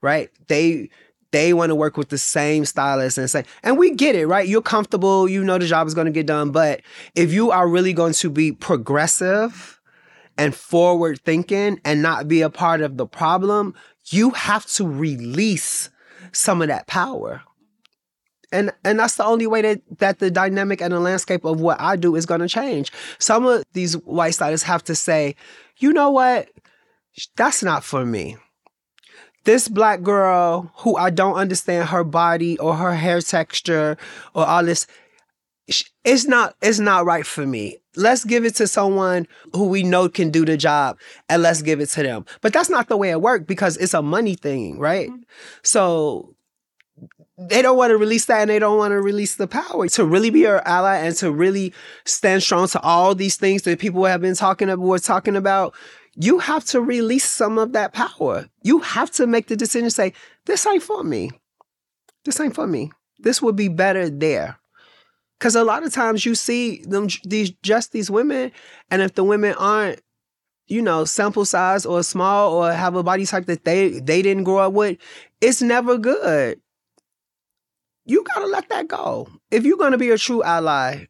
Right? 0.01 0.29
They 0.47 0.89
they 1.33 1.51
want 1.51 1.71
to 1.71 1.75
work 1.75 1.97
with 1.97 2.09
the 2.09 2.17
same 2.17 2.63
stylist 2.63 3.17
and 3.17 3.29
say, 3.29 3.43
and 3.63 3.77
we 3.77 3.91
get 3.91 4.15
it, 4.15 4.27
right? 4.27 4.47
You're 4.47 4.61
comfortable, 4.61 5.27
you 5.27 5.43
know 5.43 5.57
the 5.57 5.65
job 5.65 5.87
is 5.87 5.95
going 5.95 6.05
to 6.05 6.11
get 6.11 6.27
done. 6.27 6.51
But 6.51 6.81
if 7.15 7.33
you 7.33 7.49
are 7.49 7.67
really 7.67 7.91
going 7.91 8.13
to 8.13 8.29
be 8.29 8.51
progressive 8.51 9.81
and 10.37 10.55
forward 10.55 11.19
thinking 11.21 11.81
and 11.83 12.03
not 12.03 12.27
be 12.27 12.43
a 12.43 12.51
part 12.51 12.81
of 12.81 12.97
the 12.97 13.07
problem, 13.07 13.73
you 14.05 14.29
have 14.29 14.67
to 14.73 14.87
release 14.87 15.89
some 16.31 16.61
of 16.61 16.67
that 16.67 16.85
power. 16.85 17.41
And 18.51 18.71
and 18.85 18.99
that's 18.99 19.15
the 19.15 19.25
only 19.25 19.47
way 19.47 19.63
that 19.63 19.81
that 19.97 20.19
the 20.19 20.29
dynamic 20.29 20.81
and 20.81 20.93
the 20.93 20.99
landscape 20.99 21.43
of 21.45 21.59
what 21.59 21.81
I 21.81 21.95
do 21.95 22.15
is 22.15 22.27
going 22.27 22.41
to 22.41 22.47
change. 22.47 22.91
Some 23.17 23.47
of 23.47 23.63
these 23.73 23.97
white 23.97 24.35
stylists 24.35 24.67
have 24.67 24.83
to 24.83 24.93
say, 24.93 25.35
you 25.77 25.93
know 25.93 26.11
what? 26.11 26.49
That's 27.35 27.63
not 27.63 27.83
for 27.83 28.05
me 28.05 28.37
this 29.45 29.67
black 29.67 30.01
girl 30.01 30.71
who 30.77 30.95
I 30.95 31.09
don't 31.09 31.35
understand 31.35 31.89
her 31.89 32.03
body 32.03 32.57
or 32.59 32.75
her 32.75 32.95
hair 32.95 33.21
texture 33.21 33.97
or 34.33 34.45
all 34.45 34.63
this 34.63 34.87
it's 36.03 36.25
not 36.25 36.55
it's 36.61 36.79
not 36.79 37.05
right 37.05 37.25
for 37.25 37.45
me. 37.45 37.77
Let's 37.95 38.25
give 38.25 38.43
it 38.43 38.55
to 38.55 38.67
someone 38.67 39.27
who 39.53 39.67
we 39.67 39.83
know 39.83 40.09
can 40.09 40.29
do 40.29 40.45
the 40.45 40.57
job 40.57 40.97
and 41.29 41.41
let's 41.41 41.61
give 41.61 41.79
it 41.79 41.89
to 41.89 42.03
them. 42.03 42.25
But 42.41 42.51
that's 42.51 42.69
not 42.69 42.89
the 42.89 42.97
way 42.97 43.11
it 43.11 43.21
works 43.21 43.45
because 43.47 43.77
it's 43.77 43.93
a 43.93 44.01
money 44.01 44.35
thing, 44.35 44.79
right? 44.79 45.09
Mm-hmm. 45.09 45.21
So 45.61 46.35
they 47.37 47.61
don't 47.61 47.77
want 47.77 47.91
to 47.91 47.97
release 47.97 48.25
that 48.25 48.41
and 48.41 48.49
they 48.49 48.59
don't 48.59 48.77
want 48.77 48.91
to 48.91 49.01
release 49.01 49.35
the 49.35 49.47
power 49.47 49.87
to 49.89 50.05
really 50.05 50.29
be 50.29 50.45
our 50.45 50.61
ally 50.65 50.97
and 50.97 51.15
to 51.17 51.31
really 51.31 51.73
stand 52.05 52.43
strong 52.43 52.67
to 52.67 52.79
all 52.81 53.15
these 53.15 53.35
things 53.35 53.63
that 53.63 53.79
people 53.79 54.03
have 54.05 54.21
been 54.21 54.35
talking 54.35 54.69
about 54.69 54.83
were 54.83 54.99
talking 54.99 55.35
about 55.35 55.73
you 56.15 56.39
have 56.39 56.63
to 56.65 56.81
release 56.81 57.25
some 57.25 57.57
of 57.57 57.73
that 57.73 57.93
power. 57.93 58.47
You 58.61 58.79
have 58.79 59.11
to 59.11 59.27
make 59.27 59.47
the 59.47 59.55
decision 59.55 59.89
say, 59.89 60.13
this 60.45 60.65
ain't 60.67 60.83
for 60.83 61.03
me. 61.03 61.31
This 62.25 62.39
ain't 62.39 62.55
for 62.55 62.67
me. 62.67 62.91
This 63.19 63.41
would 63.41 63.55
be 63.55 63.67
better 63.67 64.09
there. 64.09 64.59
Cause 65.39 65.55
a 65.55 65.63
lot 65.63 65.83
of 65.83 65.91
times 65.91 66.25
you 66.25 66.35
see 66.35 66.83
them 66.83 67.09
these 67.25 67.51
just 67.63 67.91
these 67.91 68.09
women, 68.09 68.53
and 68.89 69.01
if 69.01 69.15
the 69.15 69.25
women 69.25 69.53
aren't, 69.59 69.99
you 70.67 70.81
know, 70.81 71.03
sample 71.03 71.43
size 71.43 71.85
or 71.85 72.01
small 72.01 72.53
or 72.53 72.71
have 72.71 72.95
a 72.95 73.03
body 73.03 73.25
type 73.25 73.45
that 73.47 73.65
they 73.65 73.99
they 73.99 74.21
didn't 74.21 74.45
grow 74.45 74.59
up 74.59 74.71
with, 74.71 74.97
it's 75.41 75.61
never 75.61 75.97
good. 75.97 76.61
You 78.05 78.23
gotta 78.33 78.47
let 78.47 78.69
that 78.69 78.87
go. 78.87 79.27
If 79.51 79.65
you're 79.65 79.77
gonna 79.77 79.97
be 79.97 80.11
a 80.11 80.17
true 80.17 80.43
ally, 80.43 81.07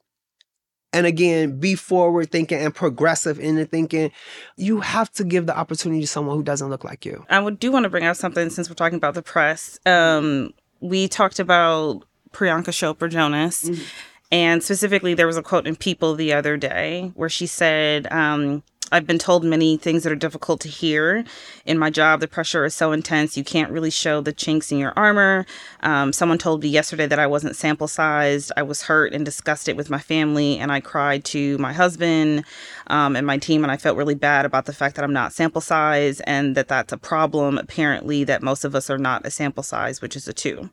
and 0.93 1.05
again 1.05 1.59
be 1.59 1.75
forward 1.75 2.31
thinking 2.31 2.59
and 2.59 2.73
progressive 2.73 3.39
in 3.39 3.55
the 3.55 3.65
thinking. 3.65 4.11
You 4.55 4.79
have 4.81 5.11
to 5.13 5.23
give 5.23 5.47
the 5.47 5.57
opportunity 5.57 6.01
to 6.01 6.07
someone 6.07 6.37
who 6.37 6.43
doesn't 6.43 6.69
look 6.69 6.83
like 6.83 7.05
you. 7.05 7.25
I 7.29 7.39
would 7.39 7.59
do 7.59 7.71
want 7.71 7.83
to 7.83 7.89
bring 7.89 8.05
up 8.05 8.15
something 8.15 8.49
since 8.49 8.69
we're 8.69 8.75
talking 8.75 8.97
about 8.97 9.15
the 9.15 9.23
press. 9.23 9.79
Um, 9.85 10.53
we 10.79 11.07
talked 11.07 11.39
about 11.39 12.03
priyanka 12.31 12.71
chopra 12.71 13.09
jonas 13.09 13.63
mm-hmm. 13.63 13.83
and 14.31 14.63
specifically 14.63 15.13
there 15.13 15.27
was 15.27 15.37
a 15.37 15.43
quote 15.43 15.67
in 15.67 15.75
people 15.75 16.15
the 16.15 16.33
other 16.33 16.57
day 16.57 17.11
where 17.15 17.29
she 17.29 17.45
said 17.45 18.11
um, 18.11 18.63
I've 18.93 19.07
been 19.07 19.17
told 19.17 19.43
many 19.43 19.75
things 19.75 20.03
that 20.03 20.11
are 20.11 20.15
difficult 20.15 20.61
to 20.61 20.67
hear. 20.67 21.25
In 21.65 21.79
my 21.79 21.89
job, 21.89 22.19
the 22.19 22.27
pressure 22.27 22.63
is 22.63 22.75
so 22.75 22.91
intense, 22.91 23.35
you 23.35 23.43
can't 23.43 23.71
really 23.71 23.89
show 23.89 24.21
the 24.21 24.31
chinks 24.31 24.71
in 24.71 24.77
your 24.77 24.93
armor. 24.95 25.47
Um, 25.81 26.13
someone 26.13 26.37
told 26.37 26.61
me 26.61 26.69
yesterday 26.69 27.07
that 27.07 27.17
I 27.17 27.25
wasn't 27.25 27.55
sample 27.55 27.87
sized. 27.87 28.51
I 28.55 28.61
was 28.61 28.83
hurt 28.83 29.11
and 29.11 29.25
disgusted 29.25 29.75
with 29.77 29.89
my 29.89 29.97
family, 29.97 30.59
and 30.59 30.71
I 30.71 30.79
cried 30.79 31.25
to 31.25 31.57
my 31.57 31.73
husband 31.73 32.45
um, 32.85 33.15
and 33.15 33.25
my 33.25 33.39
team, 33.39 33.63
and 33.63 33.71
I 33.71 33.77
felt 33.77 33.97
really 33.97 34.13
bad 34.13 34.45
about 34.45 34.65
the 34.65 34.73
fact 34.73 34.95
that 34.95 35.03
I'm 35.03 35.13
not 35.13 35.33
sample 35.33 35.61
size 35.61 36.19
and 36.21 36.55
that 36.55 36.67
that's 36.67 36.93
a 36.93 36.97
problem, 36.97 37.57
apparently, 37.57 38.23
that 38.25 38.43
most 38.43 38.63
of 38.63 38.75
us 38.75 38.91
are 38.91 38.99
not 38.99 39.25
a 39.25 39.31
sample 39.31 39.63
size, 39.63 40.03
which 40.03 40.15
is 40.15 40.27
a 40.27 40.33
two. 40.33 40.69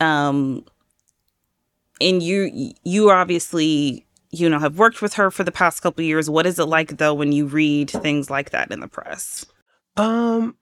Um, 0.00 0.64
and 2.00 2.20
you, 2.20 2.72
you 2.82 3.10
obviously 3.10 4.07
you 4.30 4.48
know, 4.48 4.58
have 4.58 4.78
worked 4.78 5.02
with 5.02 5.14
her 5.14 5.30
for 5.30 5.44
the 5.44 5.52
past 5.52 5.82
couple 5.82 6.04
years. 6.04 6.28
What 6.28 6.46
is 6.46 6.58
it 6.58 6.64
like 6.64 6.98
though 6.98 7.14
when 7.14 7.32
you 7.32 7.46
read 7.46 7.90
things 7.90 8.30
like 8.30 8.50
that 8.50 8.70
in 8.70 8.80
the 8.80 8.88
press? 8.88 9.46
Um, 9.96 10.56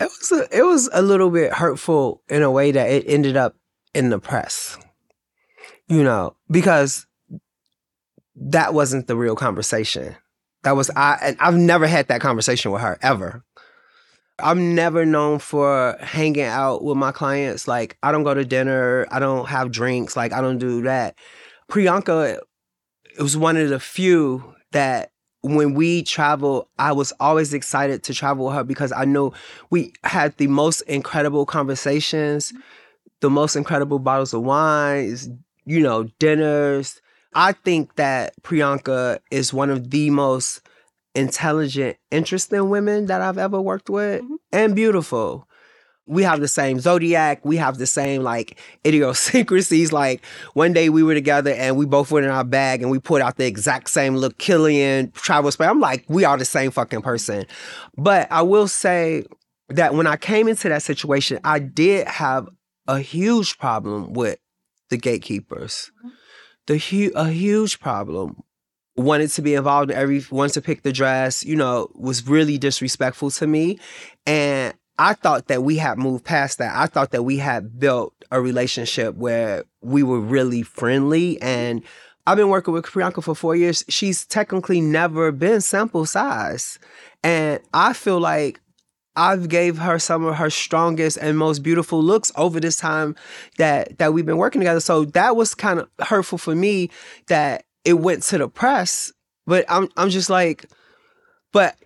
it 0.00 0.04
was 0.04 0.32
a, 0.32 0.58
it 0.58 0.62
was 0.62 0.90
a 0.92 1.02
little 1.02 1.30
bit 1.30 1.52
hurtful 1.52 2.22
in 2.28 2.42
a 2.42 2.50
way 2.50 2.72
that 2.72 2.90
it 2.90 3.04
ended 3.06 3.36
up 3.36 3.56
in 3.94 4.10
the 4.10 4.18
press. 4.18 4.78
You 5.88 6.02
know, 6.02 6.36
because 6.50 7.06
that 8.36 8.74
wasn't 8.74 9.06
the 9.06 9.16
real 9.16 9.36
conversation. 9.36 10.16
That 10.62 10.76
was 10.76 10.90
I 10.96 11.18
and 11.22 11.36
I've 11.40 11.54
never 11.54 11.86
had 11.86 12.08
that 12.08 12.20
conversation 12.20 12.72
with 12.72 12.82
her 12.82 12.98
ever. 13.02 13.44
I'm 14.40 14.74
never 14.74 15.06
known 15.06 15.38
for 15.38 15.96
hanging 16.00 16.42
out 16.42 16.82
with 16.82 16.96
my 16.96 17.12
clients. 17.12 17.68
Like 17.68 17.96
I 18.02 18.10
don't 18.10 18.24
go 18.24 18.34
to 18.34 18.44
dinner, 18.44 19.06
I 19.10 19.20
don't 19.20 19.46
have 19.46 19.70
drinks, 19.70 20.16
like 20.16 20.32
I 20.32 20.40
don't 20.40 20.58
do 20.58 20.82
that. 20.82 21.16
Priyanka 21.70 22.40
it 23.16 23.22
was 23.22 23.36
one 23.36 23.56
of 23.56 23.68
the 23.68 23.80
few 23.80 24.54
that 24.72 25.10
when 25.42 25.74
we 25.74 26.02
travel, 26.02 26.68
I 26.78 26.92
was 26.92 27.12
always 27.20 27.52
excited 27.52 28.02
to 28.04 28.14
travel 28.14 28.46
with 28.46 28.54
her 28.54 28.64
because 28.64 28.92
I 28.92 29.04
know 29.04 29.34
we 29.70 29.92
had 30.02 30.36
the 30.38 30.46
most 30.46 30.80
incredible 30.82 31.44
conversations, 31.46 32.52
the 33.20 33.30
most 33.30 33.56
incredible 33.56 33.98
bottles 33.98 34.32
of 34.32 34.42
wines, 34.42 35.28
you 35.66 35.80
know, 35.80 36.04
dinners. 36.18 37.00
I 37.34 37.52
think 37.52 37.96
that 37.96 38.32
Priyanka 38.42 39.18
is 39.30 39.52
one 39.52 39.70
of 39.70 39.90
the 39.90 40.10
most 40.10 40.62
intelligent, 41.14 41.96
interesting 42.10 42.68
women 42.70 43.06
that 43.06 43.20
I've 43.20 43.38
ever 43.38 43.60
worked 43.60 43.90
with 43.90 44.22
Mhm. 44.22 44.36
and 44.52 44.74
beautiful. 44.74 45.46
We 46.06 46.22
have 46.22 46.40
the 46.40 46.48
same 46.48 46.80
zodiac. 46.80 47.44
We 47.44 47.56
have 47.56 47.78
the 47.78 47.86
same 47.86 48.22
like 48.22 48.58
idiosyncrasies. 48.86 49.92
Like 49.92 50.24
one 50.54 50.72
day 50.72 50.88
we 50.88 51.02
were 51.02 51.14
together 51.14 51.52
and 51.52 51.76
we 51.76 51.86
both 51.86 52.10
went 52.10 52.26
in 52.26 52.32
our 52.32 52.44
bag 52.44 52.82
and 52.82 52.90
we 52.90 52.98
put 52.98 53.22
out 53.22 53.36
the 53.36 53.46
exact 53.46 53.88
same 53.90 54.16
look 54.16 54.38
Kilian 54.38 55.12
travel 55.14 55.50
spray. 55.50 55.66
I'm 55.66 55.80
like, 55.80 56.04
we 56.08 56.24
are 56.24 56.36
the 56.36 56.44
same 56.44 56.70
fucking 56.70 57.02
person. 57.02 57.46
But 57.96 58.30
I 58.30 58.42
will 58.42 58.68
say 58.68 59.24
that 59.68 59.94
when 59.94 60.06
I 60.06 60.16
came 60.16 60.48
into 60.48 60.68
that 60.68 60.82
situation, 60.82 61.38
I 61.44 61.58
did 61.58 62.06
have 62.06 62.48
a 62.86 62.98
huge 62.98 63.58
problem 63.58 64.12
with 64.12 64.38
the 64.90 64.96
gatekeepers. 64.96 65.90
Mm-hmm. 65.98 66.08
The 66.66 66.78
hu- 66.78 67.12
a 67.14 67.30
huge 67.30 67.80
problem. 67.80 68.42
Wanted 68.96 69.30
to 69.30 69.42
be 69.42 69.54
involved 69.54 69.90
in 69.90 69.96
every 69.96 70.24
wanted 70.30 70.52
to 70.52 70.60
pick 70.62 70.82
the 70.82 70.92
dress, 70.92 71.44
you 71.44 71.56
know, 71.56 71.88
was 71.94 72.26
really 72.28 72.58
disrespectful 72.58 73.30
to 73.32 73.46
me. 73.46 73.80
And 74.24 74.72
I 74.98 75.14
thought 75.14 75.48
that 75.48 75.62
we 75.62 75.76
had 75.76 75.98
moved 75.98 76.24
past 76.24 76.58
that. 76.58 76.74
I 76.76 76.86
thought 76.86 77.10
that 77.10 77.24
we 77.24 77.38
had 77.38 77.78
built 77.80 78.14
a 78.30 78.40
relationship 78.40 79.16
where 79.16 79.64
we 79.80 80.02
were 80.02 80.20
really 80.20 80.62
friendly. 80.62 81.40
And 81.42 81.82
I've 82.26 82.36
been 82.36 82.48
working 82.48 82.72
with 82.74 82.86
Priyanka 82.86 83.22
for 83.22 83.34
four 83.34 83.56
years. 83.56 83.84
She's 83.88 84.24
technically 84.24 84.80
never 84.80 85.32
been 85.32 85.60
sample 85.60 86.06
size. 86.06 86.78
And 87.22 87.60
I 87.72 87.92
feel 87.92 88.20
like 88.20 88.60
I've 89.16 89.48
gave 89.48 89.78
her 89.78 89.98
some 89.98 90.24
of 90.24 90.36
her 90.36 90.50
strongest 90.50 91.18
and 91.18 91.38
most 91.38 91.62
beautiful 91.62 92.02
looks 92.02 92.32
over 92.36 92.58
this 92.58 92.76
time 92.76 93.14
that 93.58 93.98
that 93.98 94.12
we've 94.12 94.26
been 94.26 94.38
working 94.38 94.60
together. 94.60 94.80
So 94.80 95.04
that 95.06 95.36
was 95.36 95.54
kind 95.54 95.80
of 95.80 95.88
hurtful 96.00 96.38
for 96.38 96.54
me 96.54 96.90
that 97.28 97.64
it 97.84 97.94
went 97.94 98.22
to 98.24 98.38
the 98.38 98.48
press. 98.48 99.12
But 99.46 99.64
I'm 99.68 99.88
I'm 99.96 100.10
just 100.10 100.30
like, 100.30 100.66
but 101.52 101.76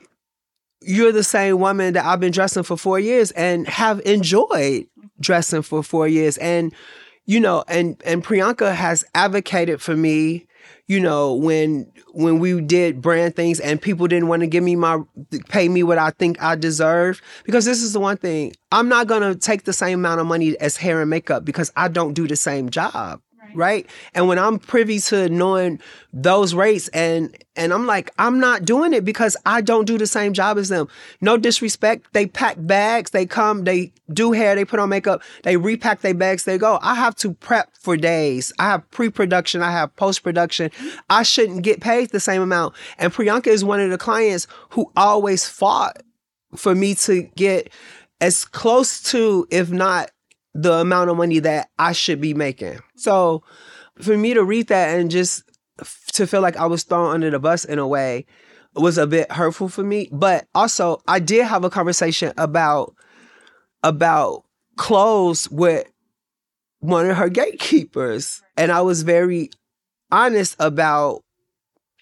you're 0.81 1.13
the 1.13 1.25
same 1.25 1.59
woman 1.59 1.95
that 1.95 2.05
I've 2.05 2.21
been 2.21 2.33
dressing 2.33 2.63
for 2.63 2.77
four 2.77 2.99
years 3.01 3.31
and 3.33 3.67
have 3.69 4.01
enjoyed 4.07 4.87
dressing 5.21 5.63
for 5.63 5.83
four 5.83 6.07
years. 6.07 6.39
And, 6.39 6.73
you 7.27 7.41
know, 7.41 7.65
and 7.69 8.01
and 8.05 8.25
Priyanka 8.25 8.75
has 8.75 9.05
advocated 9.15 9.83
for 9.83 9.97
me, 9.97 10.47
you 10.87 11.01
know, 11.01 11.35
when 11.35 11.91
when 12.13 12.39
we 12.39 12.61
did 12.61 13.03
brand 13.03 13.37
things 13.37 13.61
and 13.61 13.81
people 13.83 14.07
didn't 14.07 14.29
want 14.29 14.41
to 14.41 14.47
give 14.47 14.63
me 14.63 14.77
my 14.77 15.01
pay 15.49 15.69
me 15.69 15.83
what 15.83 15.99
I 15.99 16.11
think 16.11 16.41
I 16.43 16.55
deserve. 16.55 17.21
Because 17.45 17.65
this 17.65 17.83
is 17.83 17.93
the 17.93 18.01
one 18.01 18.17
thing. 18.17 18.55
I'm 18.73 18.89
not 18.89 19.09
gonna 19.09 19.35
take 19.35 19.65
the 19.65 19.73
same 19.73 19.99
amount 19.99 20.21
of 20.21 20.27
money 20.27 20.59
as 20.61 20.77
hair 20.77 21.01
and 21.01 21.11
makeup 21.11 21.45
because 21.45 21.73
I 21.77 21.89
don't 21.89 22.15
do 22.15 22.27
the 22.27 22.37
same 22.37 22.71
job 22.71 23.21
right. 23.55 23.87
And 24.15 24.29
when 24.29 24.39
i'm 24.39 24.59
privy 24.59 24.99
to 25.01 25.29
knowing 25.29 25.81
those 26.13 26.55
rates 26.55 26.89
and 26.89 27.37
and 27.57 27.73
i'm 27.73 27.87
like 27.87 28.11
i'm 28.19 28.41
not 28.41 28.65
doing 28.65 28.93
it 28.93 29.05
because 29.05 29.37
i 29.45 29.61
don't 29.61 29.85
do 29.85 29.99
the 29.99 30.07
same 30.07 30.33
job 30.33 30.59
as 30.59 30.69
them. 30.69 30.89
No 31.21 31.37
disrespect. 31.37 32.13
They 32.13 32.27
pack 32.27 32.57
bags. 32.59 33.11
They 33.11 33.27
come 33.27 33.65
they 33.65 33.93
do 34.13 34.33
hair. 34.33 34.55
They 34.55 34.65
put 34.65 34.81
on 34.81 34.89
makeup. 34.89 35.23
They 35.43 35.57
repack 35.57 36.01
their 36.01 36.15
bags. 36.15 36.45
They 36.45 36.59
go. 36.59 36.79
I 36.83 36.95
have 36.95 37.15
to 37.17 37.35
prep 37.35 37.71
for 37.79 37.97
days. 37.97 38.53
I 38.59 38.65
have 38.71 38.91
pre-production. 38.91 39.63
I 39.63 39.71
have 39.71 39.95
post-production. 39.97 40.71
I 41.11 41.23
shouldn't 41.23 41.63
get 41.63 41.81
paid 41.81 42.11
the 42.11 42.21
same 42.21 42.43
amount. 42.43 42.75
And 42.99 43.13
priyanka 43.13 43.49
is 43.49 43.65
one 43.65 43.81
of 43.81 43.91
the 43.91 43.99
clients 43.99 44.47
who 44.71 44.91
always 44.97 45.47
fought 45.47 46.03
for 46.57 46.75
me 46.75 46.95
to 46.95 47.23
get 47.37 47.71
as 48.21 48.45
close 48.45 49.03
to 49.11 49.47
if 49.51 49.71
not 49.71 50.11
the 50.63 50.73
amount 50.75 51.09
of 51.09 51.17
money 51.17 51.39
that 51.39 51.71
I 51.79 51.93
should 51.93 52.21
be 52.21 52.35
making. 52.35 52.79
So 52.97 53.45
for 54.01 54.17
me 54.17 54.35
to 54.35 54.43
read 54.43 54.69
that 54.69 54.99
and 54.99 55.11
just 55.11 55.45
to 56.15 56.27
feel 56.27 56.41
like 56.41 56.57
I 56.57 56.67
was 56.67 56.83
thrown 56.83 57.15
under 57.15 57.31
the 57.31 57.39
bus 57.39 57.65
in 57.65 57.79
a 57.79 57.87
way 57.87 58.27
was 58.75 58.99
a 58.99 59.07
bit 59.07 59.31
hurtful 59.31 59.69
for 59.69 59.85
me. 59.85 60.09
But 60.11 60.47
also 60.55 61.01
I 61.07 61.21
did 61.21 61.47
have 61.47 61.65
a 61.65 61.71
conversation 61.71 62.33
about 62.37 62.95
about 63.85 64.45
clothes 64.77 65.49
with 65.49 65.87
one 66.81 67.09
of 67.09 67.17
her 67.17 67.29
gatekeepers. 67.29 68.43
And 68.57 68.73
I 68.73 68.81
was 68.81 69.03
very 69.03 69.51
honest 70.11 70.57
about 70.59 71.23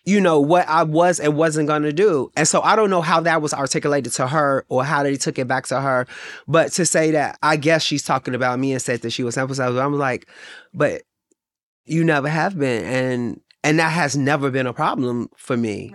you 0.07 0.21
know 0.21 0.41
what 0.41 0.67
I 0.69 0.85
was 0.85 1.19
and 1.19 1.37
wasn't 1.37 1.67
gonna 1.69 1.93
do. 1.93 2.31
And 2.37 2.47
so 2.47 2.63
I 2.63 2.77
don't 2.77 2.91
know 2.91 3.03
how 3.03 3.21
that 3.21 3.43
was 3.43 3.53
articulated 3.53 4.13
to 4.15 4.29
her 4.29 4.65
or 4.69 4.85
how 4.85 5.03
they 5.03 5.17
took 5.17 5.39
it 5.39 5.49
back 5.49 5.67
to 5.67 5.81
her. 5.81 6.07
But 6.47 6.73
to 6.73 6.87
say 6.87 7.11
that 7.11 7.39
I 7.43 7.57
guess 7.57 7.83
she's 7.83 8.05
talking 8.05 8.35
about 8.35 8.61
me 8.61 8.73
and 8.73 8.81
said 8.81 9.03
that 9.03 9.11
she 9.11 9.25
was 9.25 9.37
emphasized, 9.37 9.77
I'm 9.77 9.99
like, 9.99 10.29
but 10.73 11.03
you 11.85 12.05
never 12.05 12.29
have 12.29 12.57
been. 12.57 12.85
And 12.85 13.41
and 13.65 13.81
that 13.81 13.91
has 13.91 14.17
never 14.17 14.49
been 14.51 14.69
a 14.69 14.73
problem 14.73 15.29
for 15.37 15.57
me. 15.57 15.93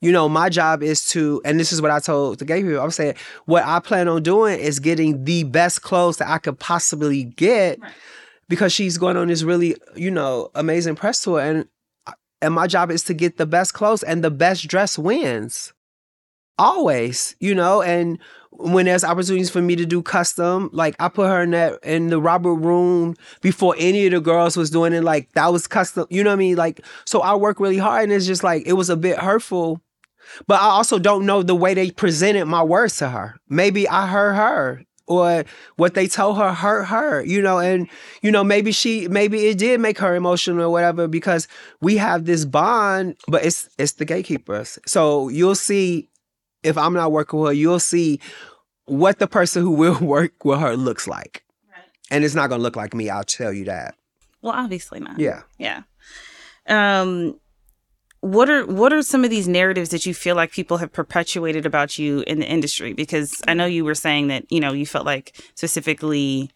You 0.00 0.10
know, 0.10 0.28
my 0.28 0.48
job 0.48 0.82
is 0.82 1.06
to, 1.06 1.40
and 1.44 1.58
this 1.58 1.72
is 1.72 1.80
what 1.80 1.92
I 1.92 2.00
told 2.00 2.40
the 2.40 2.44
gay 2.44 2.60
people. 2.60 2.80
I'm 2.80 2.90
saying 2.90 3.14
what 3.46 3.62
I 3.64 3.78
plan 3.78 4.08
on 4.08 4.22
doing 4.22 4.58
is 4.58 4.80
getting 4.80 5.24
the 5.24 5.44
best 5.44 5.82
clothes 5.82 6.16
that 6.16 6.28
I 6.28 6.38
could 6.38 6.58
possibly 6.58 7.22
get 7.22 7.78
because 8.48 8.72
she's 8.72 8.98
going 8.98 9.16
on 9.16 9.28
this 9.28 9.44
really, 9.44 9.76
you 9.94 10.10
know, 10.10 10.50
amazing 10.56 10.96
press 10.96 11.20
tour. 11.20 11.40
And 11.40 11.68
and 12.44 12.54
my 12.54 12.66
job 12.66 12.90
is 12.90 13.02
to 13.04 13.14
get 13.14 13.36
the 13.36 13.46
best 13.46 13.74
clothes 13.74 14.02
and 14.02 14.22
the 14.22 14.30
best 14.30 14.68
dress 14.68 14.98
wins. 14.98 15.72
Always 16.58 17.34
you 17.40 17.54
know 17.54 17.82
and 17.82 18.18
when 18.50 18.86
there's 18.86 19.02
opportunities 19.02 19.50
for 19.50 19.60
me 19.60 19.74
to 19.74 19.84
do 19.84 20.00
custom 20.00 20.70
like 20.72 20.94
i 21.00 21.08
put 21.08 21.26
her 21.26 21.42
in 21.42 21.50
that 21.50 21.82
in 21.82 22.08
the 22.08 22.20
robert 22.20 22.54
room 22.54 23.16
before 23.40 23.74
any 23.76 24.06
of 24.06 24.12
the 24.12 24.20
girls 24.20 24.56
was 24.56 24.70
doing 24.70 24.92
it 24.92 25.02
like 25.02 25.32
that 25.32 25.52
was 25.52 25.66
custom 25.66 26.06
you 26.10 26.22
know 26.22 26.30
what 26.30 26.34
i 26.34 26.38
mean? 26.38 26.56
Like 26.56 26.80
so 27.04 27.20
i 27.22 27.34
work 27.34 27.58
really 27.58 27.78
hard 27.78 28.04
and 28.04 28.12
it's 28.12 28.26
just 28.26 28.44
like 28.44 28.62
it 28.66 28.74
was 28.74 28.88
a 28.88 28.96
bit 28.96 29.18
hurtful 29.18 29.80
but 30.46 30.60
i 30.60 30.66
also 30.66 30.98
don't 30.98 31.26
know 31.26 31.42
the 31.42 31.56
way 31.56 31.74
they 31.74 31.90
presented 31.90 32.46
my 32.46 32.62
words 32.62 32.96
to 32.98 33.08
her. 33.08 33.34
Maybe 33.48 33.88
i 33.88 34.06
hurt 34.06 34.34
her 34.34 34.84
or 35.06 35.44
what 35.76 35.94
they 35.94 36.06
told 36.06 36.38
her 36.38 36.52
hurt 36.52 36.84
her, 36.84 37.22
you 37.24 37.42
know, 37.42 37.58
and 37.58 37.88
you 38.22 38.30
know, 38.30 38.44
maybe 38.44 38.72
she 38.72 39.08
maybe 39.08 39.46
it 39.46 39.58
did 39.58 39.80
make 39.80 39.98
her 39.98 40.14
emotional 40.14 40.62
or 40.62 40.70
whatever 40.70 41.06
because 41.08 41.46
we 41.80 41.96
have 41.96 42.24
this 42.24 42.44
bond, 42.44 43.16
but 43.28 43.44
it's 43.44 43.68
it's 43.78 43.92
the 43.92 44.04
gatekeepers. 44.04 44.78
So 44.86 45.28
you'll 45.28 45.54
see 45.54 46.08
if 46.62 46.78
I'm 46.78 46.94
not 46.94 47.12
working 47.12 47.40
with 47.40 47.50
her, 47.50 47.54
you'll 47.54 47.80
see 47.80 48.20
what 48.86 49.18
the 49.18 49.26
person 49.26 49.62
who 49.62 49.72
will 49.72 49.98
work 50.00 50.44
with 50.44 50.60
her 50.60 50.76
looks 50.76 51.06
like. 51.06 51.44
And 52.10 52.24
it's 52.24 52.34
not 52.34 52.48
gonna 52.50 52.62
look 52.62 52.76
like 52.76 52.94
me, 52.94 53.10
I'll 53.10 53.24
tell 53.24 53.52
you 53.52 53.64
that. 53.66 53.94
Well, 54.42 54.52
obviously 54.52 55.00
not. 55.00 55.18
Yeah. 55.18 55.42
Yeah. 55.58 55.82
Um 56.66 57.38
what 58.24 58.48
are 58.48 58.64
what 58.66 58.92
are 58.92 59.02
some 59.02 59.22
of 59.22 59.30
these 59.30 59.46
narratives 59.46 59.90
that 59.90 60.06
you 60.06 60.14
feel 60.14 60.34
like 60.34 60.50
people 60.50 60.78
have 60.78 60.90
perpetuated 60.92 61.66
about 61.66 61.98
you 61.98 62.24
in 62.26 62.40
the 62.40 62.46
industry 62.46 62.92
because 62.94 63.42
I 63.46 63.52
know 63.54 63.66
you 63.66 63.84
were 63.84 63.94
saying 63.94 64.28
that, 64.28 64.50
you 64.50 64.60
know, 64.60 64.72
you 64.72 64.86
felt 64.86 65.04
like 65.04 65.36
specifically 65.54 66.50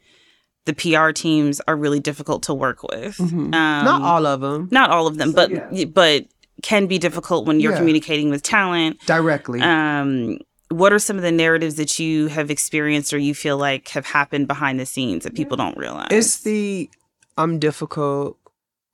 the 0.64 0.72
PR 0.72 1.10
teams 1.10 1.60
are 1.68 1.76
really 1.76 2.00
difficult 2.00 2.42
to 2.44 2.54
work 2.54 2.82
with. 2.82 3.20
Um, 3.20 3.50
not 3.50 4.02
all 4.02 4.24
of 4.26 4.40
them. 4.40 4.68
not 4.70 4.90
all 4.90 5.06
of 5.06 5.18
them, 5.18 5.32
but 5.32 5.50
yeah. 5.72 5.84
but 5.84 6.26
can 6.62 6.86
be 6.86 6.98
difficult 6.98 7.46
when 7.46 7.60
you're 7.60 7.72
Yeah. 7.72 7.78
communicating 7.78 8.30
with 8.30 8.42
talent. 8.42 8.98
Directly. 9.06 9.60
Um 9.60 10.38
what 10.70 10.92
are 10.92 10.98
some 10.98 11.16
of 11.16 11.22
the 11.22 11.32
narratives 11.32 11.76
that 11.76 11.98
you 11.98 12.26
have 12.28 12.50
experienced 12.50 13.12
or 13.14 13.18
you 13.18 13.34
feel 13.34 13.56
like 13.56 13.88
have 13.88 14.04
happened 14.06 14.46
behind 14.48 14.78
the 14.78 14.84
scenes 14.86 15.24
that 15.24 15.34
people 15.34 15.56
don't 15.56 15.76
realize? 15.76 16.08
It's 16.10 16.40
the 16.42 16.88
I'm 17.36 17.58
difficult. 17.58 18.36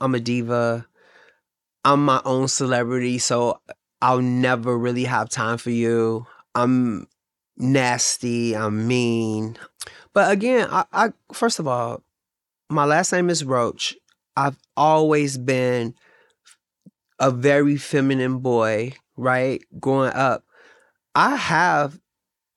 I'm 0.00 0.14
a 0.14 0.20
diva. 0.20 0.86
I'm 1.84 2.04
my 2.04 2.20
own 2.24 2.48
celebrity, 2.48 3.18
so 3.18 3.60
I'll 4.00 4.22
never 4.22 4.76
really 4.76 5.04
have 5.04 5.28
time 5.28 5.58
for 5.58 5.70
you. 5.70 6.26
I'm 6.54 7.06
nasty. 7.56 8.56
I'm 8.56 8.86
mean. 8.86 9.56
But 10.12 10.30
again, 10.30 10.68
I, 10.70 10.84
I 10.92 11.12
first 11.32 11.58
of 11.58 11.66
all, 11.66 12.02
my 12.70 12.84
last 12.84 13.12
name 13.12 13.28
is 13.28 13.44
Roach. 13.44 13.96
I've 14.36 14.58
always 14.76 15.38
been 15.38 15.94
a 17.18 17.30
very 17.30 17.76
feminine 17.76 18.38
boy, 18.38 18.94
right? 19.16 19.62
Growing 19.78 20.12
up, 20.12 20.44
I 21.14 21.36
have 21.36 22.00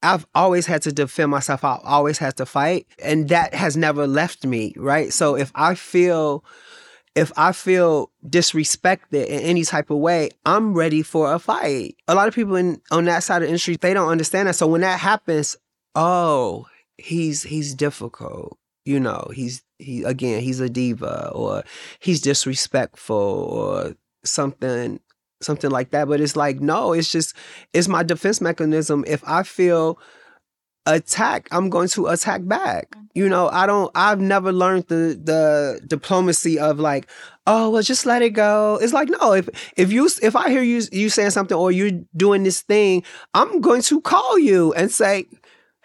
I've 0.04 0.28
always 0.36 0.68
had 0.68 0.84
to 0.84 0.92
defend 0.92 1.32
myself. 1.32 1.64
I've 1.64 1.80
always 1.84 2.20
had 2.20 2.38
to 2.38 2.46
fight. 2.46 2.88
And 3.04 3.30
that 3.30 3.54
has 3.54 3.76
never 3.76 4.06
left 4.06 4.46
me, 4.46 4.74
right? 4.78 5.12
So 5.12 5.36
if 5.36 5.52
I 5.56 5.76
feel 5.76 6.46
if 7.18 7.32
I 7.36 7.52
feel 7.52 8.12
disrespected 8.24 9.26
in 9.26 9.42
any 9.42 9.64
type 9.64 9.90
of 9.90 9.98
way, 9.98 10.30
I'm 10.46 10.76
ready 10.76 11.02
for 11.02 11.34
a 11.34 11.40
fight. 11.40 11.96
A 12.08 12.14
lot 12.14 12.28
of 12.28 12.36
people 12.36 12.56
in 12.56 12.80
on 12.92 13.06
that 13.06 13.24
side 13.24 13.38
of 13.38 13.42
the 13.42 13.48
industry, 13.48 13.76
they 13.76 13.94
don't 13.94 14.10
understand 14.10 14.48
that. 14.48 14.54
So 14.54 14.68
when 14.68 14.82
that 14.82 15.00
happens, 15.00 15.58
oh, 15.96 16.68
he's 16.98 17.42
he's 17.42 17.74
difficult. 17.74 18.60
You 18.86 19.00
know, 19.00 19.30
he's 19.34 19.64
he 19.80 20.04
again, 20.04 20.44
he's 20.44 20.60
a 20.60 20.70
diva 20.70 21.32
or 21.34 21.64
he's 22.00 22.22
disrespectful 22.22 23.16
or 23.18 23.96
something 24.24 25.00
something 25.42 25.72
like 25.72 25.90
that. 25.92 26.08
But 26.08 26.22
it's 26.22 26.36
like, 26.36 26.60
no, 26.60 26.94
it's 26.94 27.12
just 27.12 27.36
it's 27.74 27.88
my 27.88 28.04
defense 28.04 28.42
mechanism. 28.42 29.04
If 29.08 29.24
I 29.28 29.42
feel 29.42 29.98
attacked, 30.88 31.50
I'm 31.52 31.70
going 31.70 31.90
to 31.90 32.08
attack 32.08 32.48
back. 32.48 32.96
You 33.14 33.30
know, 33.30 33.50
I 33.50 33.66
don't 33.66 33.92
I've 33.96 34.20
never 34.20 34.52
learned 34.52 34.88
the 34.88 35.20
the 35.22 35.82
diplomacy 35.86 36.58
of 36.60 36.80
like, 36.80 37.08
oh 37.46 37.70
well 37.70 37.82
just 37.82 38.06
let 38.06 38.22
it 38.22 38.32
go. 38.32 38.80
It's 38.82 38.94
like 38.94 39.10
no 39.10 39.34
if 39.34 39.50
if 39.76 39.92
you 39.92 40.10
if 40.22 40.36
i 40.36 40.50
hear 40.50 40.62
you 40.62 40.82
you 40.92 41.10
saying 41.10 41.32
something 41.32 41.58
or 41.58 41.72
you're 41.72 42.00
doing 42.16 42.44
this 42.44 42.62
thing 42.62 43.04
i'm 43.34 43.62
going 43.62 43.82
to 43.84 44.02
call 44.02 44.38
you 44.38 44.74
and 44.74 44.92
say 44.92 45.26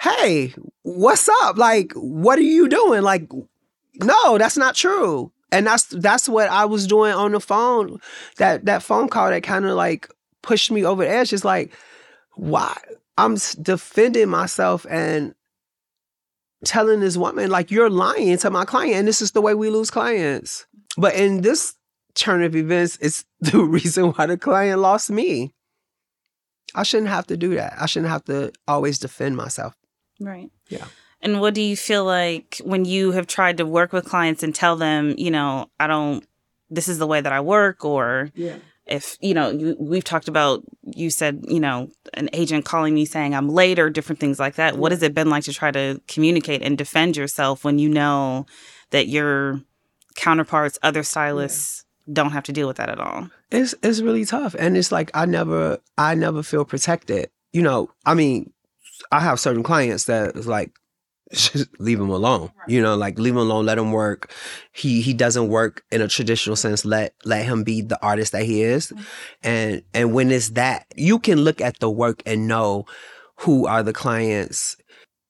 hey 0.01 0.53
what's 0.83 1.29
up? 1.43 1.57
Like 1.57 1.93
what 1.95 2.39
are 2.39 2.43
you 2.43 2.69
doing? 2.69 3.03
Like 3.03 3.31
no 4.03 4.39
that's 4.39 4.57
not 4.57 4.75
true. 4.75 5.33
And 5.51 5.67
that's 5.67 5.85
that's 5.85 6.29
what 6.29 6.49
i 6.49 6.65
was 6.65 6.87
doing 6.87 7.13
on 7.13 7.33
the 7.33 7.41
phone. 7.41 7.99
That 8.37 8.67
that 8.67 8.83
phone 8.83 9.09
call 9.09 9.31
that 9.31 9.43
kind 9.43 9.65
of 9.65 9.77
like 9.77 10.09
pushed 10.43 10.71
me 10.71 10.85
over 10.85 11.05
the 11.05 11.11
edge. 11.11 11.33
It's 11.33 11.45
like 11.45 11.73
why 12.35 12.77
i'm 13.25 13.37
defending 13.61 14.29
myself 14.29 14.87
and 14.91 15.35
telling 16.65 17.01
this 17.01 17.17
woman 17.17 17.51
like 17.51 17.71
you're 17.71 17.91
lying 17.91 18.39
to 18.39 18.51
my 18.51 18.65
client 18.65 18.95
and 18.95 19.09
this 19.09 19.21
is 19.21 19.33
the 19.33 19.41
way 19.41 19.55
we 19.55 19.69
lose 19.69 19.91
clients 19.91 20.67
but 20.97 21.15
in 21.15 21.41
this 21.41 21.75
turn 22.15 22.43
of 22.43 22.55
events, 22.55 22.99
it's 23.01 23.25
the 23.41 23.61
reason 23.61 24.11
why 24.13 24.27
the 24.27 24.37
client 24.37 24.81
lost 24.81 25.11
me. 25.11 25.53
I 26.75 26.85
shouldn't 26.85 27.11
have 27.11 27.27
to 27.27 27.37
do 27.37 27.55
that. 27.57 27.75
I 27.79 27.87
shouldn't 27.87 28.11
have 28.11 28.25
to 28.25 28.53
always 28.67 28.99
defend 28.99 29.37
myself. 29.37 29.75
Right. 30.19 30.51
Yeah. 30.69 30.87
And 31.21 31.41
what 31.41 31.55
do 31.55 31.61
you 31.61 31.77
feel 31.77 32.05
like 32.05 32.61
when 32.65 32.85
you 32.85 33.13
have 33.13 33.27
tried 33.27 33.59
to 33.59 33.67
work 33.67 33.93
with 33.93 34.07
clients 34.07 34.43
and 34.43 34.55
tell 34.55 34.77
them, 34.77 35.15
you 35.19 35.31
know, 35.31 35.71
I 35.79 35.87
don't, 35.87 36.27
this 36.71 36.89
is 36.89 36.99
the 36.99 37.07
way 37.07 37.21
that 37.21 37.33
I 37.33 37.41
work, 37.41 37.85
or 37.85 38.31
yeah. 38.35 38.57
If, 38.93 39.17
you 39.21 39.33
know, 39.33 39.51
you, 39.51 39.75
we've 39.79 40.05
talked 40.05 40.29
about, 40.29 40.63
you 40.95 41.09
said, 41.11 41.45
you 41.49 41.59
know, 41.59 41.91
an 42.15 42.29
agent 42.33 42.65
calling 42.65 42.95
me 42.95 43.07
saying 43.07 43.35
I'm 43.35 43.49
late 43.49 43.79
or 43.79 43.89
different 43.89 44.21
things 44.21 44.39
like 44.39 44.57
that. 44.57 44.77
What 44.77 44.93
mm-hmm. 44.93 44.97
has 44.97 45.03
it 45.03 45.15
been 45.15 45.31
like 45.31 45.45
to 45.45 45.53
try 45.53 45.71
to 45.71 46.01
communicate 46.09 46.63
and 46.63 46.77
defend 46.77 47.17
yourself 47.17 47.65
when 47.65 47.79
you 47.79 47.89
know 47.89 48.47
that 48.91 49.09
you're 49.09 49.63
counterparts, 50.15 50.79
other 50.83 51.03
stylists 51.03 51.85
yeah. 52.07 52.13
don't 52.15 52.33
have 52.33 52.45
to 52.45 52.53
deal 52.53 52.69
with 52.69 52.77
that 52.77 52.91
at 52.91 53.01
all. 53.01 53.29
It's 53.51 53.75
it's 53.83 54.01
really 54.01 54.25
tough, 54.25 54.55
and 54.59 54.77
it's 54.77 54.93
like 54.93 55.11
I 55.15 55.27
never 55.27 55.79
I 55.99 56.15
never 56.15 56.43
feel 56.43 56.65
protected. 56.65 57.31
You 57.53 57.63
know, 57.63 57.91
I 58.07 58.15
mean, 58.15 58.53
I 59.11 59.21
have 59.21 59.41
certain 59.41 59.63
clients 59.63 60.05
that 60.05 60.37
is 60.37 60.47
like 60.47 60.73
just 61.33 61.69
leave 61.81 62.01
him 62.01 62.11
alone. 62.11 62.51
You 62.69 62.83
know, 62.83 62.97
like 62.97 63.19
leave 63.19 63.33
him 63.33 63.39
alone, 63.39 63.67
let 63.67 63.79
him 63.79 63.93
work. 63.93 64.33
He 64.73 65.01
he 65.01 65.15
doesn't 65.15 65.49
work 65.49 65.85
in 65.91 66.01
a 66.01 66.09
traditional 66.09 66.57
sense. 66.57 66.85
Let 66.85 67.15
let 67.25 67.45
him 67.45 67.65
be 67.65 67.81
the 67.83 68.01
artist 68.03 68.33
that 68.33 68.45
he 68.45 68.63
is. 68.63 68.89
Mm-hmm. 68.89 69.03
And 69.43 69.83
and 69.95 70.15
when 70.15 70.31
it's 70.31 70.51
that, 70.51 70.87
you 70.97 71.19
can 71.19 71.41
look 71.41 71.61
at 71.61 71.81
the 71.81 71.91
work 71.91 72.23
and 72.27 72.47
know 72.47 72.87
who 73.37 73.67
are 73.67 73.83
the 73.83 73.93
clients 73.93 74.77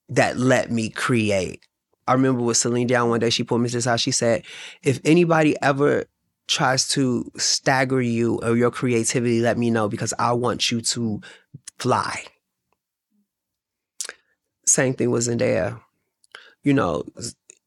that 0.09 0.37
let 0.37 0.71
me 0.71 0.91
create. 0.91 1.65
I 2.07 2.15
remember 2.15 2.43
with 2.43 2.57
Celine 2.57 2.89
Dion 2.89 3.09
one 3.09 3.21
day, 3.21 3.31
she 3.31 3.45
pulled 3.45 3.63
me 3.63 3.69
to 3.69 3.77
this 3.77 3.85
house. 3.85 4.01
She 4.01 4.11
said, 4.11 4.45
if 4.83 5.01
anybody 5.05 5.57
ever 5.63 6.05
tries 6.49 6.89
to 6.89 7.31
stagger 7.37 8.03
you 8.03 8.41
or 8.43 8.57
your 8.57 8.71
creativity, 8.71 9.41
let 9.41 9.57
me 9.57 9.71
know 9.71 9.89
because 9.89 10.13
I 10.19 10.33
want 10.33 10.71
you 10.71 10.81
to 10.81 11.21
fly. 11.79 12.25
Same 14.67 14.95
thing 14.95 15.11
with 15.11 15.27
Zendaya. 15.29 15.81
You 16.63 16.75
know, 16.75 17.05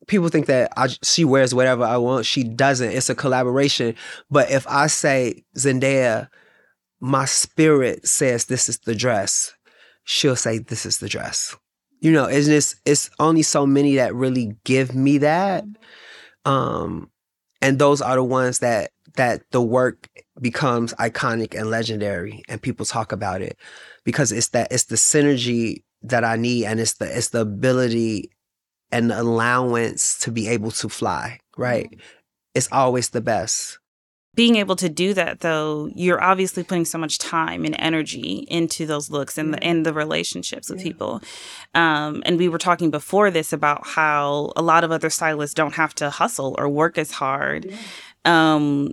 people 0.07 0.29
think 0.29 0.45
that 0.45 0.71
I, 0.77 0.87
she 1.03 1.25
wears 1.25 1.53
whatever 1.53 1.83
I 1.83 1.97
want. 1.97 2.25
She 2.25 2.43
doesn't. 2.43 2.91
It's 2.91 3.09
a 3.09 3.15
collaboration. 3.15 3.95
But 4.29 4.51
if 4.51 4.67
I 4.67 4.87
say 4.87 5.43
Zendaya, 5.57 6.29
my 6.99 7.25
spirit 7.25 8.07
says 8.07 8.45
this 8.45 8.69
is 8.69 8.79
the 8.79 8.95
dress, 8.95 9.53
she'll 10.03 10.35
say 10.35 10.59
this 10.59 10.85
is 10.85 10.99
the 10.99 11.09
dress 11.09 11.55
you 12.05 12.11
know, 12.11 12.25
it's 12.25 12.45
just 12.45 12.75
it's 12.85 13.09
only 13.19 13.41
so 13.41 13.65
many 13.65 13.95
that 13.95 14.13
really 14.13 14.55
give 14.63 14.93
me 14.93 15.17
that. 15.19 15.65
Um 16.45 17.09
and 17.61 17.79
those 17.79 17.99
are 17.99 18.15
the 18.15 18.23
ones 18.23 18.59
that 18.59 18.91
that 19.15 19.41
the 19.51 19.61
work 19.61 20.07
becomes 20.39 20.93
iconic 20.95 21.59
and 21.59 21.71
legendary 21.71 22.43
and 22.47 22.61
people 22.61 22.85
talk 22.85 23.11
about 23.11 23.41
it 23.41 23.57
because 24.03 24.31
it's 24.31 24.49
that 24.49 24.71
it's 24.71 24.83
the 24.83 24.97
synergy 24.97 25.83
that 26.03 26.23
I 26.23 26.35
need 26.35 26.65
and 26.65 26.79
it's 26.79 26.93
the 26.93 27.05
it's 27.05 27.29
the 27.29 27.41
ability 27.41 28.29
and 28.95 29.11
the 29.11 29.21
allowance 29.21 30.17
to 30.19 30.31
be 30.31 30.47
able 30.47 30.71
to 30.71 30.87
fly, 30.87 31.39
right? 31.57 31.91
Mm-hmm. 31.91 31.99
It's 32.53 32.69
always 32.71 33.09
the 33.09 33.21
best 33.21 33.77
being 34.33 34.57
able 34.57 34.75
to 34.75 34.89
do 34.89 35.13
that 35.13 35.39
though 35.39 35.89
you're 35.95 36.21
obviously 36.21 36.61
putting 36.61 36.83
so 36.83 36.97
much 36.97 37.17
time 37.17 37.63
and 37.63 37.73
energy 37.79 38.45
into 38.49 38.85
those 38.85 39.09
looks 39.09 39.37
and 39.37 39.53
the 39.53 39.63
and 39.63 39.85
the 39.85 39.93
relationships 39.93 40.69
with 40.69 40.79
yeah. 40.79 40.83
people 40.83 41.21
um, 41.73 42.21
and 42.25 42.37
we 42.37 42.49
were 42.49 42.57
talking 42.57 42.91
before 42.91 43.31
this 43.31 43.53
about 43.53 43.87
how 43.87 44.51
a 44.57 44.61
lot 44.61 44.83
of 44.83 44.91
other 44.91 45.09
stylists 45.09 45.53
don't 45.53 45.75
have 45.75 45.95
to 45.95 46.09
hustle 46.09 46.53
or 46.57 46.67
work 46.67 46.97
as 46.97 47.11
hard 47.11 47.65
yeah. 47.65 47.77
um, 48.25 48.91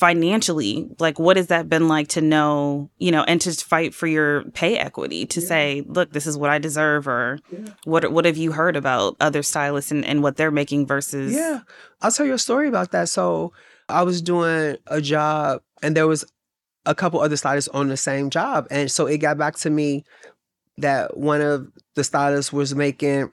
financially 0.00 0.88
like 0.98 1.18
what 1.18 1.36
has 1.36 1.48
that 1.48 1.68
been 1.68 1.86
like 1.86 2.08
to 2.08 2.22
know 2.22 2.90
you 2.96 3.12
know 3.12 3.22
and 3.24 3.38
to 3.38 3.52
fight 3.52 3.94
for 3.94 4.06
your 4.06 4.44
pay 4.52 4.78
equity 4.78 5.26
to 5.26 5.40
yeah. 5.40 5.46
say 5.46 5.84
look 5.86 6.10
this 6.12 6.26
is 6.26 6.38
what 6.38 6.48
i 6.48 6.58
deserve 6.58 7.06
or 7.06 7.38
what 7.84 8.10
what 8.10 8.24
have 8.24 8.38
you 8.38 8.50
heard 8.52 8.76
about 8.76 9.14
other 9.20 9.42
stylists 9.42 9.90
and, 9.90 10.02
and 10.06 10.22
what 10.22 10.36
they're 10.36 10.50
making 10.50 10.86
versus 10.86 11.34
yeah 11.34 11.60
i'll 12.00 12.10
tell 12.10 12.24
you 12.24 12.32
a 12.32 12.38
story 12.38 12.66
about 12.66 12.92
that 12.92 13.10
so 13.10 13.52
I 13.90 14.02
was 14.02 14.22
doing 14.22 14.76
a 14.86 15.00
job 15.00 15.62
and 15.82 15.96
there 15.96 16.06
was 16.06 16.24
a 16.86 16.94
couple 16.94 17.20
other 17.20 17.36
stylists 17.36 17.68
on 17.68 17.88
the 17.88 17.96
same 17.96 18.30
job. 18.30 18.66
And 18.70 18.90
so 18.90 19.06
it 19.06 19.18
got 19.18 19.36
back 19.36 19.56
to 19.58 19.70
me 19.70 20.04
that 20.78 21.16
one 21.16 21.40
of 21.40 21.68
the 21.94 22.04
stylists 22.04 22.52
was 22.52 22.74
making 22.74 23.30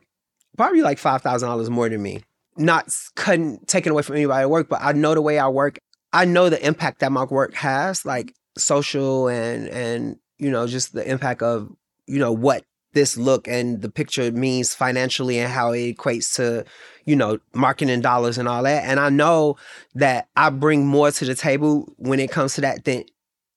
probably 0.57 0.81
like 0.81 0.99
$5,000 0.99 1.69
more 1.69 1.89
than 1.89 2.01
me. 2.01 2.23
Not 2.57 2.89
cutting, 3.15 3.59
taking 3.67 3.91
away 3.91 4.01
from 4.01 4.15
anybody 4.15 4.41
at 4.41 4.49
work, 4.49 4.67
but 4.67 4.81
I 4.81 4.91
know 4.91 5.13
the 5.13 5.21
way 5.21 5.37
I 5.37 5.47
work. 5.47 5.77
I 6.13 6.25
know 6.25 6.49
the 6.49 6.65
impact 6.65 6.99
that 6.99 7.11
my 7.11 7.25
work 7.25 7.53
has, 7.55 8.05
like 8.05 8.33
social 8.57 9.27
and, 9.27 9.67
and, 9.67 10.17
you 10.37 10.49
know, 10.49 10.67
just 10.67 10.93
the 10.93 11.09
impact 11.09 11.41
of, 11.41 11.69
you 12.07 12.19
know, 12.19 12.31
what 12.31 12.63
this 12.93 13.17
look 13.17 13.47
and 13.47 13.81
the 13.81 13.89
picture 13.89 14.31
means 14.31 14.73
financially 14.73 15.37
and 15.37 15.51
how 15.51 15.71
it 15.71 15.95
equates 15.95 16.35
to, 16.35 16.65
you 17.05 17.15
know, 17.15 17.37
marketing 17.53 18.01
dollars 18.01 18.37
and 18.37 18.47
all 18.47 18.63
that. 18.63 18.83
And 18.85 18.99
I 18.99 19.09
know 19.09 19.57
that 19.95 20.27
I 20.35 20.49
bring 20.49 20.87
more 20.87 21.11
to 21.11 21.25
the 21.25 21.35
table 21.35 21.93
when 21.97 22.19
it 22.19 22.31
comes 22.31 22.55
to 22.55 22.61
that 22.61 22.85
than 22.85 23.03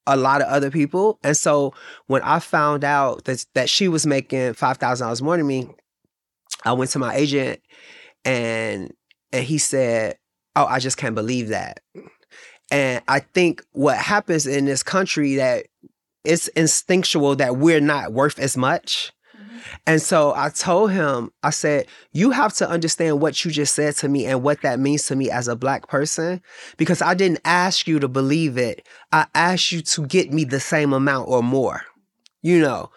a 0.06 0.16
lot 0.16 0.42
of 0.42 0.48
other 0.48 0.70
people. 0.70 1.18
And 1.22 1.36
so 1.36 1.72
when 2.06 2.22
I 2.22 2.38
found 2.40 2.84
out 2.84 3.24
that 3.24 3.46
that 3.54 3.70
she 3.70 3.88
was 3.88 4.06
making 4.06 4.54
five 4.54 4.78
thousand 4.78 5.06
dollars 5.06 5.22
more 5.22 5.36
than 5.36 5.46
me, 5.46 5.68
I 6.64 6.72
went 6.72 6.90
to 6.90 6.98
my 6.98 7.14
agent 7.14 7.60
and 8.24 8.92
and 9.32 9.44
he 9.44 9.58
said, 9.58 10.18
Oh, 10.56 10.66
I 10.66 10.80
just 10.80 10.96
can't 10.96 11.14
believe 11.14 11.48
that. 11.48 11.80
And 12.70 13.02
I 13.08 13.20
think 13.20 13.64
what 13.72 13.96
happens 13.98 14.46
in 14.46 14.64
this 14.64 14.82
country 14.82 15.34
that 15.36 15.66
it's 16.24 16.48
instinctual 16.48 17.36
that 17.36 17.56
we're 17.56 17.80
not 17.80 18.12
worth 18.12 18.38
as 18.38 18.56
much. 18.56 19.10
Mm-hmm. 19.36 19.58
And 19.86 20.02
so 20.02 20.34
I 20.36 20.50
told 20.50 20.92
him, 20.92 21.32
I 21.42 21.50
said, 21.50 21.86
you 22.12 22.30
have 22.30 22.52
to 22.54 22.68
understand 22.68 23.20
what 23.20 23.44
you 23.44 23.50
just 23.50 23.74
said 23.74 23.96
to 23.96 24.08
me 24.08 24.26
and 24.26 24.42
what 24.42 24.62
that 24.62 24.78
means 24.78 25.06
to 25.06 25.16
me 25.16 25.30
as 25.30 25.48
a 25.48 25.56
black 25.56 25.88
person, 25.88 26.42
because 26.76 27.00
I 27.02 27.14
didn't 27.14 27.40
ask 27.44 27.88
you 27.88 27.98
to 28.00 28.08
believe 28.08 28.58
it. 28.58 28.86
I 29.12 29.26
asked 29.34 29.72
you 29.72 29.80
to 29.82 30.06
get 30.06 30.32
me 30.32 30.44
the 30.44 30.60
same 30.60 30.92
amount 30.92 31.28
or 31.28 31.42
more. 31.42 31.82
You 32.42 32.60
know, 32.60 32.90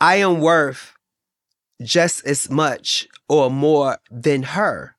I 0.00 0.16
am 0.16 0.40
worth 0.40 0.94
just 1.82 2.26
as 2.26 2.50
much 2.50 3.06
or 3.28 3.50
more 3.50 3.98
than 4.10 4.42
her. 4.42 4.96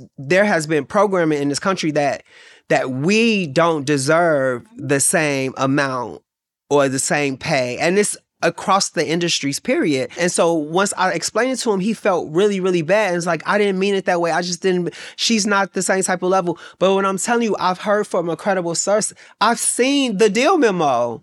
Mm-hmm. 0.00 0.28
There 0.28 0.44
has 0.44 0.66
been 0.66 0.86
programming 0.86 1.42
in 1.42 1.48
this 1.48 1.58
country 1.58 1.90
that 1.90 2.22
that 2.68 2.90
we 2.90 3.46
don't 3.46 3.86
deserve 3.86 4.66
the 4.76 5.00
same 5.00 5.54
amount 5.56 6.22
or 6.68 6.88
the 6.88 6.98
same 6.98 7.36
pay. 7.36 7.78
And 7.78 7.98
it's 7.98 8.16
across 8.42 8.90
the 8.90 9.06
industries, 9.06 9.58
period. 9.58 10.10
And 10.18 10.30
so 10.30 10.52
once 10.52 10.92
I 10.96 11.12
explained 11.12 11.52
it 11.52 11.56
to 11.58 11.72
him, 11.72 11.80
he 11.80 11.94
felt 11.94 12.30
really, 12.30 12.60
really 12.60 12.82
bad. 12.82 13.08
And 13.08 13.16
it's 13.16 13.26
like, 13.26 13.42
I 13.46 13.58
didn't 13.58 13.78
mean 13.78 13.94
it 13.94 14.04
that 14.04 14.20
way. 14.20 14.30
I 14.30 14.42
just 14.42 14.62
didn't, 14.62 14.94
she's 15.16 15.46
not 15.46 15.72
the 15.72 15.82
same 15.82 16.02
type 16.02 16.22
of 16.22 16.28
level. 16.28 16.58
But 16.78 16.94
when 16.94 17.06
I'm 17.06 17.18
telling 17.18 17.42
you, 17.42 17.56
I've 17.58 17.78
heard 17.78 18.06
from 18.06 18.28
a 18.28 18.36
credible 18.36 18.74
source, 18.74 19.12
I've 19.40 19.58
seen 19.58 20.18
the 20.18 20.28
deal 20.28 20.58
memo 20.58 21.22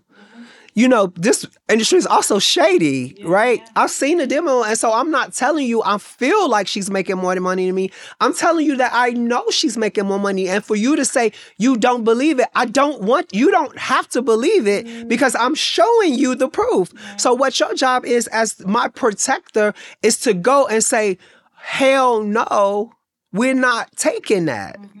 you 0.74 0.88
know, 0.88 1.06
this 1.14 1.46
industry 1.68 1.98
is 1.98 2.06
also 2.06 2.40
shady, 2.40 3.14
yeah, 3.16 3.28
right? 3.28 3.62
I've 3.76 3.92
seen 3.92 4.18
the 4.18 4.26
demo, 4.26 4.64
and 4.64 4.76
so 4.76 4.92
I'm 4.92 5.10
not 5.10 5.32
telling 5.32 5.66
you 5.66 5.82
I 5.84 5.98
feel 5.98 6.48
like 6.48 6.66
she's 6.66 6.90
making 6.90 7.16
more 7.16 7.34
money 7.36 7.66
than 7.66 7.76
me. 7.76 7.90
I'm 8.20 8.34
telling 8.34 8.66
you 8.66 8.76
that 8.78 8.90
I 8.92 9.10
know 9.10 9.44
she's 9.50 9.76
making 9.76 10.06
more 10.06 10.18
money. 10.18 10.48
And 10.48 10.64
for 10.64 10.74
you 10.74 10.96
to 10.96 11.04
say 11.04 11.32
you 11.58 11.76
don't 11.76 12.02
believe 12.02 12.40
it, 12.40 12.48
I 12.56 12.66
don't 12.66 13.02
want 13.02 13.32
you 13.32 13.52
don't 13.52 13.76
have 13.78 14.08
to 14.10 14.22
believe 14.22 14.66
it 14.66 14.86
mm. 14.86 15.08
because 15.08 15.36
I'm 15.36 15.54
showing 15.54 16.14
you 16.14 16.34
the 16.34 16.48
proof. 16.48 16.92
Yeah. 16.92 17.16
So 17.16 17.34
what 17.34 17.58
your 17.60 17.74
job 17.74 18.04
is 18.04 18.26
as 18.28 18.64
my 18.66 18.88
protector 18.88 19.74
is 20.02 20.18
to 20.20 20.34
go 20.34 20.66
and 20.66 20.82
say, 20.82 21.18
hell 21.54 22.22
no, 22.22 22.92
we're 23.32 23.54
not 23.54 23.94
taking 23.96 24.46
that. 24.46 24.76
Mm-hmm. 24.78 24.98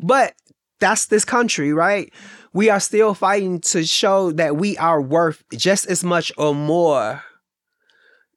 But 0.00 0.34
that's 0.80 1.06
this 1.06 1.24
country, 1.24 1.72
right? 1.72 2.12
Mm-hmm 2.12 2.41
we 2.52 2.68
are 2.70 2.80
still 2.80 3.14
fighting 3.14 3.60
to 3.60 3.84
show 3.84 4.30
that 4.32 4.56
we 4.56 4.76
are 4.78 5.00
worth 5.00 5.44
just 5.52 5.86
as 5.86 6.04
much 6.04 6.32
or 6.36 6.54
more 6.54 7.24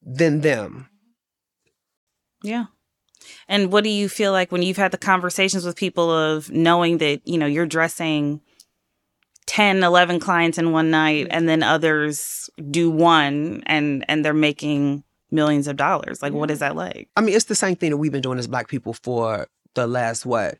than 0.01 0.41
them. 0.41 0.89
Yeah. 2.43 2.65
And 3.47 3.71
what 3.71 3.83
do 3.83 3.89
you 3.89 4.07
feel 4.07 4.31
like 4.31 4.51
when 4.51 4.61
you've 4.61 4.77
had 4.77 4.91
the 4.91 4.97
conversations 4.97 5.65
with 5.65 5.75
people 5.75 6.11
of 6.11 6.51
knowing 6.51 6.99
that, 6.99 7.27
you 7.27 7.37
know, 7.37 7.45
you're 7.45 7.65
dressing 7.65 8.41
10, 9.47 9.83
11 9.83 10.19
clients 10.19 10.57
in 10.57 10.71
one 10.71 10.91
night 10.91 11.27
and 11.29 11.49
then 11.49 11.63
others 11.63 12.49
do 12.69 12.89
one 12.89 13.63
and 13.65 14.05
and 14.07 14.23
they're 14.23 14.33
making 14.33 15.03
millions 15.31 15.67
of 15.67 15.75
dollars. 15.75 16.21
Like 16.21 16.33
what 16.33 16.51
is 16.51 16.59
that 16.59 16.75
like? 16.75 17.09
I 17.15 17.21
mean, 17.21 17.35
it's 17.35 17.45
the 17.45 17.55
same 17.55 17.75
thing 17.75 17.91
that 17.91 17.97
we've 17.97 18.11
been 18.11 18.21
doing 18.21 18.39
as 18.39 18.47
black 18.47 18.67
people 18.67 18.93
for 18.93 19.47
the 19.73 19.87
last 19.87 20.25
what 20.25 20.57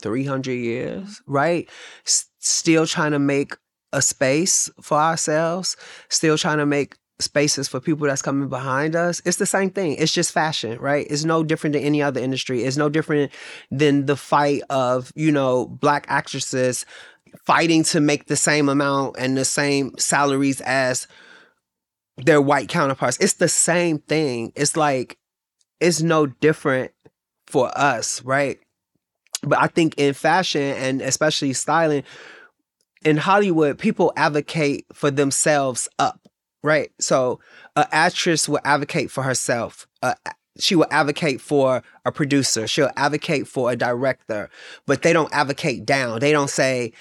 300 0.00 0.52
years, 0.52 1.20
right? 1.26 1.68
S- 2.06 2.26
still 2.38 2.86
trying 2.86 3.12
to 3.12 3.18
make 3.18 3.56
a 3.92 4.02
space 4.02 4.70
for 4.80 4.98
ourselves, 4.98 5.76
still 6.08 6.38
trying 6.38 6.58
to 6.58 6.66
make 6.66 6.96
spaces 7.18 7.68
for 7.68 7.80
people 7.80 8.06
that's 8.06 8.22
coming 8.22 8.48
behind 8.48 8.96
us. 8.96 9.20
It's 9.24 9.36
the 9.36 9.46
same 9.46 9.70
thing. 9.70 9.96
It's 9.96 10.12
just 10.12 10.32
fashion, 10.32 10.78
right? 10.78 11.06
It's 11.10 11.24
no 11.24 11.42
different 11.44 11.74
than 11.74 11.82
any 11.82 12.02
other 12.02 12.20
industry. 12.20 12.64
It's 12.64 12.76
no 12.76 12.88
different 12.88 13.32
than 13.70 14.06
the 14.06 14.16
fight 14.16 14.62
of, 14.70 15.12
you 15.14 15.30
know, 15.30 15.66
black 15.66 16.06
actresses 16.08 16.86
fighting 17.44 17.84
to 17.84 18.00
make 18.00 18.26
the 18.26 18.36
same 18.36 18.68
amount 18.68 19.16
and 19.18 19.36
the 19.36 19.44
same 19.44 19.96
salaries 19.98 20.60
as 20.62 21.06
their 22.16 22.40
white 22.40 22.68
counterparts. 22.68 23.18
It's 23.18 23.34
the 23.34 23.48
same 23.48 23.98
thing. 23.98 24.52
It's 24.56 24.76
like 24.76 25.18
it's 25.80 26.02
no 26.02 26.26
different 26.26 26.92
for 27.46 27.76
us, 27.76 28.22
right? 28.22 28.58
But 29.42 29.58
I 29.58 29.66
think 29.68 29.94
in 29.96 30.14
fashion 30.14 30.62
and 30.62 31.00
especially 31.00 31.52
styling 31.52 32.02
in 33.04 33.16
Hollywood, 33.16 33.78
people 33.78 34.12
advocate 34.16 34.84
for 34.92 35.10
themselves 35.10 35.88
up, 35.98 36.20
right? 36.62 36.90
So 37.00 37.40
an 37.76 37.86
actress 37.90 38.48
will 38.48 38.60
advocate 38.64 39.10
for 39.10 39.22
herself. 39.22 39.86
Uh, 40.02 40.14
she 40.58 40.74
will 40.74 40.86
advocate 40.90 41.40
for 41.40 41.82
a 42.04 42.12
producer. 42.12 42.66
She'll 42.66 42.90
advocate 42.96 43.48
for 43.48 43.70
a 43.70 43.76
director, 43.76 44.50
but 44.86 45.02
they 45.02 45.12
don't 45.12 45.32
advocate 45.32 45.86
down. 45.86 46.20
They 46.20 46.32
don't 46.32 46.50
say, 46.50 46.92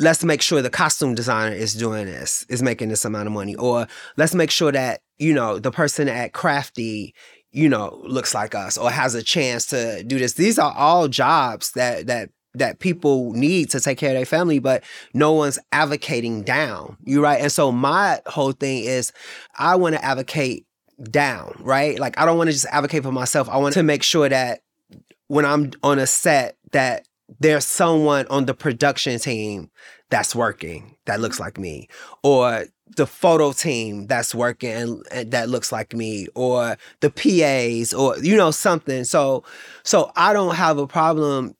let's 0.00 0.24
make 0.24 0.40
sure 0.40 0.62
the 0.62 0.70
costume 0.70 1.14
designer 1.14 1.54
is 1.54 1.74
doing 1.74 2.06
this, 2.06 2.46
is 2.48 2.62
making 2.62 2.88
this 2.88 3.04
amount 3.04 3.26
of 3.26 3.32
money, 3.32 3.54
or 3.56 3.86
let's 4.16 4.34
make 4.34 4.50
sure 4.50 4.72
that, 4.72 5.02
you 5.18 5.34
know, 5.34 5.58
the 5.58 5.72
person 5.72 6.08
at 6.08 6.32
Crafty, 6.32 7.14
you 7.58 7.68
know, 7.68 8.00
looks 8.04 8.34
like 8.34 8.54
us 8.54 8.78
or 8.78 8.88
has 8.88 9.16
a 9.16 9.22
chance 9.22 9.66
to 9.66 10.04
do 10.04 10.16
this. 10.16 10.34
These 10.34 10.60
are 10.60 10.72
all 10.76 11.08
jobs 11.08 11.72
that 11.72 12.06
that 12.06 12.30
that 12.54 12.78
people 12.78 13.32
need 13.32 13.68
to 13.70 13.80
take 13.80 13.98
care 13.98 14.10
of 14.10 14.16
their 14.16 14.24
family, 14.24 14.60
but 14.60 14.84
no 15.12 15.32
one's 15.32 15.58
advocating 15.72 16.42
down. 16.42 16.96
You 17.02 17.20
right? 17.20 17.40
And 17.40 17.50
so 17.50 17.72
my 17.72 18.20
whole 18.26 18.52
thing 18.52 18.84
is 18.84 19.12
I 19.56 19.74
want 19.74 19.96
to 19.96 20.04
advocate 20.04 20.66
down, 21.10 21.56
right? 21.58 21.98
Like 21.98 22.16
I 22.16 22.24
don't 22.24 22.38
want 22.38 22.46
to 22.46 22.52
just 22.52 22.66
advocate 22.66 23.02
for 23.02 23.10
myself. 23.10 23.48
I 23.48 23.56
want 23.56 23.74
to 23.74 23.82
make 23.82 24.04
sure 24.04 24.28
that 24.28 24.60
when 25.26 25.44
I'm 25.44 25.72
on 25.82 25.98
a 25.98 26.06
set 26.06 26.56
that 26.70 27.08
there's 27.40 27.64
someone 27.64 28.26
on 28.28 28.46
the 28.46 28.54
production 28.54 29.18
team 29.18 29.68
that's 30.10 30.32
working 30.32 30.96
that 31.06 31.20
looks 31.20 31.40
like 31.40 31.58
me 31.58 31.88
or 32.22 32.66
the 32.96 33.06
photo 33.06 33.52
team 33.52 34.06
that's 34.06 34.34
working 34.34 34.70
and, 34.70 35.06
and 35.10 35.30
that 35.30 35.48
looks 35.48 35.72
like 35.72 35.94
me 35.94 36.26
or 36.34 36.76
the 37.00 37.10
PAs 37.10 37.92
or 37.92 38.18
you 38.18 38.36
know 38.36 38.50
something 38.50 39.04
so 39.04 39.44
so 39.82 40.10
I 40.16 40.32
don't 40.32 40.54
have 40.54 40.78
a 40.78 40.86
problem 40.86 41.54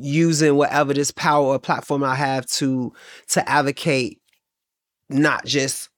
using 0.00 0.56
whatever 0.56 0.94
this 0.94 1.10
power 1.10 1.46
or 1.46 1.58
platform 1.58 2.02
I 2.02 2.14
have 2.14 2.46
to 2.46 2.92
to 3.28 3.48
advocate 3.48 4.20
not 5.08 5.44
just 5.44 5.90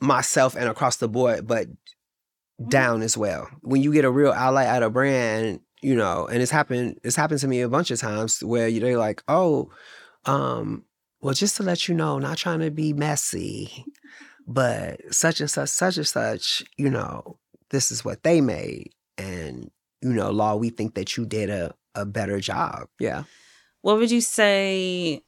myself 0.00 0.54
and 0.54 0.68
across 0.68 0.96
the 0.96 1.08
board 1.08 1.46
but 1.46 1.68
down 2.68 3.02
as 3.02 3.16
well 3.16 3.48
when 3.62 3.82
you 3.82 3.92
get 3.92 4.04
a 4.04 4.10
real 4.10 4.32
ally 4.32 4.64
at 4.64 4.82
a 4.82 4.90
brand 4.90 5.60
you 5.82 5.96
know, 5.96 6.26
and 6.28 6.40
it's 6.40 6.52
happened. 6.52 7.00
It's 7.02 7.16
happened 7.16 7.40
to 7.40 7.48
me 7.48 7.60
a 7.60 7.68
bunch 7.68 7.90
of 7.90 7.98
times 7.98 8.42
where 8.42 8.70
they're 8.70 8.96
like, 8.96 9.22
"Oh, 9.26 9.70
um, 10.24 10.84
well, 11.20 11.34
just 11.34 11.56
to 11.56 11.62
let 11.62 11.88
you 11.88 11.94
know, 11.94 12.18
not 12.18 12.38
trying 12.38 12.60
to 12.60 12.70
be 12.70 12.92
messy, 12.92 13.84
but 14.46 15.00
such 15.14 15.40
and 15.40 15.50
such, 15.50 15.68
such 15.68 15.96
and 15.96 16.06
such, 16.06 16.62
you 16.76 16.90
know, 16.90 17.38
this 17.70 17.90
is 17.90 18.04
what 18.04 18.22
they 18.22 18.40
made, 18.40 18.90
and 19.18 19.70
you 20.02 20.12
know, 20.12 20.30
law, 20.30 20.56
we 20.56 20.70
think 20.70 20.94
that 20.94 21.16
you 21.16 21.26
did 21.26 21.50
a 21.50 21.74
a 21.94 22.04
better 22.04 22.40
job." 22.40 22.88
Yeah. 22.98 23.24
What 23.82 23.98
would 23.98 24.10
you 24.10 24.20
say 24.20 25.22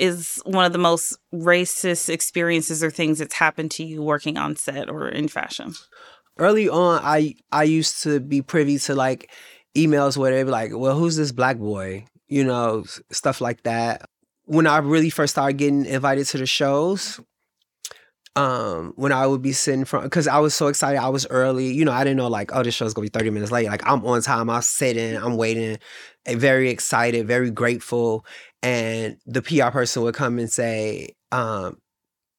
is 0.00 0.40
one 0.44 0.64
of 0.64 0.72
the 0.72 0.78
most 0.78 1.16
racist 1.32 2.08
experiences 2.08 2.82
or 2.82 2.90
things 2.90 3.18
that's 3.18 3.34
happened 3.34 3.70
to 3.72 3.84
you 3.84 4.02
working 4.02 4.38
on 4.38 4.56
set 4.56 4.88
or 4.88 5.08
in 5.08 5.28
fashion? 5.28 5.74
Early 6.38 6.68
on, 6.68 7.00
I 7.04 7.34
I 7.52 7.64
used 7.64 8.02
to 8.04 8.18
be 8.18 8.42
privy 8.42 8.78
to 8.80 8.94
like 8.94 9.30
emails 9.76 10.16
where 10.16 10.32
they'd 10.32 10.44
be 10.44 10.50
like, 10.50 10.70
well, 10.74 10.98
who's 10.98 11.16
this 11.16 11.32
black 11.32 11.58
boy? 11.58 12.06
You 12.28 12.44
know, 12.44 12.84
stuff 13.12 13.40
like 13.40 13.62
that. 13.64 14.08
When 14.44 14.66
I 14.66 14.78
really 14.78 15.10
first 15.10 15.34
started 15.34 15.58
getting 15.58 15.84
invited 15.84 16.26
to 16.28 16.38
the 16.38 16.46
shows, 16.46 17.20
um, 18.36 18.92
when 18.96 19.12
I 19.12 19.26
would 19.26 19.42
be 19.42 19.52
sitting 19.52 19.84
front, 19.84 20.04
because 20.04 20.28
I 20.28 20.38
was 20.38 20.54
so 20.54 20.68
excited, 20.68 20.98
I 20.98 21.08
was 21.08 21.26
early. 21.30 21.72
You 21.72 21.84
know, 21.84 21.92
I 21.92 22.04
didn't 22.04 22.16
know 22.16 22.28
like, 22.28 22.54
oh, 22.54 22.62
this 22.62 22.74
show's 22.74 22.94
gonna 22.94 23.06
be 23.06 23.10
30 23.10 23.30
minutes 23.30 23.52
late. 23.52 23.66
Like 23.66 23.86
I'm 23.86 24.04
on 24.06 24.22
time, 24.22 24.48
I'm 24.48 24.62
sitting, 24.62 25.16
I'm 25.16 25.36
waiting, 25.36 25.78
and 26.26 26.40
very 26.40 26.70
excited, 26.70 27.26
very 27.26 27.50
grateful. 27.50 28.24
And 28.62 29.16
the 29.26 29.42
PR 29.42 29.70
person 29.70 30.02
would 30.02 30.14
come 30.14 30.38
and 30.38 30.50
say, 30.50 31.16
um, 31.32 31.80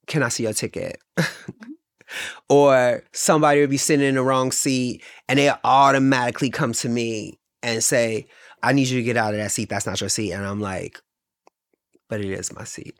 can 0.07 0.23
I 0.23 0.29
see 0.29 0.43
your 0.43 0.53
ticket? 0.53 0.97
or 2.49 3.03
somebody 3.13 3.61
would 3.61 3.69
be 3.69 3.77
sitting 3.77 4.05
in 4.05 4.15
the 4.15 4.23
wrong 4.23 4.51
seat 4.51 5.03
and 5.27 5.39
they 5.39 5.51
automatically 5.63 6.49
come 6.49 6.73
to 6.73 6.89
me 6.89 7.39
and 7.63 7.83
say, 7.83 8.27
I 8.63 8.73
need 8.73 8.87
you 8.87 8.99
to 8.99 9.03
get 9.03 9.17
out 9.17 9.33
of 9.33 9.39
that 9.39 9.51
seat. 9.51 9.69
That's 9.69 9.85
not 9.85 9.99
your 9.99 10.09
seat. 10.09 10.31
And 10.33 10.45
I'm 10.45 10.59
like, 10.59 10.99
but 12.09 12.21
it 12.21 12.29
is 12.29 12.53
my 12.53 12.63
seat. 12.63 12.95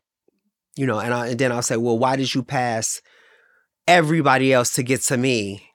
You 0.76 0.86
know, 0.88 1.00
and, 1.00 1.14
I, 1.14 1.28
and 1.28 1.40
then 1.40 1.52
I'll 1.52 1.62
say, 1.62 1.78
well, 1.78 2.00
why 2.00 2.16
did 2.16 2.34
you 2.34 2.44
pass 2.44 3.02
everybody 3.88 4.54
else 4.54 4.74
to 4.76 4.84
get 4.84 5.02
to 5.02 5.18
me? 5.18 5.68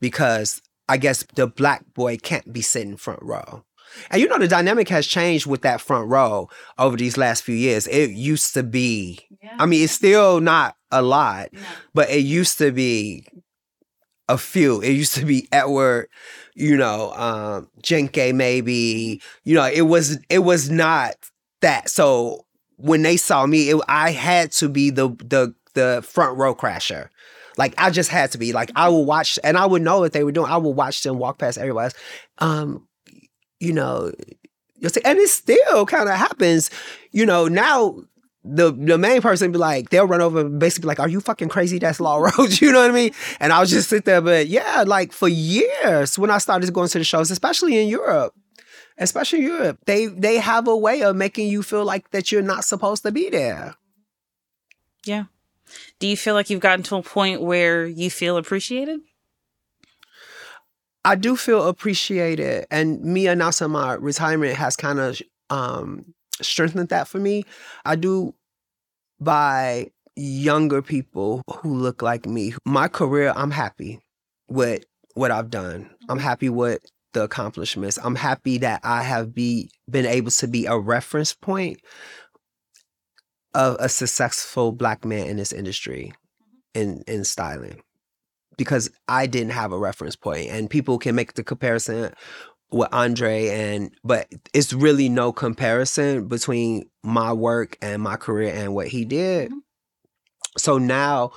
Because 0.00 0.60
I 0.88 0.98
guess 0.98 1.24
the 1.34 1.46
black 1.46 1.84
boy 1.94 2.16
can't 2.18 2.52
be 2.52 2.62
sitting 2.62 2.96
front 2.96 3.20
row. 3.22 3.64
And 4.10 4.20
you 4.20 4.28
know, 4.28 4.38
the 4.38 4.48
dynamic 4.48 4.88
has 4.88 5.06
changed 5.06 5.46
with 5.46 5.62
that 5.62 5.80
front 5.80 6.08
row 6.08 6.48
over 6.78 6.96
these 6.96 7.16
last 7.16 7.42
few 7.42 7.54
years. 7.54 7.86
It 7.86 8.10
used 8.10 8.54
to 8.54 8.62
be, 8.62 9.20
yeah. 9.42 9.56
I 9.58 9.66
mean, 9.66 9.84
it's 9.84 9.92
still 9.92 10.40
not 10.40 10.76
a 10.90 11.02
lot, 11.02 11.48
yeah. 11.52 11.60
but 11.94 12.10
it 12.10 12.24
used 12.24 12.58
to 12.58 12.72
be 12.72 13.26
a 14.28 14.36
few. 14.36 14.80
It 14.80 14.90
used 14.90 15.14
to 15.14 15.24
be 15.24 15.48
Edward, 15.52 16.08
you 16.54 16.76
know, 16.76 17.12
um, 17.12 17.68
Jenke 17.82 18.34
maybe, 18.34 19.20
you 19.44 19.54
know, 19.54 19.66
it 19.66 19.82
was, 19.82 20.18
it 20.28 20.40
was 20.40 20.68
not 20.68 21.14
that. 21.62 21.88
So 21.88 22.45
when 22.76 23.02
they 23.02 23.16
saw 23.16 23.46
me, 23.46 23.70
it, 23.70 23.80
I 23.88 24.10
had 24.12 24.52
to 24.52 24.68
be 24.68 24.90
the, 24.90 25.08
the, 25.08 25.54
the 25.74 26.02
front 26.06 26.36
row 26.36 26.54
crasher. 26.54 27.08
Like 27.56 27.74
I 27.78 27.90
just 27.90 28.10
had 28.10 28.32
to 28.32 28.38
be 28.38 28.52
like 28.52 28.70
I 28.76 28.88
would 28.88 29.02
watch 29.02 29.38
and 29.42 29.56
I 29.56 29.66
would 29.66 29.82
know 29.82 30.00
what 30.00 30.12
they 30.12 30.24
were 30.24 30.32
doing. 30.32 30.50
I 30.50 30.58
would 30.58 30.76
watch 30.76 31.02
them 31.02 31.18
walk 31.18 31.38
past 31.38 31.58
everybody 31.58 31.84
else. 31.86 31.94
Um, 32.38 32.86
you 33.60 33.72
know, 33.72 34.12
you'll 34.76 34.90
say, 34.90 35.00
and 35.04 35.18
it 35.18 35.28
still 35.28 35.86
kind 35.86 36.08
of 36.08 36.16
happens, 36.16 36.70
you 37.12 37.24
know, 37.24 37.48
now 37.48 37.96
the 38.44 38.72
the 38.72 38.98
main 38.98 39.22
person 39.22 39.52
be 39.52 39.58
like, 39.58 39.90
they'll 39.90 40.06
run 40.06 40.20
over 40.20 40.40
and 40.40 40.60
basically 40.60 40.88
like, 40.88 41.00
are 41.00 41.08
you 41.08 41.20
fucking 41.20 41.48
crazy? 41.48 41.78
That's 41.78 41.98
Law 41.98 42.18
Roach, 42.18 42.60
you 42.62 42.72
know 42.72 42.80
what 42.80 42.90
I 42.90 42.94
mean? 42.94 43.12
And 43.40 43.52
I'll 43.52 43.66
just 43.66 43.88
sit 43.88 44.04
there, 44.04 44.20
but 44.20 44.48
yeah, 44.48 44.84
like 44.86 45.12
for 45.12 45.28
years 45.28 46.18
when 46.18 46.30
I 46.30 46.38
started 46.38 46.72
going 46.72 46.88
to 46.88 46.98
the 46.98 47.04
shows, 47.04 47.30
especially 47.30 47.80
in 47.80 47.88
Europe, 47.88 48.34
especially 48.98 49.42
Europe, 49.42 49.78
they 49.86 50.06
they 50.06 50.36
have 50.36 50.68
a 50.68 50.76
way 50.76 51.02
of 51.02 51.16
making 51.16 51.48
you 51.48 51.62
feel 51.62 51.84
like 51.84 52.10
that 52.10 52.32
you're 52.32 52.42
not 52.42 52.64
supposed 52.64 53.02
to 53.04 53.12
be 53.12 53.30
there. 53.30 53.74
Yeah. 55.04 55.24
Do 55.98 56.06
you 56.06 56.16
feel 56.16 56.34
like 56.34 56.50
you've 56.50 56.60
gotten 56.60 56.82
to 56.84 56.96
a 56.96 57.02
point 57.02 57.42
where 57.42 57.86
you 57.86 58.10
feel 58.10 58.36
appreciated? 58.36 59.00
I 61.04 61.14
do 61.14 61.36
feel 61.36 61.68
appreciated, 61.68 62.66
and 62.70 63.00
me 63.02 63.28
announcing 63.28 63.70
my 63.70 63.94
retirement 63.94 64.56
has 64.56 64.74
kind 64.74 64.98
of 64.98 65.20
um, 65.50 66.14
strengthened 66.42 66.88
that 66.88 67.06
for 67.06 67.18
me. 67.18 67.44
I 67.84 67.94
do 67.94 68.34
by 69.20 69.90
younger 70.16 70.82
people 70.82 71.42
who 71.58 71.74
look 71.74 72.02
like 72.02 72.26
me. 72.26 72.54
My 72.64 72.88
career, 72.88 73.32
I'm 73.36 73.50
happy 73.52 74.00
with 74.48 74.84
what 75.14 75.30
I've 75.30 75.50
done. 75.50 75.90
I'm 76.08 76.18
happy 76.18 76.48
with 76.48 76.80
the 77.12 77.22
accomplishments. 77.22 77.98
I'm 78.02 78.14
happy 78.14 78.58
that 78.58 78.80
I 78.84 79.02
have 79.02 79.34
be 79.34 79.70
been 79.88 80.06
able 80.06 80.30
to 80.32 80.48
be 80.48 80.66
a 80.66 80.78
reference 80.78 81.32
point 81.34 81.80
of 83.54 83.76
a 83.80 83.88
successful 83.88 84.72
black 84.72 85.04
man 85.04 85.26
in 85.26 85.36
this 85.38 85.52
industry 85.52 86.12
in 86.74 87.02
in 87.06 87.24
styling 87.24 87.80
because 88.56 88.90
I 89.08 89.26
didn't 89.26 89.52
have 89.52 89.72
a 89.72 89.78
reference 89.78 90.16
point, 90.16 90.50
and 90.50 90.70
people 90.70 90.98
can 90.98 91.14
make 91.14 91.34
the 91.34 91.44
comparison 91.44 92.12
with 92.70 92.88
Andre, 92.92 93.48
and 93.48 93.94
but 94.04 94.28
it's 94.54 94.72
really 94.72 95.08
no 95.08 95.32
comparison 95.32 96.28
between 96.28 96.88
my 97.02 97.32
work 97.32 97.76
and 97.80 98.02
my 98.02 98.16
career 98.16 98.52
and 98.54 98.74
what 98.74 98.88
he 98.88 99.04
did. 99.04 99.50
Mm-hmm. 99.50 99.58
So 100.58 100.78
now, 100.78 101.32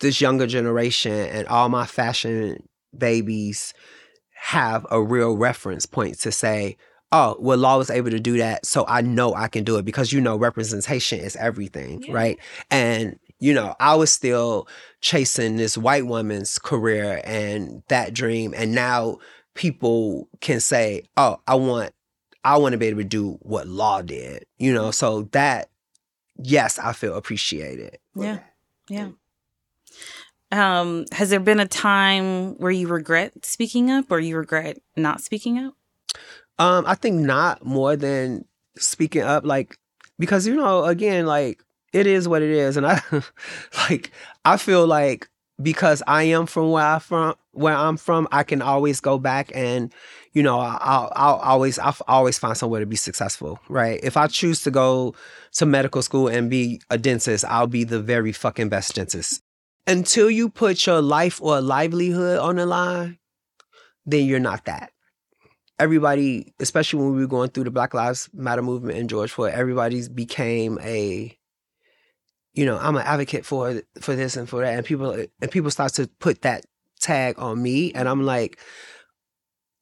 this 0.00 0.20
younger 0.20 0.46
generation 0.46 1.12
and 1.12 1.46
all 1.48 1.68
my 1.68 1.86
fashion 1.86 2.68
babies 2.96 3.74
have 4.40 4.86
a 4.90 5.02
real 5.02 5.36
reference 5.36 5.84
point 5.84 6.18
to 6.20 6.32
say, 6.32 6.76
oh, 7.10 7.36
well, 7.40 7.58
Law 7.58 7.78
was 7.78 7.90
able 7.90 8.10
to 8.10 8.20
do 8.20 8.38
that, 8.38 8.64
so 8.64 8.84
I 8.86 9.00
know 9.00 9.34
I 9.34 9.48
can 9.48 9.64
do 9.64 9.76
it 9.78 9.84
because 9.84 10.12
you 10.12 10.20
know 10.20 10.36
representation 10.36 11.20
is 11.20 11.36
everything, 11.36 12.02
yeah. 12.02 12.14
right? 12.14 12.38
And 12.70 13.18
you 13.40 13.54
know, 13.54 13.74
I 13.78 13.94
was 13.94 14.12
still 14.12 14.66
chasing 15.00 15.56
this 15.56 15.78
white 15.78 16.06
woman's 16.06 16.58
career 16.58 17.20
and 17.24 17.82
that 17.88 18.14
dream, 18.14 18.54
and 18.56 18.74
now 18.74 19.18
people 19.54 20.28
can 20.40 20.60
say, 20.60 21.02
oh, 21.16 21.40
I 21.46 21.56
want, 21.56 21.92
I 22.44 22.56
want 22.58 22.72
to 22.72 22.78
be 22.78 22.86
able 22.86 23.02
to 23.02 23.08
do 23.08 23.38
what 23.42 23.66
Law 23.66 24.02
did, 24.02 24.44
you 24.58 24.72
know. 24.72 24.90
So 24.90 25.22
that, 25.32 25.68
yes, 26.36 26.78
I 26.78 26.92
feel 26.92 27.16
appreciated. 27.16 27.98
Yeah, 28.14 28.40
yeah. 28.88 29.10
Um, 30.50 31.04
has 31.12 31.30
there 31.30 31.40
been 31.40 31.60
a 31.60 31.68
time 31.68 32.56
where 32.56 32.70
you 32.70 32.88
regret 32.88 33.44
speaking 33.44 33.90
up 33.90 34.10
or 34.10 34.18
you 34.18 34.36
regret 34.36 34.78
not 34.96 35.20
speaking 35.20 35.58
up? 35.58 35.74
Um, 36.58 36.84
I 36.86 36.94
think 36.94 37.20
not 37.20 37.64
more 37.64 37.96
than 37.96 38.44
speaking 38.76 39.22
up, 39.22 39.44
like 39.44 39.76
because 40.18 40.46
you 40.46 40.56
know, 40.56 40.84
again, 40.84 41.26
like 41.26 41.62
it 41.92 42.06
is 42.06 42.26
what 42.26 42.42
it 42.42 42.50
is, 42.50 42.76
and 42.76 42.86
I 42.86 43.00
like 43.90 44.10
I 44.44 44.56
feel 44.56 44.86
like 44.86 45.28
because 45.60 46.02
I 46.06 46.24
am 46.24 46.46
from 46.46 46.70
where 46.70 46.84
I 46.84 46.98
from 46.98 47.34
where 47.52 47.74
I'm 47.74 47.96
from, 47.96 48.26
I 48.32 48.42
can 48.42 48.62
always 48.62 49.00
go 49.00 49.18
back 49.18 49.52
and 49.54 49.92
you 50.32 50.42
know 50.42 50.58
I'll, 50.58 51.12
I'll 51.14 51.36
always 51.36 51.78
I'll 51.78 51.96
always 52.08 52.38
find 52.38 52.56
somewhere 52.56 52.80
to 52.80 52.86
be 52.86 52.96
successful, 52.96 53.60
right? 53.68 54.00
If 54.02 54.16
I 54.16 54.26
choose 54.26 54.62
to 54.62 54.70
go 54.70 55.14
to 55.52 55.66
medical 55.66 56.02
school 56.02 56.28
and 56.28 56.50
be 56.50 56.80
a 56.90 56.98
dentist, 56.98 57.44
I'll 57.44 57.66
be 57.66 57.84
the 57.84 58.00
very 58.00 58.32
fucking 58.32 58.68
best 58.68 58.94
dentist. 58.94 59.42
Until 59.86 60.30
you 60.30 60.48
put 60.48 60.86
your 60.86 61.00
life 61.00 61.40
or 61.40 61.60
livelihood 61.60 62.38
on 62.38 62.56
the 62.56 62.66
line, 62.66 63.18
then 64.04 64.26
you're 64.26 64.38
not 64.38 64.64
that. 64.66 64.92
Everybody, 65.78 66.52
especially 66.58 67.00
when 67.00 67.14
we 67.14 67.20
were 67.20 67.28
going 67.28 67.50
through 67.50 67.64
the 67.64 67.70
Black 67.70 67.94
Lives 67.94 68.28
Matter 68.32 68.62
movement 68.62 68.98
in 68.98 69.08
George 69.08 69.30
Floyd, 69.30 69.54
everybody's 69.54 70.08
became 70.08 70.78
a, 70.82 71.38
you 72.52 72.66
know, 72.66 72.76
I'm 72.78 72.96
an 72.96 73.02
advocate 73.02 73.46
for 73.46 73.82
for 74.00 74.16
this 74.16 74.36
and 74.36 74.48
for 74.48 74.62
that, 74.62 74.74
and 74.74 74.84
people 74.84 75.12
and 75.12 75.50
people 75.50 75.70
start 75.70 75.94
to 75.94 76.08
put 76.18 76.42
that 76.42 76.64
tag 77.00 77.38
on 77.38 77.62
me, 77.62 77.92
and 77.92 78.08
I'm 78.08 78.24
like, 78.24 78.58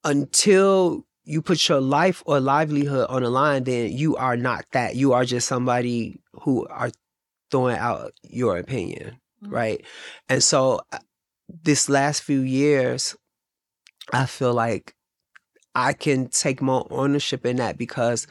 until 0.05 1.07
you 1.25 1.41
put 1.41 1.69
your 1.69 1.81
life 1.81 2.23
or 2.27 2.39
livelihood 2.39 3.07
on 3.09 3.23
the 3.23 3.31
line, 3.31 3.65
then 3.65 3.91
you 3.91 4.17
are 4.17 4.37
not 4.37 4.67
that. 4.73 4.95
You 4.97 5.15
are 5.15 5.25
just 5.25 5.49
somebody 5.49 6.21
who 6.43 6.67
are 6.69 6.91
throwing 7.51 7.79
out 7.79 8.13
your 8.23 8.59
opinion, 8.59 9.19
mm-hmm. 9.47 9.55
right? 9.55 9.85
And 10.29 10.43
so, 10.43 10.81
uh, 10.93 10.99
this 11.63 11.89
last 11.89 12.23
few 12.23 12.41
years, 12.41 13.17
I 14.13 14.27
feel 14.27 14.53
like 14.53 14.95
I 15.75 15.93
can 15.93 16.29
take 16.29 16.61
more 16.63 16.87
ownership 16.91 17.45
in 17.47 17.57
that 17.57 17.79
because 17.79 18.27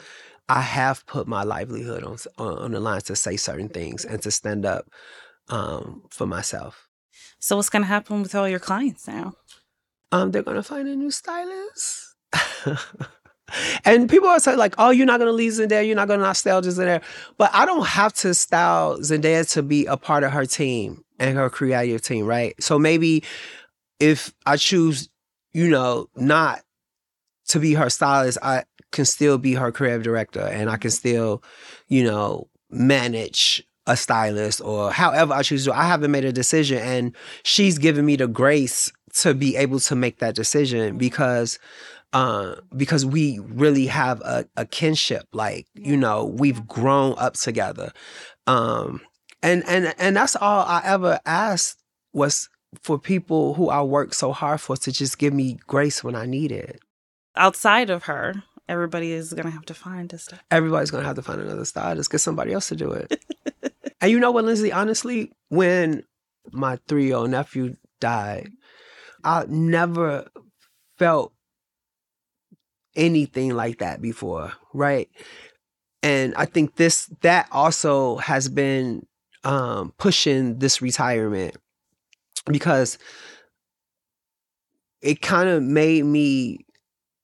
I 0.50 0.62
have 0.62 1.06
put 1.06 1.28
my 1.28 1.44
livelihood 1.44 2.04
on 2.04 2.18
on 2.38 2.72
the 2.72 2.80
line 2.80 3.02
to 3.02 3.16
say 3.16 3.38
certain 3.38 3.70
things 3.70 4.06
and 4.06 4.22
to 4.24 4.32
stand 4.32 4.66
up 4.66 4.88
um, 5.50 6.04
for 6.10 6.28
myself. 6.28 6.88
So 7.40 7.56
what's 7.56 7.70
going 7.70 7.84
to 7.84 7.88
happen 7.88 8.22
with 8.22 8.36
all 8.36 8.50
your 8.50 8.60
clients 8.60 9.08
now? 9.08 9.34
Um, 10.12 10.32
they're 10.32 10.44
going 10.44 10.56
to 10.56 10.64
find 10.64 10.88
a 10.88 10.96
new 10.96 11.12
stylist. 11.12 12.16
and 13.86 14.10
people 14.10 14.28
are 14.28 14.40
saying 14.40 14.58
like, 14.58 14.76
"Oh, 14.78 14.90
you're 14.90 15.06
not 15.06 15.20
going 15.20 15.30
to 15.30 15.36
leave 15.36 15.54
Zendaya. 15.54 15.86
You're 15.86 15.96
not 15.96 16.08
going 16.08 16.20
to 16.20 16.26
nostalgia 16.26 16.70
Zendaya." 16.70 17.04
But 17.38 17.52
I 17.54 17.66
don't 17.66 17.86
have 17.86 18.14
to 18.16 18.34
style 18.34 18.98
Zendaya 19.00 19.50
to 19.54 19.64
be 19.64 19.86
a 19.86 19.98
part 19.98 20.24
of 20.24 20.32
her 20.32 20.46
team 20.46 21.05
and 21.20 21.38
her 21.38 21.50
creative 21.50 22.02
team, 22.02 22.26
right? 22.26 22.56
So 22.62 22.78
maybe 22.80 23.24
if 24.00 24.34
I 24.46 24.58
choose, 24.58 25.10
you 25.54 25.70
know, 25.70 26.08
not 26.16 26.62
to 27.50 27.60
be 27.60 27.74
her 27.74 27.90
stylist, 27.90 28.38
I 28.42 28.64
can 28.92 29.06
still 29.06 29.38
be 29.38 29.54
her 29.54 29.72
creative 29.72 30.04
director 30.04 30.42
and 30.42 30.70
I 30.70 30.78
can 30.78 30.92
still, 30.92 31.44
you 31.88 32.04
know, 32.04 32.48
manage 32.70 33.64
a 33.88 33.96
stylist 33.96 34.62
or 34.62 34.92
however 34.92 35.34
I 35.34 35.44
choose 35.44 35.66
to. 35.66 35.74
I 35.74 35.84
haven't 35.84 36.12
made 36.12 36.26
a 36.26 36.32
decision 36.32 36.80
and 36.80 37.16
she's 37.44 37.78
given 37.78 38.06
me 38.06 38.16
the 38.16 38.28
grace 38.28 38.92
to 39.16 39.34
be 39.34 39.56
able 39.56 39.80
to 39.80 39.96
make 39.96 40.20
that 40.20 40.36
decision 40.36 40.98
because 40.98 41.60
uh, 42.14 42.56
because 42.76 43.06
we 43.06 43.40
really 43.40 43.88
have 43.88 44.22
a, 44.22 44.46
a 44.56 44.66
kinship. 44.66 45.28
Like, 45.34 45.68
you 45.74 45.98
know, 45.98 46.24
we've 46.26 46.66
grown 46.66 47.16
up 47.18 47.34
together. 47.34 47.92
Um, 48.48 49.02
and 49.46 49.64
and 49.68 49.94
and 49.98 50.16
that's 50.16 50.36
all 50.36 50.66
I 50.66 50.82
ever 50.84 51.20
asked 51.26 51.82
was 52.14 52.50
for 52.82 53.00
people 53.00 53.54
who 53.54 53.70
I 53.70 53.82
worked 53.82 54.16
so 54.16 54.32
hard 54.32 54.60
for 54.60 54.76
to 54.78 54.92
just 54.92 55.18
give 55.18 55.34
me 55.34 55.58
grace 55.68 56.04
when 56.04 56.16
I 56.16 56.26
need 56.26 56.52
it 56.52 56.82
outside 57.36 57.90
of 57.90 58.04
her, 58.06 58.44
everybody 58.68 59.12
is 59.12 59.34
gonna 59.34 59.52
have 59.52 59.66
to 59.66 59.74
find 59.74 60.12
a 60.14 60.18
stylist. 60.18 60.46
Everybody's 60.52 60.92
gonna 60.92 61.06
have 61.06 61.16
to 61.16 61.22
find 61.22 61.42
another 61.42 61.66
stylist. 61.66 62.12
Get 62.12 62.22
somebody 62.22 62.54
else 62.54 62.70
to 62.70 62.76
do 62.76 62.92
it. 62.92 63.24
and 64.02 64.12
you 64.12 64.20
know 64.20 64.32
what, 64.32 64.46
Lindsay? 64.46 64.72
Honestly, 64.72 65.32
when 65.50 66.04
my 66.52 66.78
three-year-old 66.88 67.30
nephew 67.30 67.76
died, 68.00 68.50
I 69.24 69.46
never 69.48 70.28
felt 70.98 71.34
anything 72.96 73.54
like 73.54 73.80
that 73.80 74.02
before, 74.02 74.54
right? 74.74 75.10
And 76.02 76.36
I 76.36 76.46
think 76.46 76.76
this 76.76 77.08
that 77.22 77.48
also 77.52 78.18
has 78.18 78.48
been 78.48 79.06
um, 79.46 79.94
pushing 79.98 80.60
this 80.60 80.82
retirement 80.82 81.56
because 82.48 82.98
it 85.02 85.22
kind 85.22 85.48
of 85.48 85.64
made 85.64 86.04
me 86.04 86.66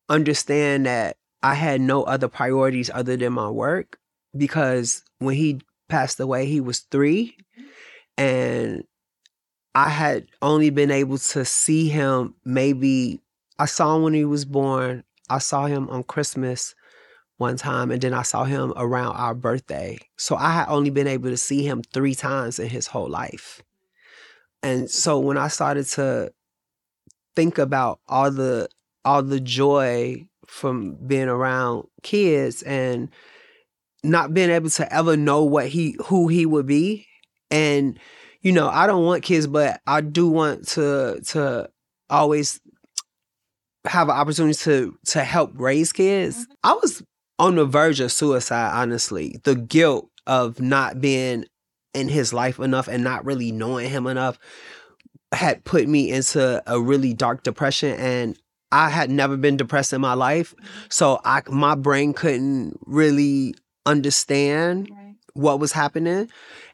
understand 0.07 0.86
that 0.86 1.17
I 1.43 1.55
had 1.55 1.82
no 1.82 2.03
other 2.03 2.28
priorities 2.28 2.91
other 2.93 3.17
than 3.17 3.34
my 3.34 3.49
work 3.49 3.97
because 4.38 5.03
when 5.17 5.36
he 5.36 5.61
passed 5.89 6.19
away, 6.19 6.45
he 6.45 6.61
was 6.61 6.80
three. 6.80 7.36
And 8.17 8.84
I 9.74 9.89
had 9.89 10.28
only 10.41 10.69
been 10.69 10.91
able 10.91 11.17
to 11.17 11.43
see 11.43 11.89
him 11.89 12.36
maybe, 12.45 13.19
I 13.57 13.65
saw 13.65 13.95
him 13.95 14.03
when 14.03 14.13
he 14.13 14.26
was 14.26 14.45
born. 14.45 15.03
I 15.30 15.39
saw 15.39 15.65
him 15.65 15.89
on 15.89 16.03
Christmas 16.03 16.76
one 17.41 17.57
time, 17.57 17.91
and 17.91 18.01
then 18.01 18.13
I 18.13 18.21
saw 18.21 18.45
him 18.45 18.71
around 18.77 19.15
our 19.17 19.33
birthday. 19.33 19.97
So 20.17 20.37
I 20.37 20.53
had 20.53 20.67
only 20.69 20.91
been 20.91 21.07
able 21.07 21.29
to 21.29 21.37
see 21.37 21.65
him 21.65 21.81
three 21.91 22.15
times 22.15 22.59
in 22.59 22.69
his 22.69 22.87
whole 22.87 23.09
life. 23.09 23.61
And 24.63 24.89
so 24.89 25.19
when 25.19 25.37
I 25.37 25.47
started 25.49 25.85
to 25.87 26.31
think 27.35 27.57
about 27.57 27.99
all 28.07 28.31
the 28.31 28.69
all 29.03 29.23
the 29.23 29.39
joy 29.39 30.27
from 30.47 30.95
being 31.07 31.27
around 31.27 31.87
kids 32.03 32.61
and 32.61 33.09
not 34.03 34.33
being 34.33 34.49
able 34.49 34.69
to 34.69 34.93
ever 34.93 35.17
know 35.17 35.43
what 35.43 35.67
he 35.67 35.95
who 36.05 36.27
he 36.27 36.45
would 36.45 36.65
be 36.65 37.07
and 37.49 37.99
you 38.41 38.51
know 38.51 38.67
i 38.67 38.85
don't 38.85 39.05
want 39.05 39.23
kids 39.23 39.47
but 39.47 39.79
i 39.87 40.01
do 40.01 40.27
want 40.27 40.67
to 40.67 41.19
to 41.25 41.69
always 42.09 42.59
have 43.85 44.09
an 44.09 44.15
opportunity 44.15 44.57
to 44.57 44.97
to 45.05 45.23
help 45.23 45.51
raise 45.55 45.93
kids 45.93 46.37
mm-hmm. 46.37 46.53
i 46.63 46.73
was 46.73 47.01
on 47.41 47.55
the 47.55 47.65
verge 47.65 47.99
of 47.99 48.11
suicide 48.11 48.71
honestly 48.73 49.39
the 49.43 49.55
guilt 49.55 50.09
of 50.27 50.61
not 50.61 51.01
being 51.01 51.43
in 51.93 52.07
his 52.07 52.31
life 52.31 52.59
enough 52.59 52.87
and 52.87 53.03
not 53.03 53.25
really 53.25 53.51
knowing 53.51 53.89
him 53.89 54.07
enough 54.07 54.39
had 55.33 55.63
put 55.63 55.87
me 55.87 56.11
into 56.11 56.61
a 56.67 56.79
really 56.79 57.13
dark 57.13 57.43
depression 57.43 57.97
and 57.99 58.37
I 58.71 58.89
had 58.89 59.09
never 59.09 59.35
been 59.35 59.57
depressed 59.57 59.91
in 59.91 60.01
my 60.01 60.13
life, 60.13 60.55
so 60.89 61.19
I 61.25 61.41
my 61.49 61.75
brain 61.75 62.13
couldn't 62.13 62.79
really 62.85 63.53
understand 63.85 64.89
right. 64.89 65.15
what 65.33 65.59
was 65.59 65.73
happening, 65.73 66.29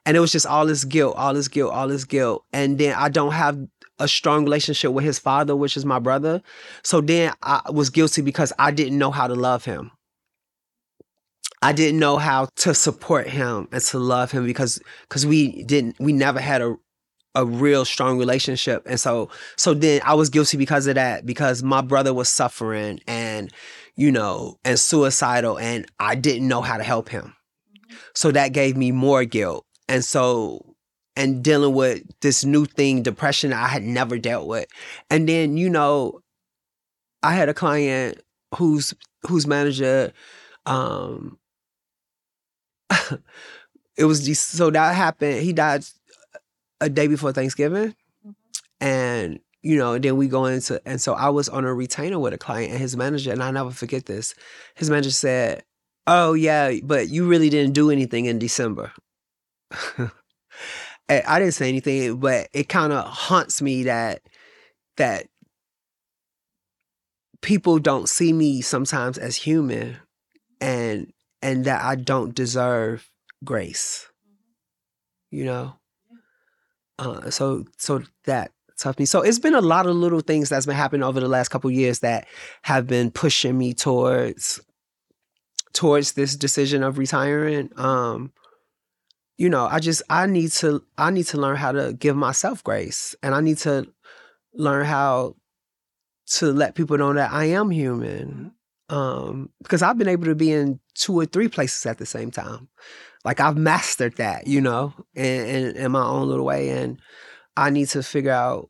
and 0.05 0.15
it 0.15 0.19
was 0.19 0.31
just 0.31 0.45
all 0.45 0.67
this 0.67 0.83
guilt, 0.85 1.15
all 1.17 1.33
this 1.33 1.47
guilt, 1.47 1.73
all 1.73 1.87
this 1.87 2.05
guilt, 2.05 2.45
and 2.53 2.77
then 2.77 2.93
I 2.95 3.09
don't 3.09 3.31
have 3.31 3.57
a 3.99 4.07
strong 4.07 4.43
relationship 4.43 4.91
with 4.91 5.05
his 5.05 5.17
father, 5.17 5.55
which 5.55 5.75
is 5.75 5.85
my 5.85 5.97
brother. 5.97 6.43
So 6.83 7.01
then 7.01 7.33
I 7.41 7.61
was 7.71 7.89
guilty 7.89 8.21
because 8.21 8.53
I 8.59 8.69
didn't 8.69 8.99
know 8.99 9.09
how 9.09 9.25
to 9.25 9.33
love 9.33 9.65
him. 9.65 9.89
I 11.67 11.73
didn't 11.73 11.99
know 11.99 12.15
how 12.15 12.47
to 12.59 12.73
support 12.73 13.27
him 13.27 13.67
and 13.73 13.81
to 13.83 13.99
love 13.99 14.31
him 14.31 14.45
because 14.45 14.81
because 15.01 15.25
we 15.25 15.63
didn't 15.63 15.99
we 15.99 16.13
never 16.13 16.39
had 16.39 16.61
a 16.61 16.77
a 17.35 17.45
real 17.45 17.83
strong 17.83 18.17
relationship. 18.17 18.83
And 18.85 18.97
so 18.97 19.29
so 19.57 19.73
then 19.73 19.99
I 20.05 20.13
was 20.13 20.29
guilty 20.29 20.55
because 20.55 20.87
of 20.87 20.95
that 20.95 21.25
because 21.25 21.63
my 21.63 21.81
brother 21.81 22.13
was 22.13 22.29
suffering 22.29 23.01
and 23.05 23.51
you 23.97 24.13
know 24.13 24.55
and 24.63 24.79
suicidal 24.79 25.59
and 25.59 25.85
I 25.99 26.15
didn't 26.15 26.47
know 26.47 26.61
how 26.61 26.77
to 26.77 26.85
help 26.85 27.09
him. 27.09 27.35
So 28.15 28.31
that 28.31 28.53
gave 28.53 28.77
me 28.77 28.93
more 28.93 29.25
guilt. 29.25 29.65
And 29.89 30.05
so 30.05 30.73
and 31.17 31.43
dealing 31.43 31.73
with 31.73 32.01
this 32.21 32.45
new 32.45 32.63
thing, 32.63 33.03
depression 33.03 33.51
I 33.51 33.67
had 33.67 33.83
never 33.83 34.17
dealt 34.17 34.47
with. 34.47 34.67
And 35.09 35.27
then, 35.27 35.57
you 35.57 35.69
know, 35.69 36.21
I 37.23 37.33
had 37.33 37.49
a 37.49 37.53
client 37.53 38.21
whose 38.55 38.93
whose 39.23 39.45
manager 39.45 40.13
um 40.65 41.37
it 43.97 44.05
was 44.05 44.25
just 44.25 44.49
so 44.49 44.69
that 44.69 44.95
happened. 44.95 45.41
He 45.41 45.53
died 45.53 45.85
a 46.81 46.89
day 46.89 47.07
before 47.07 47.31
Thanksgiving. 47.31 47.95
Mm-hmm. 48.25 48.31
And 48.81 49.39
you 49.63 49.77
know, 49.77 49.97
then 49.97 50.17
we 50.17 50.27
go 50.27 50.45
into, 50.45 50.81
and 50.85 51.01
so 51.01 51.13
I 51.13 51.29
was 51.29 51.49
on 51.49 51.65
a 51.65 51.73
retainer 51.73 52.19
with 52.19 52.33
a 52.33 52.37
client 52.37 52.71
and 52.71 52.79
his 52.79 52.95
manager, 52.95 53.31
and 53.31 53.43
I 53.43 53.51
never 53.51 53.71
forget 53.71 54.05
this. 54.05 54.33
His 54.75 54.89
manager 54.89 55.11
said, 55.11 55.63
"Oh 56.05 56.33
yeah, 56.33 56.73
but 56.83 57.09
you 57.09 57.27
really 57.27 57.49
didn't 57.49 57.73
do 57.73 57.91
anything 57.91 58.25
in 58.25 58.39
December." 58.39 58.93
I 61.09 61.39
didn't 61.39 61.53
say 61.53 61.69
anything, 61.69 62.17
but 62.17 62.49
it 62.53 62.69
kind 62.69 62.93
of 62.93 63.05
haunts 63.05 63.61
me 63.61 63.83
that 63.83 64.21
that 64.97 65.27
people 67.41 67.79
don't 67.79 68.09
see 68.09 68.33
me 68.33 68.61
sometimes 68.61 69.17
as 69.17 69.35
human, 69.35 69.97
and 70.61 71.11
and 71.41 71.65
that 71.65 71.83
I 71.83 71.95
don't 71.95 72.33
deserve 72.33 73.09
grace. 73.43 74.07
You 75.31 75.45
know, 75.45 75.73
uh, 76.99 77.29
so 77.29 77.65
so 77.77 78.03
that 78.25 78.51
tough 78.77 78.99
me. 78.99 79.05
So 79.05 79.21
it's 79.21 79.39
been 79.39 79.55
a 79.55 79.61
lot 79.61 79.87
of 79.87 79.95
little 79.95 80.21
things 80.21 80.49
that's 80.49 80.65
been 80.65 80.75
happening 80.75 81.03
over 81.03 81.19
the 81.19 81.27
last 81.27 81.49
couple 81.49 81.69
years 81.71 81.99
that 81.99 82.27
have 82.63 82.87
been 82.87 83.11
pushing 83.11 83.57
me 83.57 83.73
towards 83.73 84.61
towards 85.73 86.13
this 86.13 86.35
decision 86.35 86.83
of 86.83 86.97
retiring. 86.97 87.69
Um, 87.75 88.31
you 89.37 89.49
know, 89.49 89.67
I 89.67 89.79
just 89.79 90.01
I 90.09 90.25
need 90.25 90.51
to 90.53 90.83
I 90.97 91.11
need 91.11 91.25
to 91.27 91.37
learn 91.37 91.57
how 91.57 91.71
to 91.71 91.93
give 91.93 92.15
myself 92.15 92.63
grace, 92.63 93.15
and 93.21 93.35
I 93.35 93.41
need 93.41 93.57
to 93.59 93.87
learn 94.53 94.85
how 94.85 95.35
to 96.27 96.51
let 96.51 96.75
people 96.75 96.97
know 96.97 97.13
that 97.13 97.31
I 97.31 97.45
am 97.45 97.69
human. 97.69 98.53
Um, 98.89 99.49
because 99.61 99.81
I've 99.81 99.97
been 99.97 100.07
able 100.07 100.25
to 100.25 100.35
be 100.35 100.51
in 100.51 100.79
two 100.93 101.13
or 101.13 101.25
three 101.25 101.47
places 101.47 101.85
at 101.85 101.97
the 101.97 102.05
same 102.05 102.31
time. 102.31 102.69
Like 103.25 103.39
I've 103.39 103.57
mastered 103.57 104.15
that, 104.17 104.47
you 104.47 104.61
know, 104.61 104.93
in, 105.13 105.45
in, 105.45 105.75
in 105.75 105.91
my 105.91 106.05
own 106.05 106.29
little 106.29 106.45
way. 106.45 106.69
And 106.69 107.01
I 107.57 107.69
need 107.69 107.89
to 107.89 108.03
figure 108.03 108.31
out, 108.31 108.69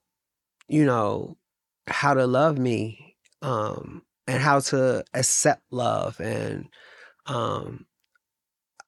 you 0.68 0.86
know, 0.86 1.38
how 1.86 2.14
to 2.14 2.26
love 2.26 2.58
me, 2.58 3.16
um, 3.42 4.02
and 4.28 4.42
how 4.42 4.60
to 4.60 5.04
accept 5.14 5.62
love 5.72 6.20
and 6.20 6.68
um 7.28 7.86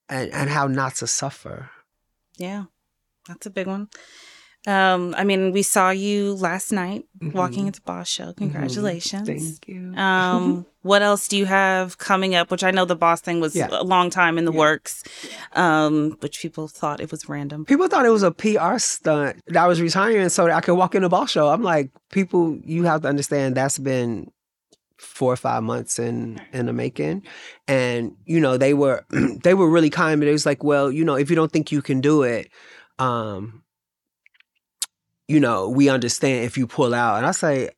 and 0.10 0.32
and 0.34 0.50
how 0.50 0.68
not 0.68 0.96
to 0.96 1.08
suffer. 1.08 1.70
Yeah. 2.38 2.66
That's 3.28 3.46
a 3.46 3.52
big 3.52 3.68
one. 3.68 3.90
Um, 4.68 5.16
I 5.18 5.24
mean, 5.24 5.53
we 5.53 5.64
saw 5.64 5.89
you 5.89 6.34
last 6.34 6.72
night 6.72 7.05
mm-hmm. 7.18 7.36
walking 7.36 7.68
into 7.68 7.82
Boss 7.82 8.10
Show. 8.10 8.26
Mm-hmm. 8.26 8.39
Congratulations. 8.39 9.30
Mm-hmm. 9.30 9.39
Thank 9.39 9.68
you. 9.68 9.93
Um, 9.95 10.66
what 10.82 11.01
else 11.01 11.30
do 11.30 11.38
you 11.38 11.45
have 11.45 11.97
coming 11.97 12.36
up? 12.36 12.51
Which 12.51 12.64
I 12.64 12.72
know 12.72 12.84
the 12.84 12.95
boss 12.95 13.22
thing 13.22 13.39
was 13.39 13.55
yeah. 13.55 13.70
a 13.72 13.84
long 13.84 14.10
time 14.10 14.38
in 14.38 14.45
the 14.45 14.51
yeah. 14.51 14.60
works, 14.60 15.03
um, 15.53 16.18
which 16.20 16.41
people 16.41 16.68
thought 16.68 16.99
it 16.99 17.10
was 17.10 17.30
random. 17.30 17.64
People 17.66 17.88
thought 17.88 18.05
it 18.05 18.10
was 18.10 18.24
a 18.24 18.32
PR 18.32 18.78
stunt 18.78 19.41
that 19.47 19.64
I 19.64 19.68
was 19.68 19.82
retiring 19.82 20.28
so 20.30 20.45
that 20.45 20.55
I 20.55 20.62
could 20.62 20.76
walk 20.76 20.93
in 20.93 21.03
the 21.03 21.10
Boss 21.10 21.32
Show. 21.32 21.47
I'm 21.47 21.64
like, 21.64 21.91
people, 22.12 22.57
you 22.64 22.84
have 22.84 23.01
to 23.03 23.07
understand 23.07 23.55
that's 23.55 23.80
been 23.80 24.30
four 24.97 25.32
or 25.32 25.38
five 25.38 25.64
months 25.64 25.97
in 25.97 26.41
in 26.51 26.66
the 26.66 26.74
making 26.74 27.24
and 27.70 28.18
you 28.26 28.38
know 28.38 28.57
they 28.57 28.74
were 28.74 29.05
they 29.43 29.53
were 29.53 29.70
really 29.70 29.89
kind 29.89 30.20
but 30.20 30.28
it 30.28 30.34
was 30.34 30.45
like 30.45 30.62
well 30.62 30.91
you 30.91 31.05
know 31.05 31.16
if 31.16 31.30
you 31.30 31.38
don't 31.38 31.53
think 31.53 31.72
you 31.72 31.82
can 31.82 32.01
do 32.01 32.24
it 32.24 32.49
um 32.99 33.64
you 35.30 35.40
know, 35.40 35.70
we 35.70 35.90
understand 35.90 36.44
if 36.44 36.58
you 36.58 36.66
pull 36.66 36.94
out. 36.94 37.18
And 37.18 37.26
I 37.28 37.32
say, 37.32 37.70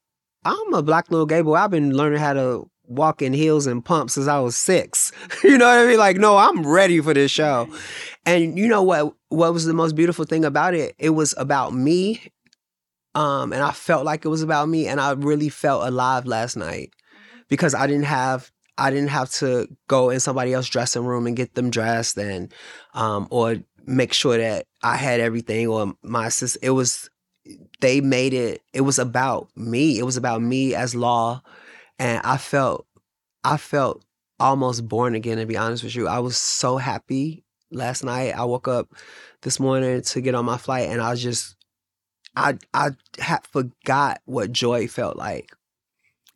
I'm 0.45 0.73
a 0.73 0.81
black 0.81 1.11
little 1.11 1.25
gay 1.25 1.41
boy. 1.41 1.55
I've 1.55 1.69
been 1.69 1.95
learning 1.95 2.19
how 2.19 2.33
to 2.33 2.71
walk 2.87 3.21
in 3.21 3.33
heels 3.33 3.67
and 3.67 3.83
pumps 3.83 4.13
since 4.13 4.27
I 4.27 4.39
was 4.39 4.57
six. 4.57 5.11
you 5.43 5.57
know 5.57 5.67
what 5.67 5.79
I 5.79 5.85
mean? 5.85 5.99
Like, 5.99 6.17
no, 6.17 6.37
I'm 6.37 6.65
ready 6.65 7.01
for 7.01 7.13
this 7.13 7.29
show. 7.29 7.67
And 8.25 8.57
you 8.57 8.67
know 8.67 8.81
what? 8.81 9.13
What 9.27 9.53
was 9.53 9.65
the 9.65 9.73
most 9.73 9.95
beautiful 9.95 10.23
thing 10.23 10.45
about 10.45 10.73
it? 10.73 10.95
It 10.97 11.09
was 11.09 11.35
about 11.37 11.73
me. 11.73 12.31
Um, 13.15 13.51
and 13.51 13.61
I 13.61 13.71
felt 13.71 14.05
like 14.05 14.23
it 14.23 14.29
was 14.29 14.41
about 14.41 14.69
me, 14.69 14.87
and 14.87 15.01
I 15.01 15.11
really 15.11 15.49
felt 15.49 15.85
alive 15.85 16.25
last 16.25 16.55
night 16.55 16.93
because 17.49 17.75
I 17.75 17.85
didn't 17.85 18.05
have 18.05 18.49
I 18.77 18.89
didn't 18.89 19.09
have 19.09 19.29
to 19.31 19.67
go 19.89 20.09
in 20.09 20.21
somebody 20.21 20.53
else's 20.53 20.69
dressing 20.69 21.03
room 21.03 21.27
and 21.27 21.35
get 21.35 21.53
them 21.55 21.69
dressed 21.69 22.17
and 22.17 22.53
um, 22.93 23.27
or 23.29 23.57
make 23.85 24.13
sure 24.13 24.37
that 24.37 24.67
I 24.81 24.95
had 24.95 25.19
everything 25.19 25.67
or 25.67 25.93
my 26.01 26.29
sis. 26.29 26.55
It 26.57 26.69
was 26.69 27.09
they 27.79 28.01
made 28.01 28.33
it 28.33 28.61
it 28.73 28.81
was 28.81 28.99
about 28.99 29.49
me 29.55 29.97
it 29.97 30.03
was 30.03 30.17
about 30.17 30.41
me 30.41 30.75
as 30.75 30.93
law 30.93 31.41
and 31.97 32.21
i 32.23 32.37
felt 32.37 32.85
i 33.43 33.57
felt 33.57 34.03
almost 34.41 34.87
born 34.87 35.15
again 35.15 35.37
to 35.37 35.45
be 35.45 35.55
honest 35.55 35.83
with 35.83 35.95
you. 35.95 36.07
I 36.07 36.19
was 36.19 36.35
so 36.35 36.77
happy 36.77 37.43
last 37.69 38.03
night. 38.03 38.31
I 38.31 38.43
woke 38.43 38.67
up 38.67 38.89
this 39.43 39.59
morning 39.59 40.01
to 40.01 40.21
get 40.21 40.35
on 40.35 40.45
my 40.45 40.57
flight 40.57 40.89
and 40.89 41.01
i 41.01 41.15
just 41.15 41.55
i 42.35 42.57
i 42.73 42.89
had 43.19 43.45
forgot 43.47 44.21
what 44.25 44.51
joy 44.51 44.87
felt 44.87 45.15
like. 45.15 45.51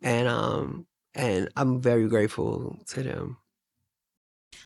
And 0.02 0.28
um 0.28 0.86
and 1.16 1.50
i'm 1.56 1.82
very 1.82 2.08
grateful 2.08 2.78
to 2.88 3.04
them 3.04 3.38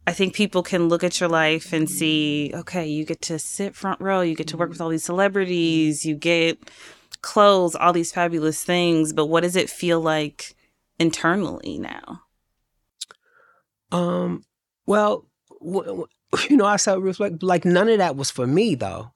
I 0.07 0.13
think 0.13 0.33
people 0.33 0.63
can 0.63 0.87
look 0.87 1.03
at 1.03 1.19
your 1.19 1.29
life 1.29 1.73
and 1.73 1.89
see, 1.89 2.51
okay, 2.53 2.87
you 2.87 3.05
get 3.05 3.21
to 3.23 3.37
sit 3.37 3.75
front 3.75 4.01
row, 4.01 4.21
you 4.21 4.35
get 4.35 4.47
to 4.47 4.57
work 4.57 4.69
with 4.69 4.81
all 4.81 4.89
these 4.89 5.03
celebrities, 5.03 6.05
you 6.05 6.15
get 6.15 6.71
clothes, 7.21 7.75
all 7.75 7.93
these 7.93 8.11
fabulous 8.11 8.63
things, 8.63 9.13
but 9.13 9.27
what 9.27 9.43
does 9.43 9.55
it 9.55 9.69
feel 9.69 9.99
like 9.99 10.55
internally 10.99 11.77
now? 11.77 12.21
Um, 13.91 14.43
well, 14.85 15.25
w- 15.63 16.07
you 16.49 16.57
know, 16.57 16.65
I 16.65 16.77
said 16.77 16.99
reflect 17.01 17.43
like 17.43 17.65
none 17.65 17.89
of 17.89 17.97
that 17.97 18.15
was 18.15 18.31
for 18.31 18.47
me 18.47 18.75
though. 18.75 19.11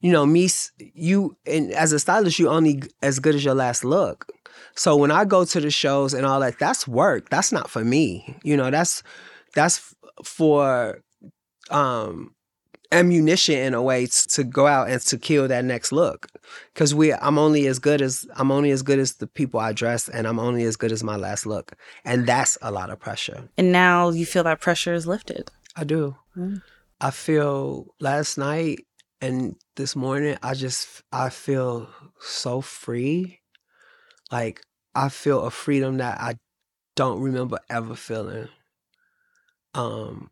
You 0.00 0.12
know, 0.12 0.26
me, 0.26 0.50
you, 0.78 1.36
and 1.46 1.72
as 1.72 1.92
a 1.92 1.98
stylist, 1.98 2.38
you 2.38 2.50
only 2.50 2.82
as 3.00 3.18
good 3.18 3.34
as 3.34 3.42
your 3.42 3.54
last 3.54 3.84
look. 3.84 4.30
So 4.76 4.96
when 4.96 5.10
I 5.10 5.24
go 5.24 5.46
to 5.46 5.60
the 5.60 5.70
shows 5.70 6.12
and 6.12 6.26
all 6.26 6.40
that, 6.40 6.58
that's 6.58 6.86
work. 6.86 7.30
That's 7.30 7.52
not 7.52 7.70
for 7.70 7.82
me. 7.84 8.36
You 8.42 8.56
know, 8.56 8.70
that's 8.70 9.02
that's 9.54 9.94
for 10.22 11.00
um 11.70 12.34
ammunition 12.92 13.56
in 13.56 13.74
a 13.74 13.82
way 13.82 14.06
to 14.06 14.44
go 14.44 14.66
out 14.66 14.88
and 14.88 15.00
to 15.02 15.18
kill 15.18 15.48
that 15.48 15.64
next 15.64 15.90
look. 15.90 16.28
Because 16.72 16.94
we 16.94 17.12
i'm 17.12 17.38
only 17.38 17.66
as 17.66 17.78
good 17.78 18.00
as 18.00 18.26
i'm 18.36 18.50
only 18.52 18.70
as 18.70 18.82
good 18.82 18.98
as 18.98 19.14
the 19.14 19.26
people 19.26 19.58
i 19.60 19.72
dress 19.72 20.08
and 20.08 20.26
i'm 20.26 20.38
only 20.38 20.64
as 20.64 20.76
good 20.76 20.92
as 20.92 21.02
my 21.02 21.16
last 21.16 21.46
look. 21.46 21.72
And 22.04 22.26
that's 22.26 22.56
a 22.62 22.70
lot 22.70 22.90
of 22.90 23.00
pressure. 23.00 23.48
And 23.56 23.72
now 23.72 24.10
you 24.10 24.24
feel 24.26 24.44
that 24.44 24.60
pressure 24.60 24.94
is 24.94 25.06
lifted. 25.06 25.50
I 25.76 25.84
do. 25.84 26.16
Mm. 26.36 26.62
i 27.00 27.10
feel 27.10 27.86
last 28.00 28.38
night 28.38 28.86
and 29.20 29.56
this 29.76 29.94
morning 29.94 30.36
i 30.42 30.54
just 30.54 31.02
i 31.12 31.30
feel 31.30 31.88
so 32.20 32.60
free. 32.60 33.40
Like 34.30 34.62
i 34.94 35.08
feel 35.08 35.42
a 35.42 35.50
freedom 35.50 35.96
that 35.98 36.20
i 36.20 36.34
don't 36.96 37.20
remember 37.20 37.58
ever 37.68 37.96
feeling 37.96 38.48
um 39.74 40.30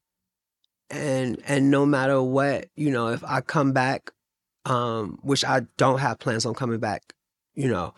and 0.90 1.40
and 1.46 1.70
no 1.70 1.86
matter 1.86 2.22
what 2.22 2.66
you 2.76 2.90
know 2.90 3.08
if 3.08 3.24
i 3.24 3.40
come 3.40 3.72
back 3.72 4.12
um 4.66 5.18
which 5.22 5.44
i 5.44 5.60
don't 5.76 5.98
have 5.98 6.18
plans 6.18 6.46
on 6.46 6.54
coming 6.54 6.78
back 6.78 7.14
you 7.54 7.68
know 7.68 7.92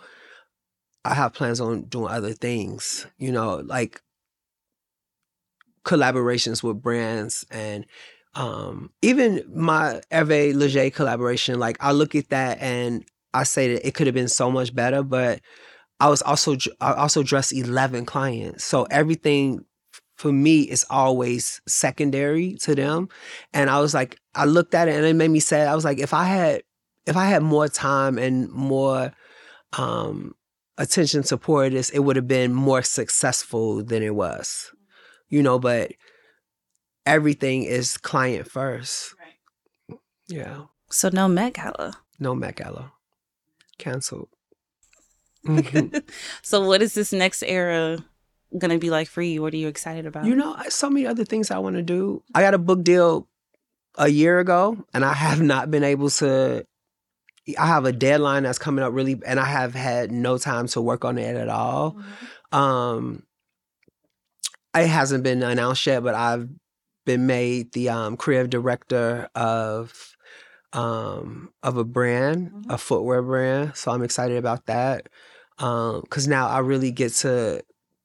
i 1.05 1.12
have 1.12 1.34
plans 1.34 1.61
on 1.61 1.82
doing 1.84 2.09
other 2.09 2.32
things 2.32 3.07
you 3.18 3.32
know 3.32 3.57
like 3.66 4.01
collaborations 5.84 6.62
with 6.62 6.80
brands 6.80 7.45
and 7.51 7.84
um 8.34 8.90
even 9.03 9.42
my 9.53 10.01
Hervé 10.11 10.55
Leger 10.55 10.90
collaboration 10.90 11.59
like 11.59 11.76
i 11.80 11.92
look 11.92 12.14
at 12.14 12.30
that 12.30 12.59
and 12.61 13.05
i 13.34 13.42
say 13.42 13.74
that 13.74 13.86
it 13.86 13.95
could 13.95 14.07
have 14.07 14.14
been 14.14 14.28
so 14.28 14.51
much 14.51 14.74
better 14.74 15.03
but 15.03 15.40
i 16.01 16.09
was 16.09 16.22
also 16.22 16.57
i 16.80 16.92
also 16.95 17.22
dressed 17.22 17.53
11 17.53 18.07
clients. 18.07 18.64
So 18.64 18.84
everything 18.84 19.64
for 20.16 20.32
me 20.32 20.62
is 20.62 20.84
always 20.90 21.60
secondary 21.66 22.54
to 22.54 22.74
them. 22.74 23.08
And 23.52 23.68
I 23.70 23.80
was 23.80 23.94
like, 23.94 24.18
I 24.34 24.44
looked 24.44 24.74
at 24.74 24.88
it 24.88 24.96
and 24.96 25.04
it 25.04 25.14
made 25.14 25.30
me 25.30 25.40
sad. 25.40 25.68
I 25.68 25.74
was 25.74 25.84
like, 25.84 25.98
if 25.98 26.14
I 26.14 26.24
had 26.24 26.62
if 27.06 27.16
I 27.16 27.26
had 27.26 27.42
more 27.42 27.68
time 27.68 28.18
and 28.18 28.50
more 28.50 29.12
um 29.76 30.34
attention 30.78 31.22
to 31.24 31.36
pour 31.36 31.68
this, 31.68 31.90
it 31.90 32.00
would 32.00 32.16
have 32.16 32.28
been 32.28 32.54
more 32.54 32.82
successful 32.82 33.82
than 33.82 34.02
it 34.02 34.14
was. 34.14 34.72
You 35.28 35.42
know, 35.42 35.58
but 35.58 35.92
everything 37.06 37.64
is 37.64 37.96
client 37.96 38.50
first. 38.50 39.14
Right. 39.18 39.98
Yeah. 40.28 40.64
So 40.90 41.10
no 41.12 41.28
Met 41.28 41.54
Gala. 41.54 41.94
No 42.18 42.34
Met 42.34 42.56
Gala. 42.56 42.92
Cancelled. 43.78 44.28
so 46.42 46.66
what 46.66 46.80
is 46.80 46.94
this 46.94 47.12
next 47.12 47.42
era 47.42 48.02
gonna 48.57 48.78
be 48.78 48.90
like 48.90 49.09
for 49.09 49.22
you? 49.22 49.42
What 49.42 49.53
are 49.55 49.59
you 49.59 49.68
excited 49.68 50.07
about? 50.07 50.24
You 50.24 50.34
know, 50.34 50.57
so 50.68 50.90
many 50.90 51.07
other 51.07 51.24
things 51.24 51.51
I 51.51 51.59
want 51.59 51.76
to 51.76 51.82
do. 51.82 52.22
I 52.34 52.42
got 52.42 52.55
a 52.55 52.59
book 52.59 52.82
deal 52.84 53.28
a 53.97 54.09
year 54.09 54.38
ago, 54.38 54.84
and 54.92 55.05
I 55.05 55.12
have 55.14 55.40
not 55.40 55.70
been 55.70 55.84
able 55.84 56.11
to. 56.11 56.66
I 57.59 57.66
have 57.66 57.84
a 57.84 57.92
deadline 57.92 58.45
that's 58.45 58.59
coming 58.59 58.82
up 58.82 58.92
really, 58.95 59.20
and 59.26 59.38
I 59.38 59.45
have 59.45 59.74
had 59.74 60.11
no 60.11 60.38
time 60.38 60.66
to 60.68 60.80
work 60.80 61.05
on 61.05 61.18
it 61.18 61.36
at 61.36 61.49
all. 61.49 61.92
Mm-hmm. 61.92 62.59
Um, 62.59 63.22
it 64.74 64.86
hasn't 64.86 65.24
been 65.24 65.42
announced 65.42 65.86
yet, 65.86 66.03
but 66.03 66.14
I've 66.14 66.49
been 67.05 67.26
made 67.26 67.72
the 67.72 67.90
um, 67.90 68.16
creative 68.16 68.51
director 68.51 69.28
of 69.34 70.16
um, 70.72 71.51
of 71.62 71.76
a 71.76 71.84
brand, 71.84 72.51
mm-hmm. 72.51 72.70
a 72.70 72.78
footwear 72.78 73.22
brand. 73.22 73.76
So 73.76 73.92
I'm 73.92 74.03
excited 74.03 74.36
about 74.36 74.66
that 74.66 75.09
because 75.57 76.26
um, 76.26 76.30
now 76.30 76.49
I 76.49 76.59
really 76.59 76.90
get 76.90 77.12
to 77.14 77.62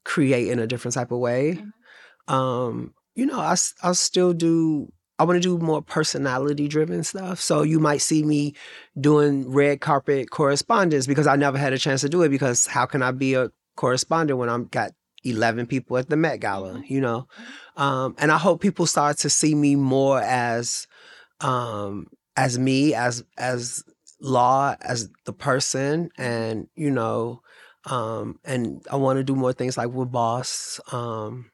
create 0.09 0.47
in 0.47 0.57
a 0.57 0.65
different 0.65 0.95
type 0.95 1.11
of 1.11 1.19
way. 1.19 1.59
Mm-hmm. 1.61 2.33
Um, 2.33 2.93
you 3.15 3.25
know, 3.25 3.39
I 3.39 3.55
I 3.83 3.91
still 3.93 4.33
do. 4.33 4.91
I 5.19 5.23
want 5.23 5.35
to 5.35 5.41
do 5.41 5.63
more 5.63 5.81
personality 5.81 6.67
driven 6.69 7.03
stuff. 7.03 7.41
So 7.41 7.61
you 7.61 7.79
might 7.79 8.01
see 8.01 8.23
me 8.23 8.55
doing 8.99 9.51
red 9.51 9.81
carpet 9.81 10.31
correspondence 10.31 11.07
because 11.07 11.27
I 11.27 11.35
never 11.35 11.57
had 11.57 11.73
a 11.73 11.77
chance 11.77 12.01
to 12.01 12.09
do 12.09 12.21
it 12.21 12.29
because 12.29 12.65
how 12.65 12.85
can 12.85 13.03
I 13.03 13.11
be 13.11 13.33
a 13.33 13.49
correspondent 13.75 14.39
when 14.39 14.47
I'm 14.47 14.65
got 14.65 14.91
11 15.25 15.65
people 15.65 15.97
at 15.97 16.07
the 16.07 16.15
Met 16.15 16.39
Gala, 16.39 16.75
mm-hmm. 16.75 16.93
you 16.93 17.01
know? 17.01 17.27
Mm-hmm. 17.77 17.81
Um, 17.81 18.15
and 18.17 18.31
I 18.31 18.37
hope 18.37 18.61
people 18.61 18.85
start 18.85 19.17
to 19.17 19.29
see 19.29 19.55
me 19.55 19.75
more 19.75 20.21
as 20.21 20.87
um, 21.41 22.07
as 22.37 22.57
me, 22.57 22.93
as 22.93 23.23
as 23.37 23.83
law, 24.21 24.75
as 24.81 25.09
the 25.25 25.33
person, 25.33 26.11
and 26.17 26.67
you 26.75 26.91
know, 26.91 27.41
um, 27.89 28.39
and 28.45 28.85
I 28.89 28.95
want 28.95 29.17
to 29.17 29.23
do 29.23 29.35
more 29.35 29.53
things 29.53 29.77
like 29.77 29.89
with 29.89 30.11
Boss. 30.11 30.79
Um, 30.91 31.51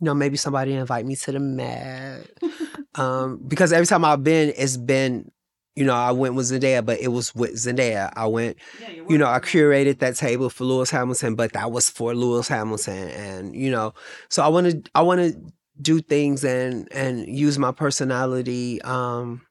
you 0.00 0.06
know, 0.06 0.14
maybe 0.14 0.36
somebody 0.36 0.74
invite 0.74 1.06
me 1.06 1.16
to 1.16 1.32
the 1.32 1.40
Met. 1.40 2.30
um, 2.94 3.40
because 3.46 3.72
every 3.72 3.86
time 3.86 4.04
I've 4.04 4.22
been, 4.22 4.52
it's 4.56 4.76
been, 4.76 5.30
you 5.76 5.84
know, 5.84 5.94
I 5.94 6.12
went 6.12 6.34
with 6.34 6.46
Zendaya, 6.46 6.84
but 6.84 7.00
it 7.00 7.08
was 7.08 7.34
with 7.34 7.54
Zendaya. 7.54 8.12
I 8.14 8.26
went, 8.26 8.58
yeah, 8.80 9.02
you 9.08 9.18
know, 9.18 9.26
I 9.26 9.40
curated 9.40 9.98
that 9.98 10.16
table 10.16 10.50
for 10.50 10.64
Lewis 10.64 10.90
Hamilton, 10.90 11.34
but 11.34 11.52
that 11.52 11.72
was 11.72 11.90
for 11.90 12.14
Lewis 12.14 12.46
Hamilton, 12.46 13.08
and 13.08 13.56
you 13.56 13.72
know, 13.72 13.92
so 14.28 14.44
I 14.44 14.48
want 14.48 14.70
to, 14.70 14.90
I 14.94 15.02
want 15.02 15.20
to 15.20 15.52
do 15.80 16.00
things 16.00 16.44
and 16.44 16.86
and 16.92 17.26
use 17.26 17.58
my 17.58 17.72
personality. 17.72 18.80
Um, 18.82 19.42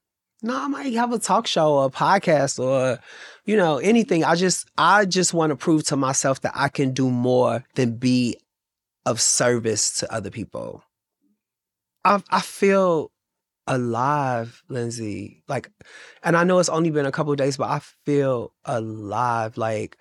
no, 0.43 0.61
I 0.61 0.67
might 0.67 0.93
have 0.93 1.13
a 1.13 1.19
talk 1.19 1.47
show 1.47 1.75
or 1.75 1.85
a 1.85 1.89
podcast 1.89 2.59
or, 2.59 2.99
you 3.45 3.55
know, 3.55 3.77
anything. 3.77 4.25
I 4.25 4.35
just 4.35 4.69
I 4.77 5.05
just 5.05 5.33
want 5.33 5.51
to 5.51 5.55
prove 5.55 5.85
to 5.85 5.95
myself 5.95 6.41
that 6.41 6.51
I 6.53 6.67
can 6.67 6.91
do 6.93 7.09
more 7.09 7.63
than 7.75 7.95
be 7.95 8.37
of 9.05 9.21
service 9.21 9.97
to 9.99 10.13
other 10.13 10.29
people. 10.29 10.83
I 12.03 12.21
I 12.29 12.41
feel 12.41 13.11
alive, 13.67 14.63
Lindsay. 14.67 15.43
Like, 15.47 15.71
and 16.23 16.35
I 16.35 16.43
know 16.43 16.59
it's 16.59 16.69
only 16.69 16.91
been 16.91 17.05
a 17.05 17.11
couple 17.11 17.33
days, 17.35 17.55
but 17.55 17.69
I 17.69 17.79
feel 18.05 18.53
alive. 18.65 19.57
Like, 19.57 19.97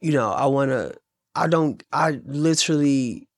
you 0.00 0.12
know, 0.12 0.30
I 0.32 0.46
want 0.46 0.70
to. 0.70 0.94
I 1.36 1.46
don't. 1.46 1.80
I 1.92 2.20
literally, 2.24 3.28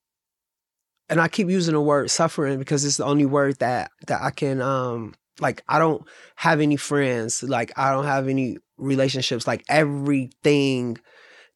and 1.10 1.20
I 1.20 1.28
keep 1.28 1.50
using 1.50 1.74
the 1.74 1.82
word 1.82 2.10
suffering 2.10 2.58
because 2.58 2.84
it's 2.84 2.96
the 2.96 3.04
only 3.04 3.26
word 3.26 3.58
that 3.58 3.90
that 4.06 4.22
I 4.22 4.30
can 4.30 4.62
um 4.62 5.14
like 5.40 5.62
I 5.68 5.78
don't 5.78 6.06
have 6.36 6.60
any 6.60 6.76
friends. 6.76 7.42
Like 7.42 7.72
I 7.76 7.90
don't 7.92 8.04
have 8.04 8.28
any 8.28 8.58
relationships. 8.76 9.46
Like 9.46 9.64
everything 9.68 10.98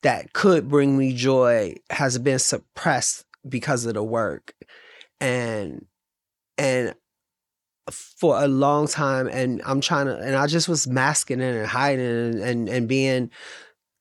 that 0.03 0.33
could 0.33 0.69
bring 0.69 0.99
me 0.99 1.15
joy 1.15 1.75
has 1.91 2.19
been 2.19 2.39
suppressed 2.39 3.25
because 3.49 3.87
of 3.87 3.95
the 3.95 4.03
work. 4.03 4.55
And 5.21 5.87
and 6.59 6.95
for 7.91 8.43
a 8.43 8.49
long 8.49 8.87
time 8.87 9.27
and 9.27 9.61
I'm 9.67 9.81
trying 9.81 10.07
to 10.07 10.17
and 10.17 10.37
I 10.37 10.47
just 10.47 10.69
was 10.69 10.87
masking 10.87 11.41
it 11.41 11.55
and 11.55 11.67
hiding 11.67 12.07
and 12.07 12.35
and, 12.41 12.69
and 12.69 12.89
being 12.89 13.31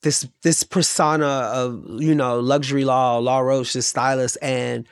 this 0.04 0.28
this 0.44 0.64
persona 0.64 1.26
of, 1.26 1.84
you 2.00 2.14
know, 2.14 2.40
luxury 2.40 2.86
law, 2.86 3.18
Law 3.18 3.40
Roach, 3.40 3.74
this 3.74 3.88
stylist, 3.88 4.38
and 4.42 4.88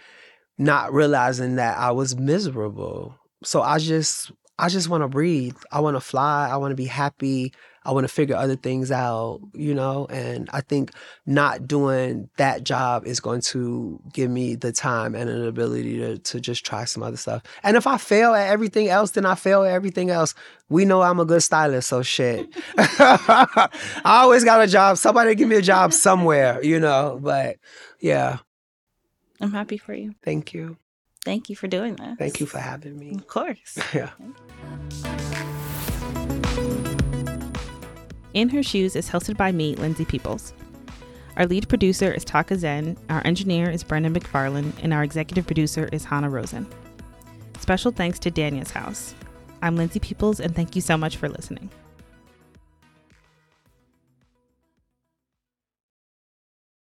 not 0.57 0.93
realizing 0.93 1.55
that 1.57 1.77
I 1.77 1.91
was 1.91 2.15
miserable. 2.15 3.15
So 3.43 3.61
I 3.61 3.77
just 3.77 4.31
I 4.61 4.69
just 4.69 4.89
want 4.89 5.01
to 5.03 5.07
breathe. 5.07 5.57
I 5.71 5.79
want 5.79 5.95
to 5.97 6.01
fly. 6.01 6.47
I 6.47 6.57
want 6.57 6.71
to 6.71 6.75
be 6.75 6.85
happy. 6.85 7.51
I 7.83 7.91
want 7.93 8.03
to 8.03 8.13
figure 8.13 8.35
other 8.35 8.55
things 8.55 8.91
out, 8.91 9.41
you 9.55 9.73
know? 9.73 10.05
And 10.11 10.47
I 10.53 10.61
think 10.61 10.91
not 11.25 11.67
doing 11.67 12.29
that 12.37 12.63
job 12.63 13.07
is 13.07 13.19
going 13.19 13.41
to 13.41 13.99
give 14.13 14.29
me 14.29 14.53
the 14.53 14.71
time 14.71 15.15
and 15.15 15.31
an 15.31 15.47
ability 15.47 15.97
to, 15.97 16.19
to 16.19 16.39
just 16.39 16.63
try 16.63 16.85
some 16.85 17.01
other 17.01 17.17
stuff. 17.17 17.41
And 17.63 17.75
if 17.75 17.87
I 17.87 17.97
fail 17.97 18.35
at 18.35 18.49
everything 18.49 18.87
else, 18.87 19.11
then 19.11 19.25
I 19.25 19.33
fail 19.33 19.63
at 19.63 19.71
everything 19.71 20.11
else. 20.11 20.35
We 20.69 20.85
know 20.85 21.01
I'm 21.01 21.19
a 21.19 21.25
good 21.25 21.41
stylist, 21.41 21.89
so 21.89 22.03
shit. 22.03 22.47
I 22.77 23.67
always 24.05 24.43
got 24.43 24.61
a 24.61 24.67
job. 24.67 24.97
Somebody 24.97 25.33
give 25.33 25.49
me 25.49 25.55
a 25.55 25.61
job 25.63 25.91
somewhere, 25.91 26.63
you 26.63 26.79
know? 26.79 27.17
But 27.19 27.57
yeah. 27.99 28.37
I'm 29.39 29.53
happy 29.53 29.77
for 29.77 29.95
you. 29.95 30.13
Thank 30.23 30.53
you. 30.53 30.77
Thank 31.23 31.49
you 31.49 31.55
for 31.55 31.67
doing 31.67 31.95
this. 31.95 32.17
Thank 32.17 32.39
you 32.39 32.45
for 32.45 32.57
having 32.57 32.97
me. 32.97 33.11
Of 33.15 33.27
course. 33.27 33.77
yeah. 33.93 34.09
In 38.33 38.49
Her 38.49 38.63
Shoes 38.63 38.95
is 38.95 39.09
hosted 39.09 39.37
by 39.37 39.51
me, 39.51 39.75
Lindsay 39.75 40.05
Peoples. 40.05 40.53
Our 41.37 41.45
lead 41.45 41.69
producer 41.69 42.11
is 42.11 42.25
Taka 42.25 42.57
Zen, 42.57 42.97
our 43.09 43.21
engineer 43.25 43.69
is 43.69 43.83
Brendan 43.83 44.13
McFarland, 44.13 44.73
and 44.81 44.93
our 44.93 45.03
executive 45.03 45.45
producer 45.45 45.89
is 45.91 46.03
Hannah 46.05 46.29
Rosen. 46.29 46.67
Special 47.59 47.91
thanks 47.91 48.19
to 48.19 48.31
Danya's 48.31 48.71
House. 48.71 49.13
I'm 49.61 49.75
Lindsay 49.75 49.99
Peoples, 49.99 50.39
and 50.39 50.55
thank 50.55 50.75
you 50.75 50.81
so 50.81 50.97
much 50.97 51.17
for 51.17 51.29
listening. 51.29 51.69